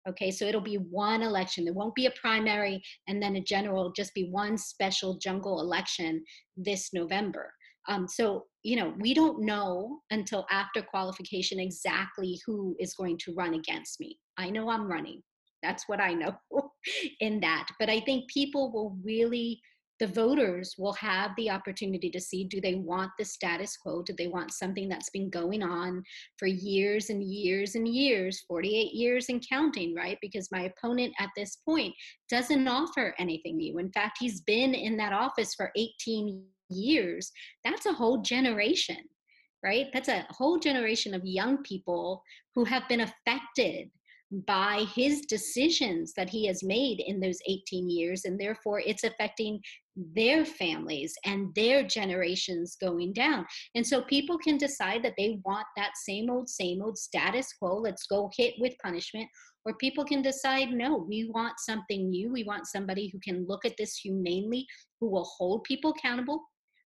Okay, 0.08 0.30
so 0.30 0.44
it'll 0.44 0.60
be 0.60 0.76
one 0.76 1.22
election. 1.22 1.64
There 1.64 1.74
won't 1.74 1.96
be 1.96 2.06
a 2.06 2.12
primary 2.12 2.80
and 3.08 3.20
then 3.20 3.34
a 3.34 3.40
general, 3.40 3.90
just 3.90 4.14
be 4.14 4.30
one 4.30 4.56
special 4.56 5.18
jungle 5.18 5.60
election 5.60 6.22
this 6.56 6.92
November. 6.92 7.52
Um, 7.88 8.08
so, 8.08 8.44
you 8.62 8.76
know, 8.76 8.94
we 8.98 9.14
don't 9.14 9.40
know 9.40 10.00
until 10.10 10.46
after 10.50 10.82
qualification 10.82 11.60
exactly 11.60 12.40
who 12.46 12.76
is 12.80 12.94
going 12.94 13.18
to 13.18 13.34
run 13.34 13.54
against 13.54 14.00
me. 14.00 14.18
I 14.36 14.50
know 14.50 14.70
I'm 14.70 14.90
running. 14.90 15.22
That's 15.62 15.84
what 15.88 16.00
I 16.00 16.14
know 16.14 16.34
in 17.20 17.40
that. 17.40 17.68
But 17.78 17.90
I 17.90 18.00
think 18.00 18.30
people 18.30 18.72
will 18.72 18.96
really, 19.04 19.60
the 19.98 20.06
voters 20.06 20.74
will 20.78 20.92
have 20.94 21.30
the 21.36 21.50
opportunity 21.50 22.10
to 22.10 22.20
see 22.20 22.44
do 22.44 22.60
they 22.60 22.74
want 22.74 23.10
the 23.18 23.24
status 23.24 23.76
quo? 23.76 24.02
Do 24.02 24.14
they 24.16 24.28
want 24.28 24.52
something 24.52 24.88
that's 24.88 25.10
been 25.10 25.30
going 25.30 25.62
on 25.62 26.02
for 26.38 26.46
years 26.46 27.08
and 27.08 27.22
years 27.22 27.76
and 27.76 27.88
years, 27.88 28.44
48 28.46 28.92
years 28.92 29.26
and 29.28 29.44
counting, 29.48 29.94
right? 29.94 30.18
Because 30.20 30.52
my 30.52 30.70
opponent 30.70 31.14
at 31.18 31.30
this 31.36 31.56
point 31.64 31.94
doesn't 32.28 32.68
offer 32.68 33.14
anything 33.18 33.56
new. 33.56 33.78
In 33.78 33.90
fact, 33.92 34.18
he's 34.20 34.42
been 34.42 34.74
in 34.74 34.96
that 34.98 35.12
office 35.12 35.54
for 35.54 35.70
18 35.76 36.44
years, 36.70 37.30
that's 37.64 37.86
a 37.86 37.92
whole 37.92 38.22
generation, 38.22 38.98
right? 39.64 39.86
That's 39.92 40.08
a 40.08 40.26
whole 40.30 40.58
generation 40.58 41.14
of 41.14 41.22
young 41.24 41.62
people 41.62 42.22
who 42.54 42.64
have 42.64 42.88
been 42.88 43.00
affected 43.00 43.90
by 44.32 44.84
his 44.94 45.20
decisions 45.22 46.12
that 46.14 46.28
he 46.28 46.46
has 46.46 46.64
made 46.64 47.00
in 47.00 47.20
those 47.20 47.38
18 47.48 47.88
years 47.88 48.24
and 48.24 48.38
therefore 48.38 48.80
it's 48.80 49.04
affecting 49.04 49.60
their 49.94 50.44
families 50.44 51.14
and 51.24 51.54
their 51.54 51.84
generations 51.84 52.76
going 52.80 53.12
down 53.12 53.46
and 53.76 53.86
so 53.86 54.02
people 54.02 54.36
can 54.36 54.58
decide 54.58 55.02
that 55.04 55.14
they 55.16 55.38
want 55.44 55.66
that 55.76 55.92
same 55.96 56.28
old 56.28 56.48
same 56.48 56.82
old 56.82 56.98
status 56.98 57.52
quo 57.52 57.76
let's 57.76 58.06
go 58.08 58.28
hit 58.36 58.54
with 58.58 58.74
punishment 58.82 59.28
or 59.64 59.74
people 59.74 60.04
can 60.04 60.22
decide 60.22 60.70
no 60.70 61.06
we 61.08 61.30
want 61.32 61.54
something 61.58 62.10
new 62.10 62.32
we 62.32 62.42
want 62.42 62.66
somebody 62.66 63.08
who 63.12 63.20
can 63.20 63.46
look 63.46 63.64
at 63.64 63.76
this 63.78 63.96
humanely 63.96 64.66
who 65.00 65.08
will 65.08 65.28
hold 65.38 65.62
people 65.62 65.94
accountable 65.96 66.42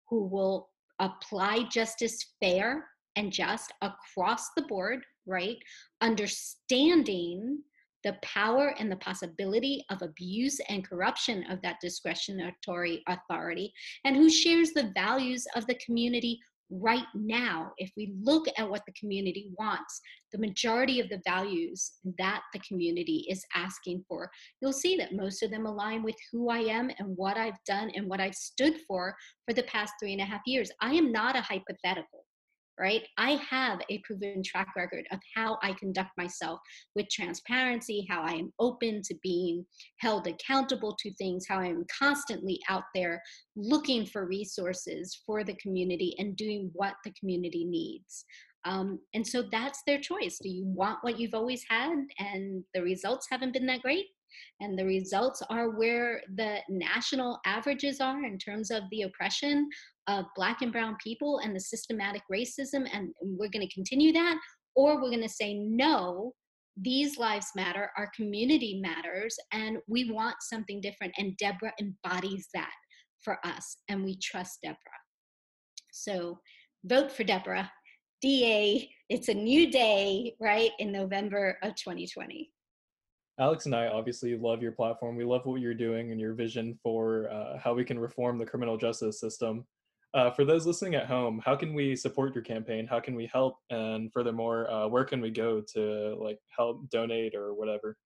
who 0.10 0.26
will 0.28 0.70
apply 1.00 1.64
justice 1.72 2.34
fair 2.42 2.86
and 3.16 3.32
just 3.32 3.74
across 3.82 4.50
the 4.56 4.64
board, 4.64 5.02
right? 5.26 5.58
Understanding 6.02 7.60
the 8.04 8.16
power 8.22 8.76
and 8.78 8.92
the 8.92 8.98
possibility 8.98 9.84
of 9.90 10.02
abuse 10.04 10.60
and 10.70 10.88
corruption 10.88 11.44
of 11.50 11.60
that 11.64 11.78
discretionary 11.82 13.04
authority, 13.08 13.74
and 14.04 14.16
who 14.16 14.30
shares 14.30 14.72
the 14.72 14.92
values 14.94 15.48
of 15.56 15.66
the 15.66 15.80
community 15.84 16.40
right 16.70 17.06
now, 17.14 17.72
if 17.78 17.92
we 17.96 18.14
look 18.22 18.48
at 18.58 18.70
what 18.70 18.82
the 18.86 18.94
community 18.94 19.52
wants, 19.58 20.02
the 20.32 20.40
majority 20.40 21.00
of 21.00 21.10
the 21.10 21.22
values 21.26 21.94
that 22.18 22.42
the 22.54 22.60
community 22.60 23.26
is 23.30 23.46
asking 23.56 24.04
for, 24.08 24.30
you'll 24.62 24.74
see 24.74 24.98
that 24.98 25.14
most 25.14 25.44
of 25.44 25.52
them 25.52 25.66
align 25.66 26.04
with 26.04 26.16
who 26.32 26.50
I 26.50 26.60
am 26.60 26.90
and 27.00 27.16
what 27.16 27.38
I've 27.38 27.64
done 27.68 27.92
and 27.96 28.08
what 28.08 28.20
I've 28.20 28.36
stood 28.36 28.76
for 28.88 29.16
for 29.48 29.54
the 29.54 29.64
past 29.64 29.94
three 30.00 30.14
and 30.14 30.22
a 30.22 30.26
half 30.26 30.42
years. 30.46 30.72
I 30.82 30.94
am 30.94 31.12
not 31.12 31.36
a 31.36 31.42
hypothetical 31.42 32.25
right? 32.80 33.04
I 33.18 33.40
have 33.50 33.80
a 33.90 34.00
proven 34.00 34.44
track 34.44 34.68
record 34.76 35.06
of 35.12 35.20
how 35.36 35.58
I 35.64 35.74
conduct 35.74 36.12
myself 36.18 36.60
with 36.96 37.10
transparency, 37.10 38.06
how 38.10 38.22
I 38.22 38.34
am 38.34 38.54
open 38.60 39.02
to 39.04 39.16
being 39.24 39.66
held 40.00 40.28
accountable 40.28 40.96
to 41.00 41.14
things, 41.16 41.46
how 41.48 41.60
I 41.60 41.68
am 41.68 41.86
constantly 42.00 42.60
out 42.70 42.84
there 42.94 43.22
looking 43.56 44.06
for 44.06 44.26
resources 44.26 45.22
for 45.26 45.44
the 45.44 45.56
community 45.56 46.16
and 46.18 46.36
doing 46.36 46.70
what 46.74 46.96
the 47.04 47.14
community 47.20 47.66
needs. 47.66 48.26
Um, 48.66 49.00
and 49.14 49.26
so 49.26 49.44
that's 49.52 49.82
their 49.86 50.00
choice. 50.00 50.40
Do 50.42 50.50
you 50.50 50.66
want 50.66 51.00
what 51.04 51.20
you've 51.20 51.36
always 51.36 51.64
had 51.70 51.98
and 52.18 52.64
the 52.74 52.82
results 52.82 53.28
haven't 53.30 53.54
been 53.54 53.68
that 53.68 53.84
great? 53.84 54.06
And 54.60 54.78
the 54.78 54.86
results 54.86 55.42
are 55.50 55.72
where 55.72 56.22
the 56.36 56.58
national 56.70 57.40
averages 57.46 58.00
are 58.00 58.24
in 58.26 58.38
terms 58.38 58.72
of 58.72 58.84
the 58.92 59.04
oppression 59.04 59.68
of 60.08 60.26
black 60.36 60.62
and 60.62 60.72
brown 60.72 60.96
people 61.04 61.40
and 61.44 61.56
the 61.56 61.60
systematic 61.60 62.22
racism 62.32 62.88
and 62.94 63.14
we're 63.22 63.50
going 63.50 63.68
to 63.68 63.74
continue 63.74 64.12
that 64.12 64.38
or 64.76 64.96
we're 64.96 65.10
going 65.10 65.22
to 65.22 65.30
say 65.30 65.54
no 65.54 66.34
these 66.78 67.18
lives 67.18 67.48
matter 67.56 67.90
our 67.98 68.12
community 68.16 68.82
matters 68.82 69.38
and 69.54 69.78
we 69.88 70.12
want 70.12 70.36
something 70.42 70.82
different 70.82 71.14
and 71.18 71.38
deborah 71.38 71.74
embodies 71.80 72.48
that 72.54 72.74
for 73.26 73.40
us 73.44 73.78
and 73.90 74.06
we 74.06 74.18
trust 74.18 74.60
deborah. 74.64 74.78
So 75.92 76.40
vote 76.86 77.12
for 77.12 77.26
deborah. 77.26 77.70
Da 78.22 78.90
it's 79.10 79.28
a 79.28 79.34
new 79.34 79.70
day 79.70 80.34
right 80.40 80.72
in 80.80 80.92
november 80.92 81.58
of 81.62 81.76
2020 81.76 82.50
Alex 83.38 83.66
and 83.66 83.76
I 83.76 83.88
obviously 83.88 84.38
love 84.38 84.62
your 84.62 84.72
platform. 84.72 85.18
We 85.18 85.26
love 85.26 85.46
what 85.46 85.60
you're 85.60 85.74
doing 85.74 86.12
and 86.12 86.20
your 86.20 86.34
vision 86.34 86.80
for 86.82 87.30
uh, 87.30 87.58
how 87.58 87.74
we 87.74 87.84
can 87.84 88.00
reform 88.00 88.38
the 88.38 88.46
criminal 88.46 88.78
justice 88.78 89.20
system. 89.20 89.66
Uh, 90.14 90.32
for 90.32 90.46
those 90.46 90.66
listening 90.66 90.96
at 90.96 91.08
home, 91.08 91.42
how 91.44 91.58
can 91.58 91.74
we 91.74 91.94
support 91.94 92.34
your 92.34 92.44
campaign? 92.44 92.88
How 92.88 93.02
can 93.02 93.14
we 93.14 93.26
help? 93.26 93.58
And 93.70 94.12
furthermore, 94.14 94.72
uh, 94.72 94.88
where 94.88 95.04
can 95.04 95.20
we 95.20 95.30
go 95.30 95.62
to 95.74 96.16
like 96.18 96.40
help 96.56 96.90
donate 96.90 97.36
or 97.36 97.54
whatever? 97.54 97.98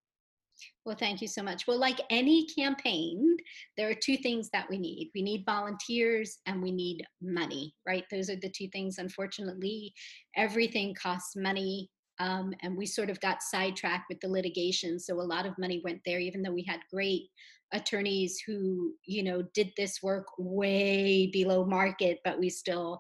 Well, 0.83 0.95
thank 0.99 1.21
you 1.21 1.27
so 1.27 1.43
much. 1.43 1.67
Well, 1.67 1.79
like 1.79 1.99
any 2.09 2.47
campaign, 2.47 3.37
there 3.77 3.89
are 3.89 3.95
two 3.95 4.17
things 4.17 4.49
that 4.51 4.67
we 4.69 4.79
need. 4.79 5.11
We 5.13 5.21
need 5.21 5.43
volunteers 5.45 6.39
and 6.47 6.61
we 6.61 6.71
need 6.71 7.05
money, 7.21 7.75
right? 7.87 8.03
Those 8.11 8.29
are 8.31 8.35
the 8.35 8.49
two 8.49 8.67
things. 8.69 8.97
Unfortunately, 8.97 9.93
everything 10.35 10.95
costs 10.95 11.35
money 11.35 11.89
um, 12.19 12.53
and 12.61 12.77
we 12.77 12.85
sort 12.85 13.09
of 13.09 13.19
got 13.21 13.41
sidetracked 13.41 14.05
with 14.09 14.19
the 14.19 14.27
litigation. 14.27 14.99
So 14.99 15.15
a 15.15 15.21
lot 15.21 15.45
of 15.45 15.57
money 15.57 15.81
went 15.83 16.01
there, 16.05 16.19
even 16.19 16.41
though 16.41 16.51
we 16.51 16.63
had 16.63 16.79
great 16.91 17.29
attorneys 17.73 18.41
who 18.45 18.93
you 19.05 19.23
know 19.23 19.43
did 19.53 19.71
this 19.77 20.01
work 20.01 20.25
way 20.37 21.27
below 21.31 21.65
market 21.65 22.19
but 22.23 22.39
we 22.39 22.49
still 22.49 22.99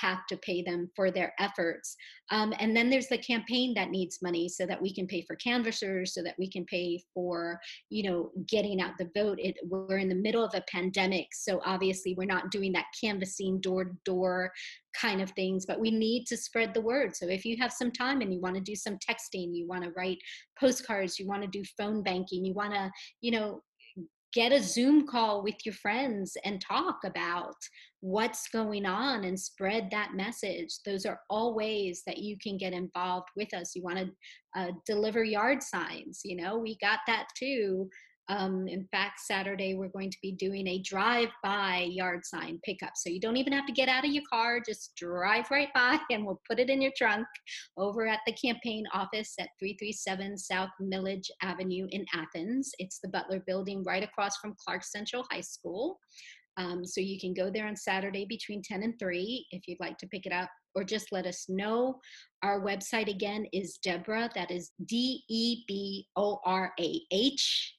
have 0.00 0.26
to 0.28 0.36
pay 0.38 0.62
them 0.62 0.90
for 0.94 1.10
their 1.10 1.34
efforts. 1.38 1.96
Um, 2.30 2.54
and 2.60 2.76
then 2.76 2.90
there's 2.90 3.08
the 3.08 3.18
campaign 3.18 3.74
that 3.74 3.90
needs 3.90 4.22
money 4.22 4.48
so 4.48 4.64
that 4.66 4.80
we 4.80 4.94
can 4.94 5.06
pay 5.06 5.24
for 5.26 5.36
canvassers 5.36 6.14
so 6.14 6.22
that 6.22 6.36
we 6.38 6.50
can 6.50 6.64
pay 6.66 7.02
for 7.12 7.58
you 7.88 8.08
know 8.08 8.30
getting 8.48 8.80
out 8.80 8.92
the 8.98 9.10
vote. 9.14 9.38
It, 9.40 9.56
we're 9.68 9.98
in 9.98 10.08
the 10.08 10.14
middle 10.14 10.44
of 10.44 10.54
a 10.54 10.64
pandemic 10.70 11.26
so 11.32 11.60
obviously 11.64 12.14
we're 12.16 12.24
not 12.24 12.50
doing 12.50 12.72
that 12.72 12.86
canvassing 13.00 13.60
door 13.60 13.84
to 13.84 13.90
door 14.04 14.52
kind 14.98 15.20
of 15.20 15.30
things 15.32 15.66
but 15.66 15.80
we 15.80 15.90
need 15.90 16.26
to 16.26 16.36
spread 16.36 16.74
the 16.74 16.80
word. 16.80 17.16
So 17.16 17.26
if 17.26 17.44
you 17.44 17.56
have 17.58 17.72
some 17.72 17.90
time 17.90 18.20
and 18.20 18.32
you 18.32 18.40
want 18.40 18.56
to 18.56 18.60
do 18.60 18.74
some 18.74 18.96
texting 18.96 19.54
you 19.54 19.66
want 19.66 19.84
to 19.84 19.92
write 19.96 20.18
postcards 20.58 21.18
you 21.18 21.26
want 21.26 21.42
to 21.42 21.48
do 21.48 21.62
phone 21.78 22.02
banking 22.02 22.44
you 22.44 22.54
want 22.54 22.74
to 22.74 22.90
you 23.20 23.30
know 23.30 23.62
get 24.32 24.52
a 24.52 24.62
Zoom 24.62 25.06
call 25.06 25.42
with 25.42 25.56
your 25.64 25.74
friends 25.74 26.36
and 26.44 26.60
talk 26.60 26.98
about 27.04 27.56
what's 28.00 28.48
going 28.48 28.86
on 28.86 29.24
and 29.24 29.38
spread 29.38 29.88
that 29.90 30.14
message. 30.14 30.78
Those 30.86 31.04
are 31.04 31.20
all 31.28 31.54
ways 31.54 32.02
that 32.06 32.18
you 32.18 32.36
can 32.42 32.56
get 32.56 32.72
involved 32.72 33.28
with 33.36 33.52
us. 33.54 33.72
You 33.74 33.82
want 33.82 33.98
to 33.98 34.10
uh, 34.56 34.72
deliver 34.86 35.24
yard 35.24 35.62
signs, 35.62 36.20
you 36.24 36.36
know, 36.36 36.58
we 36.58 36.76
got 36.80 37.00
that 37.06 37.26
too. 37.36 37.88
Um, 38.30 38.68
in 38.68 38.86
fact, 38.92 39.18
Saturday 39.18 39.74
we're 39.74 39.88
going 39.88 40.10
to 40.10 40.18
be 40.22 40.30
doing 40.30 40.68
a 40.68 40.78
drive-by 40.78 41.88
yard 41.90 42.24
sign 42.24 42.60
pickup. 42.64 42.92
So 42.94 43.10
you 43.10 43.18
don't 43.18 43.36
even 43.36 43.52
have 43.52 43.66
to 43.66 43.72
get 43.72 43.88
out 43.88 44.04
of 44.04 44.12
your 44.12 44.22
car, 44.32 44.60
just 44.64 44.94
drive 44.96 45.50
right 45.50 45.68
by 45.74 45.98
and 46.10 46.24
we'll 46.24 46.40
put 46.48 46.60
it 46.60 46.70
in 46.70 46.80
your 46.80 46.92
trunk 46.96 47.26
over 47.76 48.06
at 48.06 48.20
the 48.26 48.32
campaign 48.32 48.84
office 48.94 49.34
at 49.40 49.48
337 49.58 50.38
South 50.38 50.70
Milledge 50.78 51.28
Avenue 51.42 51.88
in 51.90 52.06
Athens. 52.14 52.70
It's 52.78 53.00
the 53.00 53.08
Butler 53.08 53.42
building 53.48 53.82
right 53.82 54.04
across 54.04 54.36
from 54.36 54.54
Clarke 54.64 54.84
Central 54.84 55.26
High 55.32 55.40
School. 55.40 55.98
Um, 56.56 56.84
so 56.84 57.00
you 57.00 57.18
can 57.18 57.34
go 57.34 57.50
there 57.50 57.66
on 57.66 57.74
Saturday 57.74 58.26
between 58.26 58.62
10 58.62 58.84
and 58.84 58.98
3 58.98 59.46
if 59.50 59.66
you'd 59.66 59.80
like 59.80 59.98
to 59.98 60.06
pick 60.06 60.26
it 60.26 60.32
up 60.32 60.50
or 60.76 60.84
just 60.84 61.10
let 61.10 61.26
us 61.26 61.46
know. 61.48 61.98
Our 62.44 62.60
website 62.60 63.08
again 63.08 63.46
is 63.52 63.78
Deborah, 63.82 64.30
that 64.36 64.52
is 64.52 64.70
D 64.86 65.24
E 65.28 65.64
B 65.66 66.06
O 66.14 66.38
R 66.44 66.72
A 66.78 67.00
H 67.10 67.74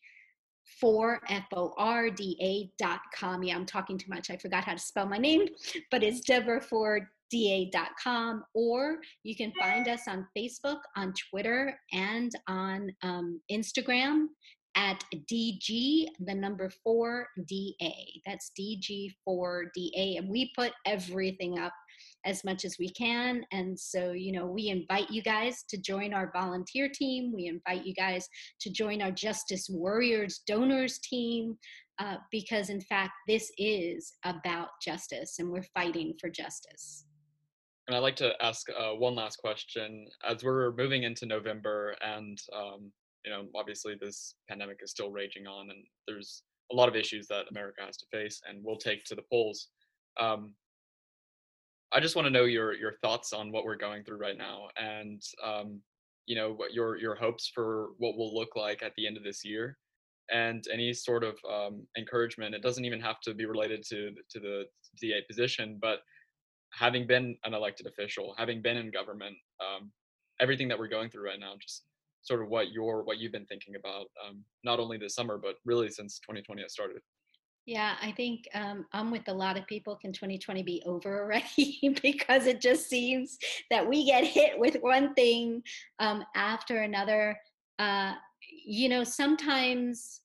for 0.82 1.22
F-O-R-D-A 1.30 2.72
dot 2.78 3.00
com. 3.16 3.44
Yeah, 3.44 3.56
I'm 3.56 3.68
talking 3.68 3.98
too 3.98 4.10
much. 4.10 4.32
I 4.32 4.36
forgot 4.38 4.66
how 4.66 4.74
to 4.74 4.80
spell 4.80 5.06
my 5.06 5.20
name, 5.20 5.48
but 5.92 6.04
it's 6.04 6.20
Deborah 6.22 6.62
Ford 6.62 7.04
da.com 7.32 8.44
or 8.54 8.98
you 9.24 9.36
can 9.36 9.54
find 9.58 9.88
us 9.88 10.02
on 10.08 10.28
facebook 10.38 10.80
on 10.98 11.14
twitter 11.30 11.80
and 11.94 12.34
on 12.48 12.92
um, 13.04 13.40
instagram 13.50 14.26
at 14.76 15.02
dg 15.32 16.08
the 16.20 16.34
number 16.34 16.70
4 16.84 17.28
da 17.48 17.74
that's 18.26 18.52
dg 18.60 19.14
4 19.24 19.72
da 19.74 20.18
and 20.18 20.30
we 20.30 20.52
put 20.56 20.74
everything 20.86 21.58
up 21.58 21.74
as 22.26 22.44
much 22.44 22.66
as 22.66 22.78
we 22.80 22.90
can. 22.90 23.44
And 23.52 23.80
so, 23.80 24.12
you 24.12 24.32
know, 24.32 24.46
we 24.46 24.68
invite 24.68 25.10
you 25.10 25.22
guys 25.22 25.64
to 25.70 25.78
join 25.78 26.14
our 26.14 26.32
volunteer 26.34 26.90
team. 26.90 27.32
We 27.34 27.48
invite 27.48 27.86
you 27.86 27.94
guys 27.94 28.28
to 28.62 28.72
join 28.72 29.02
our 29.02 29.12
Justice 29.12 29.68
Warriors 29.70 30.42
donors 30.48 31.00
team. 31.00 31.58
Uh, 32.00 32.18
because 32.32 32.70
in 32.70 32.82
fact, 32.82 33.12
this 33.28 33.52
is 33.58 34.14
about 34.26 34.70
justice 34.82 35.36
and 35.38 35.52
we're 35.52 35.64
fighting 35.76 36.14
for 36.20 36.30
justice. 36.30 37.06
And 37.88 37.96
I'd 37.96 38.00
like 38.00 38.16
to 38.18 38.34
ask 38.42 38.68
uh, 38.70 38.96
one 38.96 39.16
last 39.16 39.38
question. 39.38 40.08
As 40.28 40.44
we're 40.44 40.72
moving 40.74 41.04
into 41.04 41.26
November, 41.26 41.96
and 42.02 42.42
um, 42.56 42.92
you 43.26 43.32
know, 43.32 43.48
obviously 43.56 43.96
this 44.00 44.36
pandemic 44.48 44.80
is 44.82 44.92
still 44.92 45.12
raging 45.12 45.46
on, 45.46 45.70
and 45.70 45.84
there's 46.08 46.44
a 46.72 46.76
lot 46.76 46.90
of 46.90 46.96
issues 46.96 47.28
that 47.28 47.46
America 47.52 47.82
has 47.86 47.98
to 47.98 48.06
face, 48.12 48.42
and 48.48 48.64
we'll 48.64 48.78
take 48.78 49.04
to 49.06 49.16
the 49.16 49.24
polls. 49.30 49.68
Um, 50.20 50.54
I 51.94 52.00
just 52.00 52.16
want 52.16 52.26
to 52.26 52.32
know 52.32 52.46
your 52.46 52.74
your 52.74 52.94
thoughts 53.02 53.34
on 53.34 53.52
what 53.52 53.66
we're 53.66 53.76
going 53.76 54.04
through 54.04 54.18
right 54.18 54.38
now, 54.38 54.68
and 54.78 55.22
um, 55.44 55.82
you 56.26 56.36
know 56.36 56.54
what 56.54 56.74
your 56.74 56.98
your 56.98 57.16
hopes 57.16 57.52
for 57.54 57.90
what 57.98 58.18
will 58.18 58.34
look 58.34 58.56
like 58.56 58.82
at 58.82 58.94
the 58.96 59.08
end 59.08 59.18
of 59.18 59.24
this 59.24 59.44
year, 59.44 59.78
and 60.32 60.64
any 60.72 60.94
sort 60.94 61.24
of 61.24 61.38
um, 61.50 61.86
encouragement. 61.98 62.56
It 62.56 62.64
doesn't 62.64 62.86
even 62.86 63.02
have 63.02 63.20
to 63.22 63.34
be 63.34 63.46
related 63.46 63.84
to 63.90 64.12
to 64.30 64.40
the 64.40 64.64
DA 65.02 65.22
position, 65.28 65.80
but 65.82 66.00
having 66.74 67.06
been 67.06 67.38
an 67.44 67.54
elected 67.54 67.88
official, 67.88 68.34
having 68.38 68.62
been 68.62 68.78
in 68.78 68.92
government, 68.92 69.36
um, 69.60 69.92
everything 70.40 70.68
that 70.70 70.80
we're 70.80 70.88
going 70.88 71.10
through 71.10 71.26
right 71.26 71.40
now, 71.40 71.54
just 71.62 71.84
sort 72.24 72.42
of 72.42 72.50
what 72.50 72.72
your 72.72 73.04
what 73.04 73.18
you've 73.18 73.32
been 73.32 73.46
thinking 73.48 73.76
about, 73.76 74.06
um, 74.26 74.44
not 74.64 74.80
only 74.80 74.98
this 74.98 75.16
summer, 75.16 75.38
but 75.38 75.56
really 75.66 75.90
since 75.90 76.20
2020 76.20 76.62
has 76.62 76.72
started. 76.72 77.02
Yeah, 77.66 77.96
I 78.02 78.12
think 78.12 78.48
um, 78.56 78.86
I'm 78.92 79.12
with 79.12 79.28
a 79.28 79.34
lot 79.34 79.58
of 79.58 79.68
people. 79.68 79.96
Can 79.96 80.12
2020 80.12 80.64
be 80.64 80.82
over 80.86 81.22
already? 81.24 81.96
because 82.02 82.48
it 82.48 82.60
just 82.62 82.90
seems 82.90 83.38
that 83.70 83.88
we 83.88 84.06
get 84.06 84.24
hit 84.26 84.58
with 84.58 84.78
one 84.82 85.14
thing 85.14 85.64
um, 86.00 86.24
after 86.36 86.82
another. 86.82 87.38
Uh, 87.78 88.14
you 88.66 88.90
know, 88.90 89.04
sometimes 89.04 90.22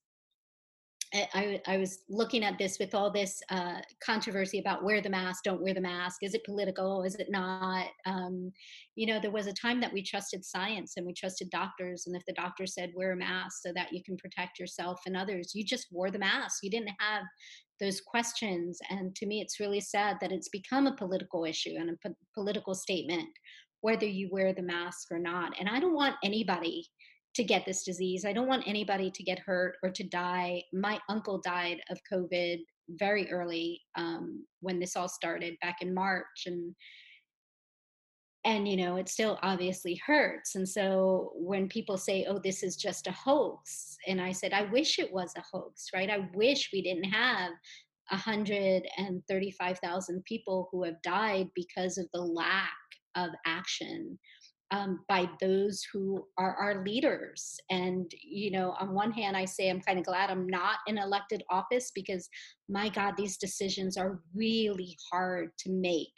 I, 1.34 1.60
I, 1.66 1.76
was 1.78 2.00
looking 2.08 2.44
at 2.44 2.58
this 2.58 2.78
with 2.78 2.94
all 2.94 3.10
this 3.10 3.40
uh, 3.50 3.78
controversy 4.04 4.58
about 4.58 4.84
wear 4.84 5.00
the 5.00 5.10
mask, 5.10 5.44
don't 5.44 5.62
wear 5.62 5.74
the 5.74 5.80
mask. 5.80 6.18
Is 6.22 6.34
it 6.34 6.44
political? 6.44 7.02
Is 7.02 7.14
it 7.16 7.28
not? 7.30 7.86
Um, 8.04 8.52
you 8.94 9.06
know, 9.06 9.20
there 9.20 9.30
was 9.30 9.46
a 9.46 9.52
time 9.52 9.80
that 9.80 9.92
we 9.92 10.02
trusted 10.02 10.44
science 10.44 10.94
and 10.96 11.06
we 11.06 11.12
trusted 11.12 11.50
doctors. 11.50 12.06
And 12.06 12.16
if 12.16 12.24
the 12.26 12.32
doctor 12.32 12.66
said 12.66 12.92
wear 12.94 13.12
a 13.12 13.16
mask 13.16 13.62
so 13.62 13.72
that 13.74 13.92
you 13.92 14.02
can 14.02 14.16
protect 14.16 14.58
yourself 14.58 15.00
and 15.06 15.16
others, 15.16 15.52
you 15.54 15.64
just 15.64 15.86
wore 15.90 16.10
the 16.10 16.18
mask. 16.18 16.58
You 16.62 16.70
didn't 16.70 16.92
have 16.98 17.22
those 17.80 18.00
questions. 18.00 18.78
And 18.90 19.14
to 19.16 19.26
me, 19.26 19.40
it's 19.40 19.60
really 19.60 19.80
sad 19.80 20.16
that 20.20 20.32
it's 20.32 20.48
become 20.48 20.86
a 20.86 20.96
political 20.96 21.44
issue 21.44 21.74
and 21.78 21.90
a 21.90 22.08
po- 22.08 22.16
political 22.34 22.74
statement, 22.74 23.28
whether 23.80 24.06
you 24.06 24.28
wear 24.30 24.52
the 24.52 24.62
mask 24.62 25.08
or 25.10 25.18
not. 25.18 25.52
And 25.58 25.68
I 25.68 25.80
don't 25.80 25.94
want 25.94 26.16
anybody 26.24 26.88
to 27.36 27.44
get 27.44 27.64
this 27.64 27.84
disease. 27.84 28.24
I 28.24 28.32
don't 28.32 28.48
want 28.48 28.66
anybody 28.66 29.08
to 29.10 29.22
get 29.22 29.38
hurt 29.38 29.76
or 29.82 29.90
to 29.90 30.04
die. 30.04 30.62
My 30.72 30.98
uncle 31.08 31.40
died 31.44 31.80
of 31.90 32.00
COVID 32.10 32.58
very 32.90 33.30
early 33.30 33.80
um, 33.96 34.44
when 34.60 34.80
this 34.80 34.96
all 34.96 35.08
started 35.08 35.54
back 35.60 35.82
in 35.82 35.94
March, 35.94 36.46
and 36.46 36.74
and 38.44 38.68
you 38.68 38.76
know 38.76 38.96
it 38.96 39.08
still 39.08 39.38
obviously 39.42 40.00
hurts 40.06 40.54
and 40.54 40.68
so 40.68 41.32
when 41.34 41.68
people 41.68 41.98
say 41.98 42.24
oh 42.28 42.38
this 42.38 42.62
is 42.62 42.76
just 42.76 43.08
a 43.08 43.12
hoax 43.12 43.96
and 44.06 44.20
i 44.20 44.30
said 44.30 44.52
i 44.52 44.62
wish 44.70 45.00
it 45.00 45.12
was 45.12 45.32
a 45.36 45.42
hoax 45.52 45.88
right 45.92 46.10
i 46.10 46.28
wish 46.32 46.70
we 46.72 46.80
didn't 46.80 47.10
have 47.10 47.50
135,000 48.10 50.24
people 50.24 50.68
who 50.70 50.84
have 50.84 51.02
died 51.02 51.48
because 51.56 51.98
of 51.98 52.06
the 52.14 52.20
lack 52.20 52.70
of 53.16 53.30
action 53.46 54.16
um, 54.70 55.00
by 55.08 55.28
those 55.40 55.84
who 55.92 56.26
are 56.38 56.54
our 56.56 56.84
leaders. 56.84 57.58
And, 57.70 58.10
you 58.22 58.50
know, 58.50 58.74
on 58.80 58.94
one 58.94 59.12
hand, 59.12 59.36
I 59.36 59.44
say 59.44 59.70
I'm 59.70 59.80
kind 59.80 59.98
of 59.98 60.04
glad 60.04 60.30
I'm 60.30 60.46
not 60.46 60.78
in 60.86 60.98
elected 60.98 61.42
office 61.50 61.92
because, 61.94 62.28
my 62.68 62.88
God, 62.88 63.14
these 63.16 63.36
decisions 63.36 63.96
are 63.96 64.20
really 64.34 64.96
hard 65.10 65.50
to 65.60 65.70
make 65.70 66.12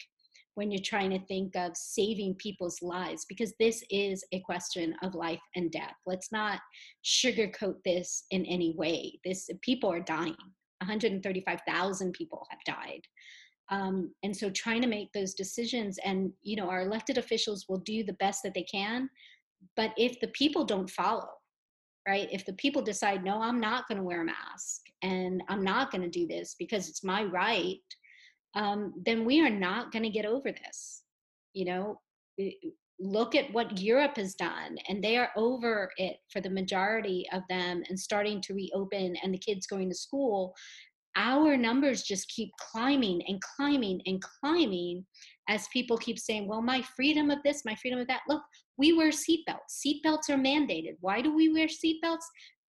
when 0.55 0.72
you're 0.72 0.82
trying 0.82 1.11
to 1.11 1.24
think 1.26 1.55
of 1.55 1.76
saving 1.76 2.34
people's 2.34 2.82
lives 2.82 3.24
because 3.28 3.53
this 3.61 3.84
is 3.90 4.24
a 4.32 4.40
question 4.40 4.92
of 5.03 5.14
life 5.14 5.40
and 5.55 5.70
death. 5.70 5.94
Let's 6.05 6.32
not 6.32 6.59
sugarcoat 7.05 7.76
this 7.84 8.24
in 8.32 8.44
any 8.44 8.74
way. 8.76 9.20
This 9.24 9.49
people 9.62 9.92
are 9.92 10.01
dying. 10.01 10.34
135,000 10.80 12.12
people 12.12 12.46
have 12.51 12.59
died 12.64 13.03
um, 13.70 14.12
and 14.22 14.36
so 14.36 14.50
trying 14.50 14.80
to 14.80 14.88
make 14.88 15.12
those 15.12 15.34
decisions 15.34 15.98
and 16.04 16.32
you 16.42 16.56
know 16.56 16.68
our 16.68 16.82
elected 16.82 17.18
officials 17.18 17.66
will 17.68 17.78
do 17.78 18.02
the 18.04 18.14
best 18.14 18.42
that 18.42 18.54
they 18.54 18.64
can 18.64 19.08
but 19.76 19.92
if 19.96 20.18
the 20.20 20.28
people 20.28 20.64
don't 20.64 20.90
follow 20.90 21.28
right 22.06 22.28
if 22.32 22.44
the 22.46 22.52
people 22.54 22.82
decide 22.82 23.24
no 23.24 23.42
i'm 23.42 23.60
not 23.60 23.86
going 23.88 23.98
to 23.98 24.04
wear 24.04 24.22
a 24.22 24.24
mask 24.24 24.82
and 25.02 25.42
i'm 25.48 25.62
not 25.62 25.90
going 25.90 26.02
to 26.02 26.08
do 26.08 26.26
this 26.26 26.54
because 26.58 26.88
it's 26.88 27.04
my 27.04 27.24
right 27.24 27.80
um, 28.54 28.94
then 29.04 29.24
we 29.24 29.40
are 29.40 29.50
not 29.50 29.92
going 29.92 30.02
to 30.02 30.10
get 30.10 30.26
over 30.26 30.50
this. 30.50 31.02
You 31.54 31.64
know, 31.66 32.00
look 33.00 33.34
at 33.34 33.52
what 33.52 33.80
Europe 33.80 34.16
has 34.16 34.34
done, 34.34 34.76
and 34.88 35.02
they 35.02 35.16
are 35.16 35.30
over 35.36 35.90
it 35.96 36.16
for 36.32 36.40
the 36.40 36.50
majority 36.50 37.26
of 37.32 37.42
them 37.48 37.82
and 37.88 37.98
starting 37.98 38.40
to 38.42 38.54
reopen, 38.54 39.16
and 39.22 39.32
the 39.32 39.38
kids 39.38 39.66
going 39.66 39.88
to 39.88 39.94
school. 39.94 40.54
Our 41.18 41.56
numbers 41.56 42.02
just 42.02 42.28
keep 42.28 42.50
climbing 42.58 43.20
and 43.26 43.40
climbing 43.56 44.00
and 44.06 44.22
climbing 44.22 45.04
as 45.48 45.66
people 45.72 45.98
keep 45.98 46.18
saying, 46.18 46.46
Well, 46.46 46.62
my 46.62 46.80
freedom 46.96 47.30
of 47.30 47.42
this, 47.44 47.64
my 47.64 47.74
freedom 47.74 47.98
of 47.98 48.06
that. 48.06 48.22
Look, 48.28 48.42
we 48.76 48.92
wear 48.92 49.10
seatbelts. 49.10 49.84
Seatbelts 49.84 50.30
are 50.30 50.38
mandated. 50.38 50.94
Why 51.00 51.20
do 51.20 51.34
we 51.34 51.52
wear 51.52 51.66
seatbelts? 51.66 52.24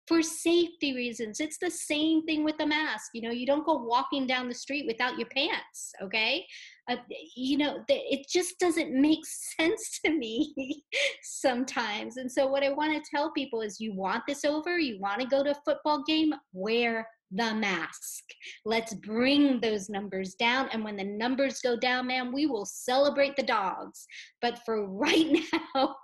for 0.08 0.22
safety 0.22 0.94
reasons. 0.94 1.38
It's 1.38 1.58
the 1.58 1.70
same 1.70 2.24
thing 2.24 2.42
with 2.42 2.56
the 2.56 2.66
mask. 2.66 3.10
You 3.12 3.20
know, 3.20 3.30
you 3.30 3.46
don't 3.46 3.66
go 3.66 3.76
walking 3.76 4.26
down 4.26 4.48
the 4.48 4.54
street 4.54 4.86
without 4.86 5.18
your 5.18 5.28
pants, 5.28 5.92
okay? 6.02 6.46
Uh, 6.90 6.96
you 7.36 7.58
know, 7.58 7.84
it 7.88 8.26
just 8.26 8.58
doesn't 8.58 8.90
make 8.90 9.20
sense 9.60 10.00
to 10.04 10.10
me 10.10 10.82
sometimes. 11.22 12.16
And 12.16 12.32
so, 12.32 12.46
what 12.46 12.64
I 12.64 12.72
want 12.72 12.92
to 12.94 13.10
tell 13.10 13.30
people 13.32 13.60
is 13.60 13.78
you 13.78 13.92
want 13.92 14.22
this 14.26 14.46
over, 14.46 14.78
you 14.78 14.98
want 14.98 15.20
to 15.20 15.26
go 15.26 15.44
to 15.44 15.50
a 15.50 15.62
football 15.66 16.02
game, 16.06 16.32
wear 16.54 17.06
the 17.30 17.54
mask. 17.54 18.24
Let's 18.64 18.94
bring 18.94 19.60
those 19.60 19.88
numbers 19.88 20.34
down. 20.34 20.68
And 20.72 20.82
when 20.84 20.96
the 20.96 21.04
numbers 21.04 21.60
go 21.60 21.76
down, 21.76 22.06
man, 22.06 22.32
we 22.32 22.46
will 22.46 22.64
celebrate 22.64 23.36
the 23.36 23.42
dogs. 23.42 24.06
But 24.40 24.60
for 24.64 24.86
right 24.88 25.38
now, 25.74 25.96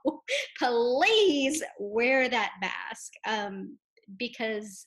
please 0.58 1.62
wear 1.78 2.28
that 2.28 2.52
mask. 2.60 3.12
Um, 3.26 3.78
because 4.18 4.86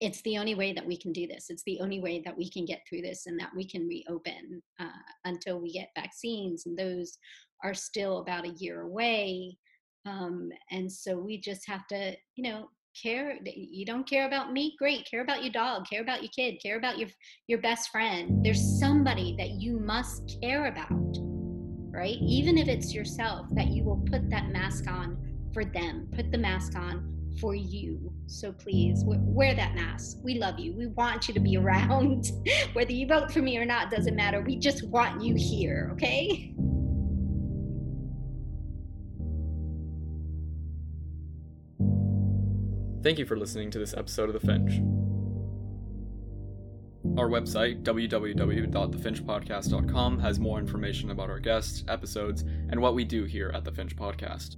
it's 0.00 0.22
the 0.22 0.38
only 0.38 0.54
way 0.54 0.72
that 0.72 0.86
we 0.86 0.96
can 0.96 1.12
do 1.12 1.26
this. 1.26 1.46
It's 1.50 1.64
the 1.64 1.80
only 1.80 2.00
way 2.00 2.20
that 2.24 2.36
we 2.36 2.48
can 2.48 2.64
get 2.64 2.82
through 2.88 3.02
this 3.02 3.26
and 3.26 3.38
that 3.40 3.50
we 3.54 3.68
can 3.68 3.86
reopen 3.86 4.62
uh, 4.78 4.88
until 5.24 5.60
we 5.60 5.72
get 5.72 5.90
vaccines. 5.96 6.66
And 6.66 6.78
those 6.78 7.18
are 7.64 7.74
still 7.74 8.18
about 8.18 8.46
a 8.46 8.54
year 8.58 8.82
away. 8.82 9.58
Um, 10.06 10.50
and 10.70 10.90
so 10.90 11.18
we 11.18 11.40
just 11.40 11.66
have 11.68 11.86
to, 11.88 12.14
you 12.36 12.44
know, 12.44 12.68
care. 13.00 13.38
You 13.44 13.84
don't 13.84 14.08
care 14.08 14.26
about 14.26 14.52
me? 14.52 14.74
Great. 14.78 15.08
Care 15.10 15.22
about 15.22 15.42
your 15.42 15.52
dog. 15.52 15.86
Care 15.88 16.02
about 16.02 16.22
your 16.22 16.30
kid. 16.34 16.60
Care 16.62 16.76
about 16.76 16.98
your 16.98 17.08
your 17.46 17.60
best 17.60 17.90
friend. 17.90 18.44
There's 18.44 18.78
somebody 18.78 19.34
that 19.38 19.50
you 19.50 19.78
must 19.78 20.38
care 20.42 20.66
about, 20.66 21.18
right? 21.90 22.16
Even 22.20 22.58
if 22.58 22.68
it's 22.68 22.94
yourself, 22.94 23.46
that 23.52 23.68
you 23.68 23.84
will 23.84 24.02
put 24.10 24.28
that 24.30 24.48
mask 24.48 24.88
on 24.88 25.16
for 25.52 25.64
them. 25.64 26.08
Put 26.14 26.30
the 26.30 26.38
mask 26.38 26.76
on 26.76 27.14
for 27.40 27.54
you. 27.54 28.12
So 28.26 28.52
please 28.52 29.02
wear 29.04 29.54
that 29.54 29.74
mask. 29.74 30.18
We 30.22 30.34
love 30.34 30.58
you. 30.58 30.72
We 30.72 30.88
want 30.88 31.28
you 31.28 31.34
to 31.34 31.40
be 31.40 31.56
around. 31.58 32.30
Whether 32.72 32.92
you 32.92 33.06
vote 33.06 33.30
for 33.30 33.40
me 33.40 33.56
or 33.58 33.64
not 33.64 33.90
doesn't 33.90 34.16
matter. 34.16 34.40
We 34.40 34.56
just 34.56 34.86
want 34.88 35.22
you 35.22 35.34
here, 35.36 35.90
okay? 35.94 36.54
Thank 43.08 43.18
you 43.18 43.24
for 43.24 43.38
listening 43.38 43.70
to 43.70 43.78
this 43.78 43.94
episode 43.94 44.28
of 44.28 44.34
The 44.34 44.40
Finch. 44.46 44.82
Our 47.18 47.30
website, 47.30 47.82
www.thefinchpodcast.com, 47.82 50.18
has 50.18 50.38
more 50.38 50.58
information 50.58 51.10
about 51.10 51.30
our 51.30 51.38
guests, 51.38 51.84
episodes, 51.88 52.42
and 52.42 52.82
what 52.82 52.94
we 52.94 53.04
do 53.04 53.24
here 53.24 53.50
at 53.54 53.64
The 53.64 53.72
Finch 53.72 53.96
Podcast. 53.96 54.56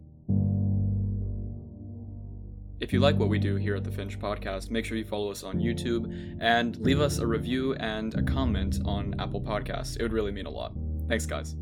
If 2.80 2.92
you 2.92 2.98
like 2.98 3.20
what 3.20 3.28
we 3.28 3.38
do 3.38 3.54
here 3.54 3.76
at 3.76 3.84
the 3.84 3.92
Finch 3.92 4.18
Podcast, 4.18 4.68
make 4.68 4.84
sure 4.84 4.96
you 4.96 5.04
follow 5.04 5.30
us 5.30 5.44
on 5.44 5.60
YouTube 5.60 6.36
and 6.40 6.76
leave 6.78 6.98
us 6.98 7.18
a 7.18 7.26
review 7.28 7.74
and 7.74 8.12
a 8.14 8.22
comment 8.22 8.80
on 8.84 9.14
Apple 9.20 9.42
Podcasts. 9.42 9.96
It 9.96 10.02
would 10.02 10.12
really 10.12 10.32
mean 10.32 10.46
a 10.46 10.50
lot. 10.50 10.72
Thanks, 11.08 11.24
guys. 11.24 11.54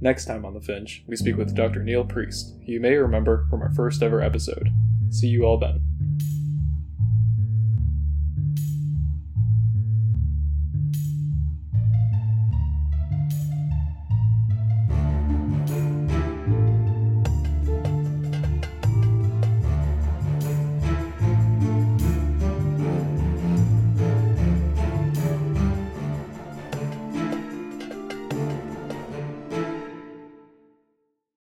Next 0.00 0.24
time 0.24 0.44
on 0.44 0.54
The 0.54 0.60
Finch, 0.60 1.04
we 1.06 1.14
speak 1.14 1.36
with 1.36 1.54
Dr. 1.54 1.84
Neil 1.84 2.04
Priest, 2.04 2.56
who 2.66 2.72
you 2.72 2.80
may 2.80 2.96
remember 2.96 3.46
from 3.48 3.62
our 3.62 3.70
first 3.70 4.02
ever 4.02 4.20
episode. 4.20 4.68
See 5.10 5.28
you 5.28 5.44
all 5.44 5.60
then. 5.60 5.93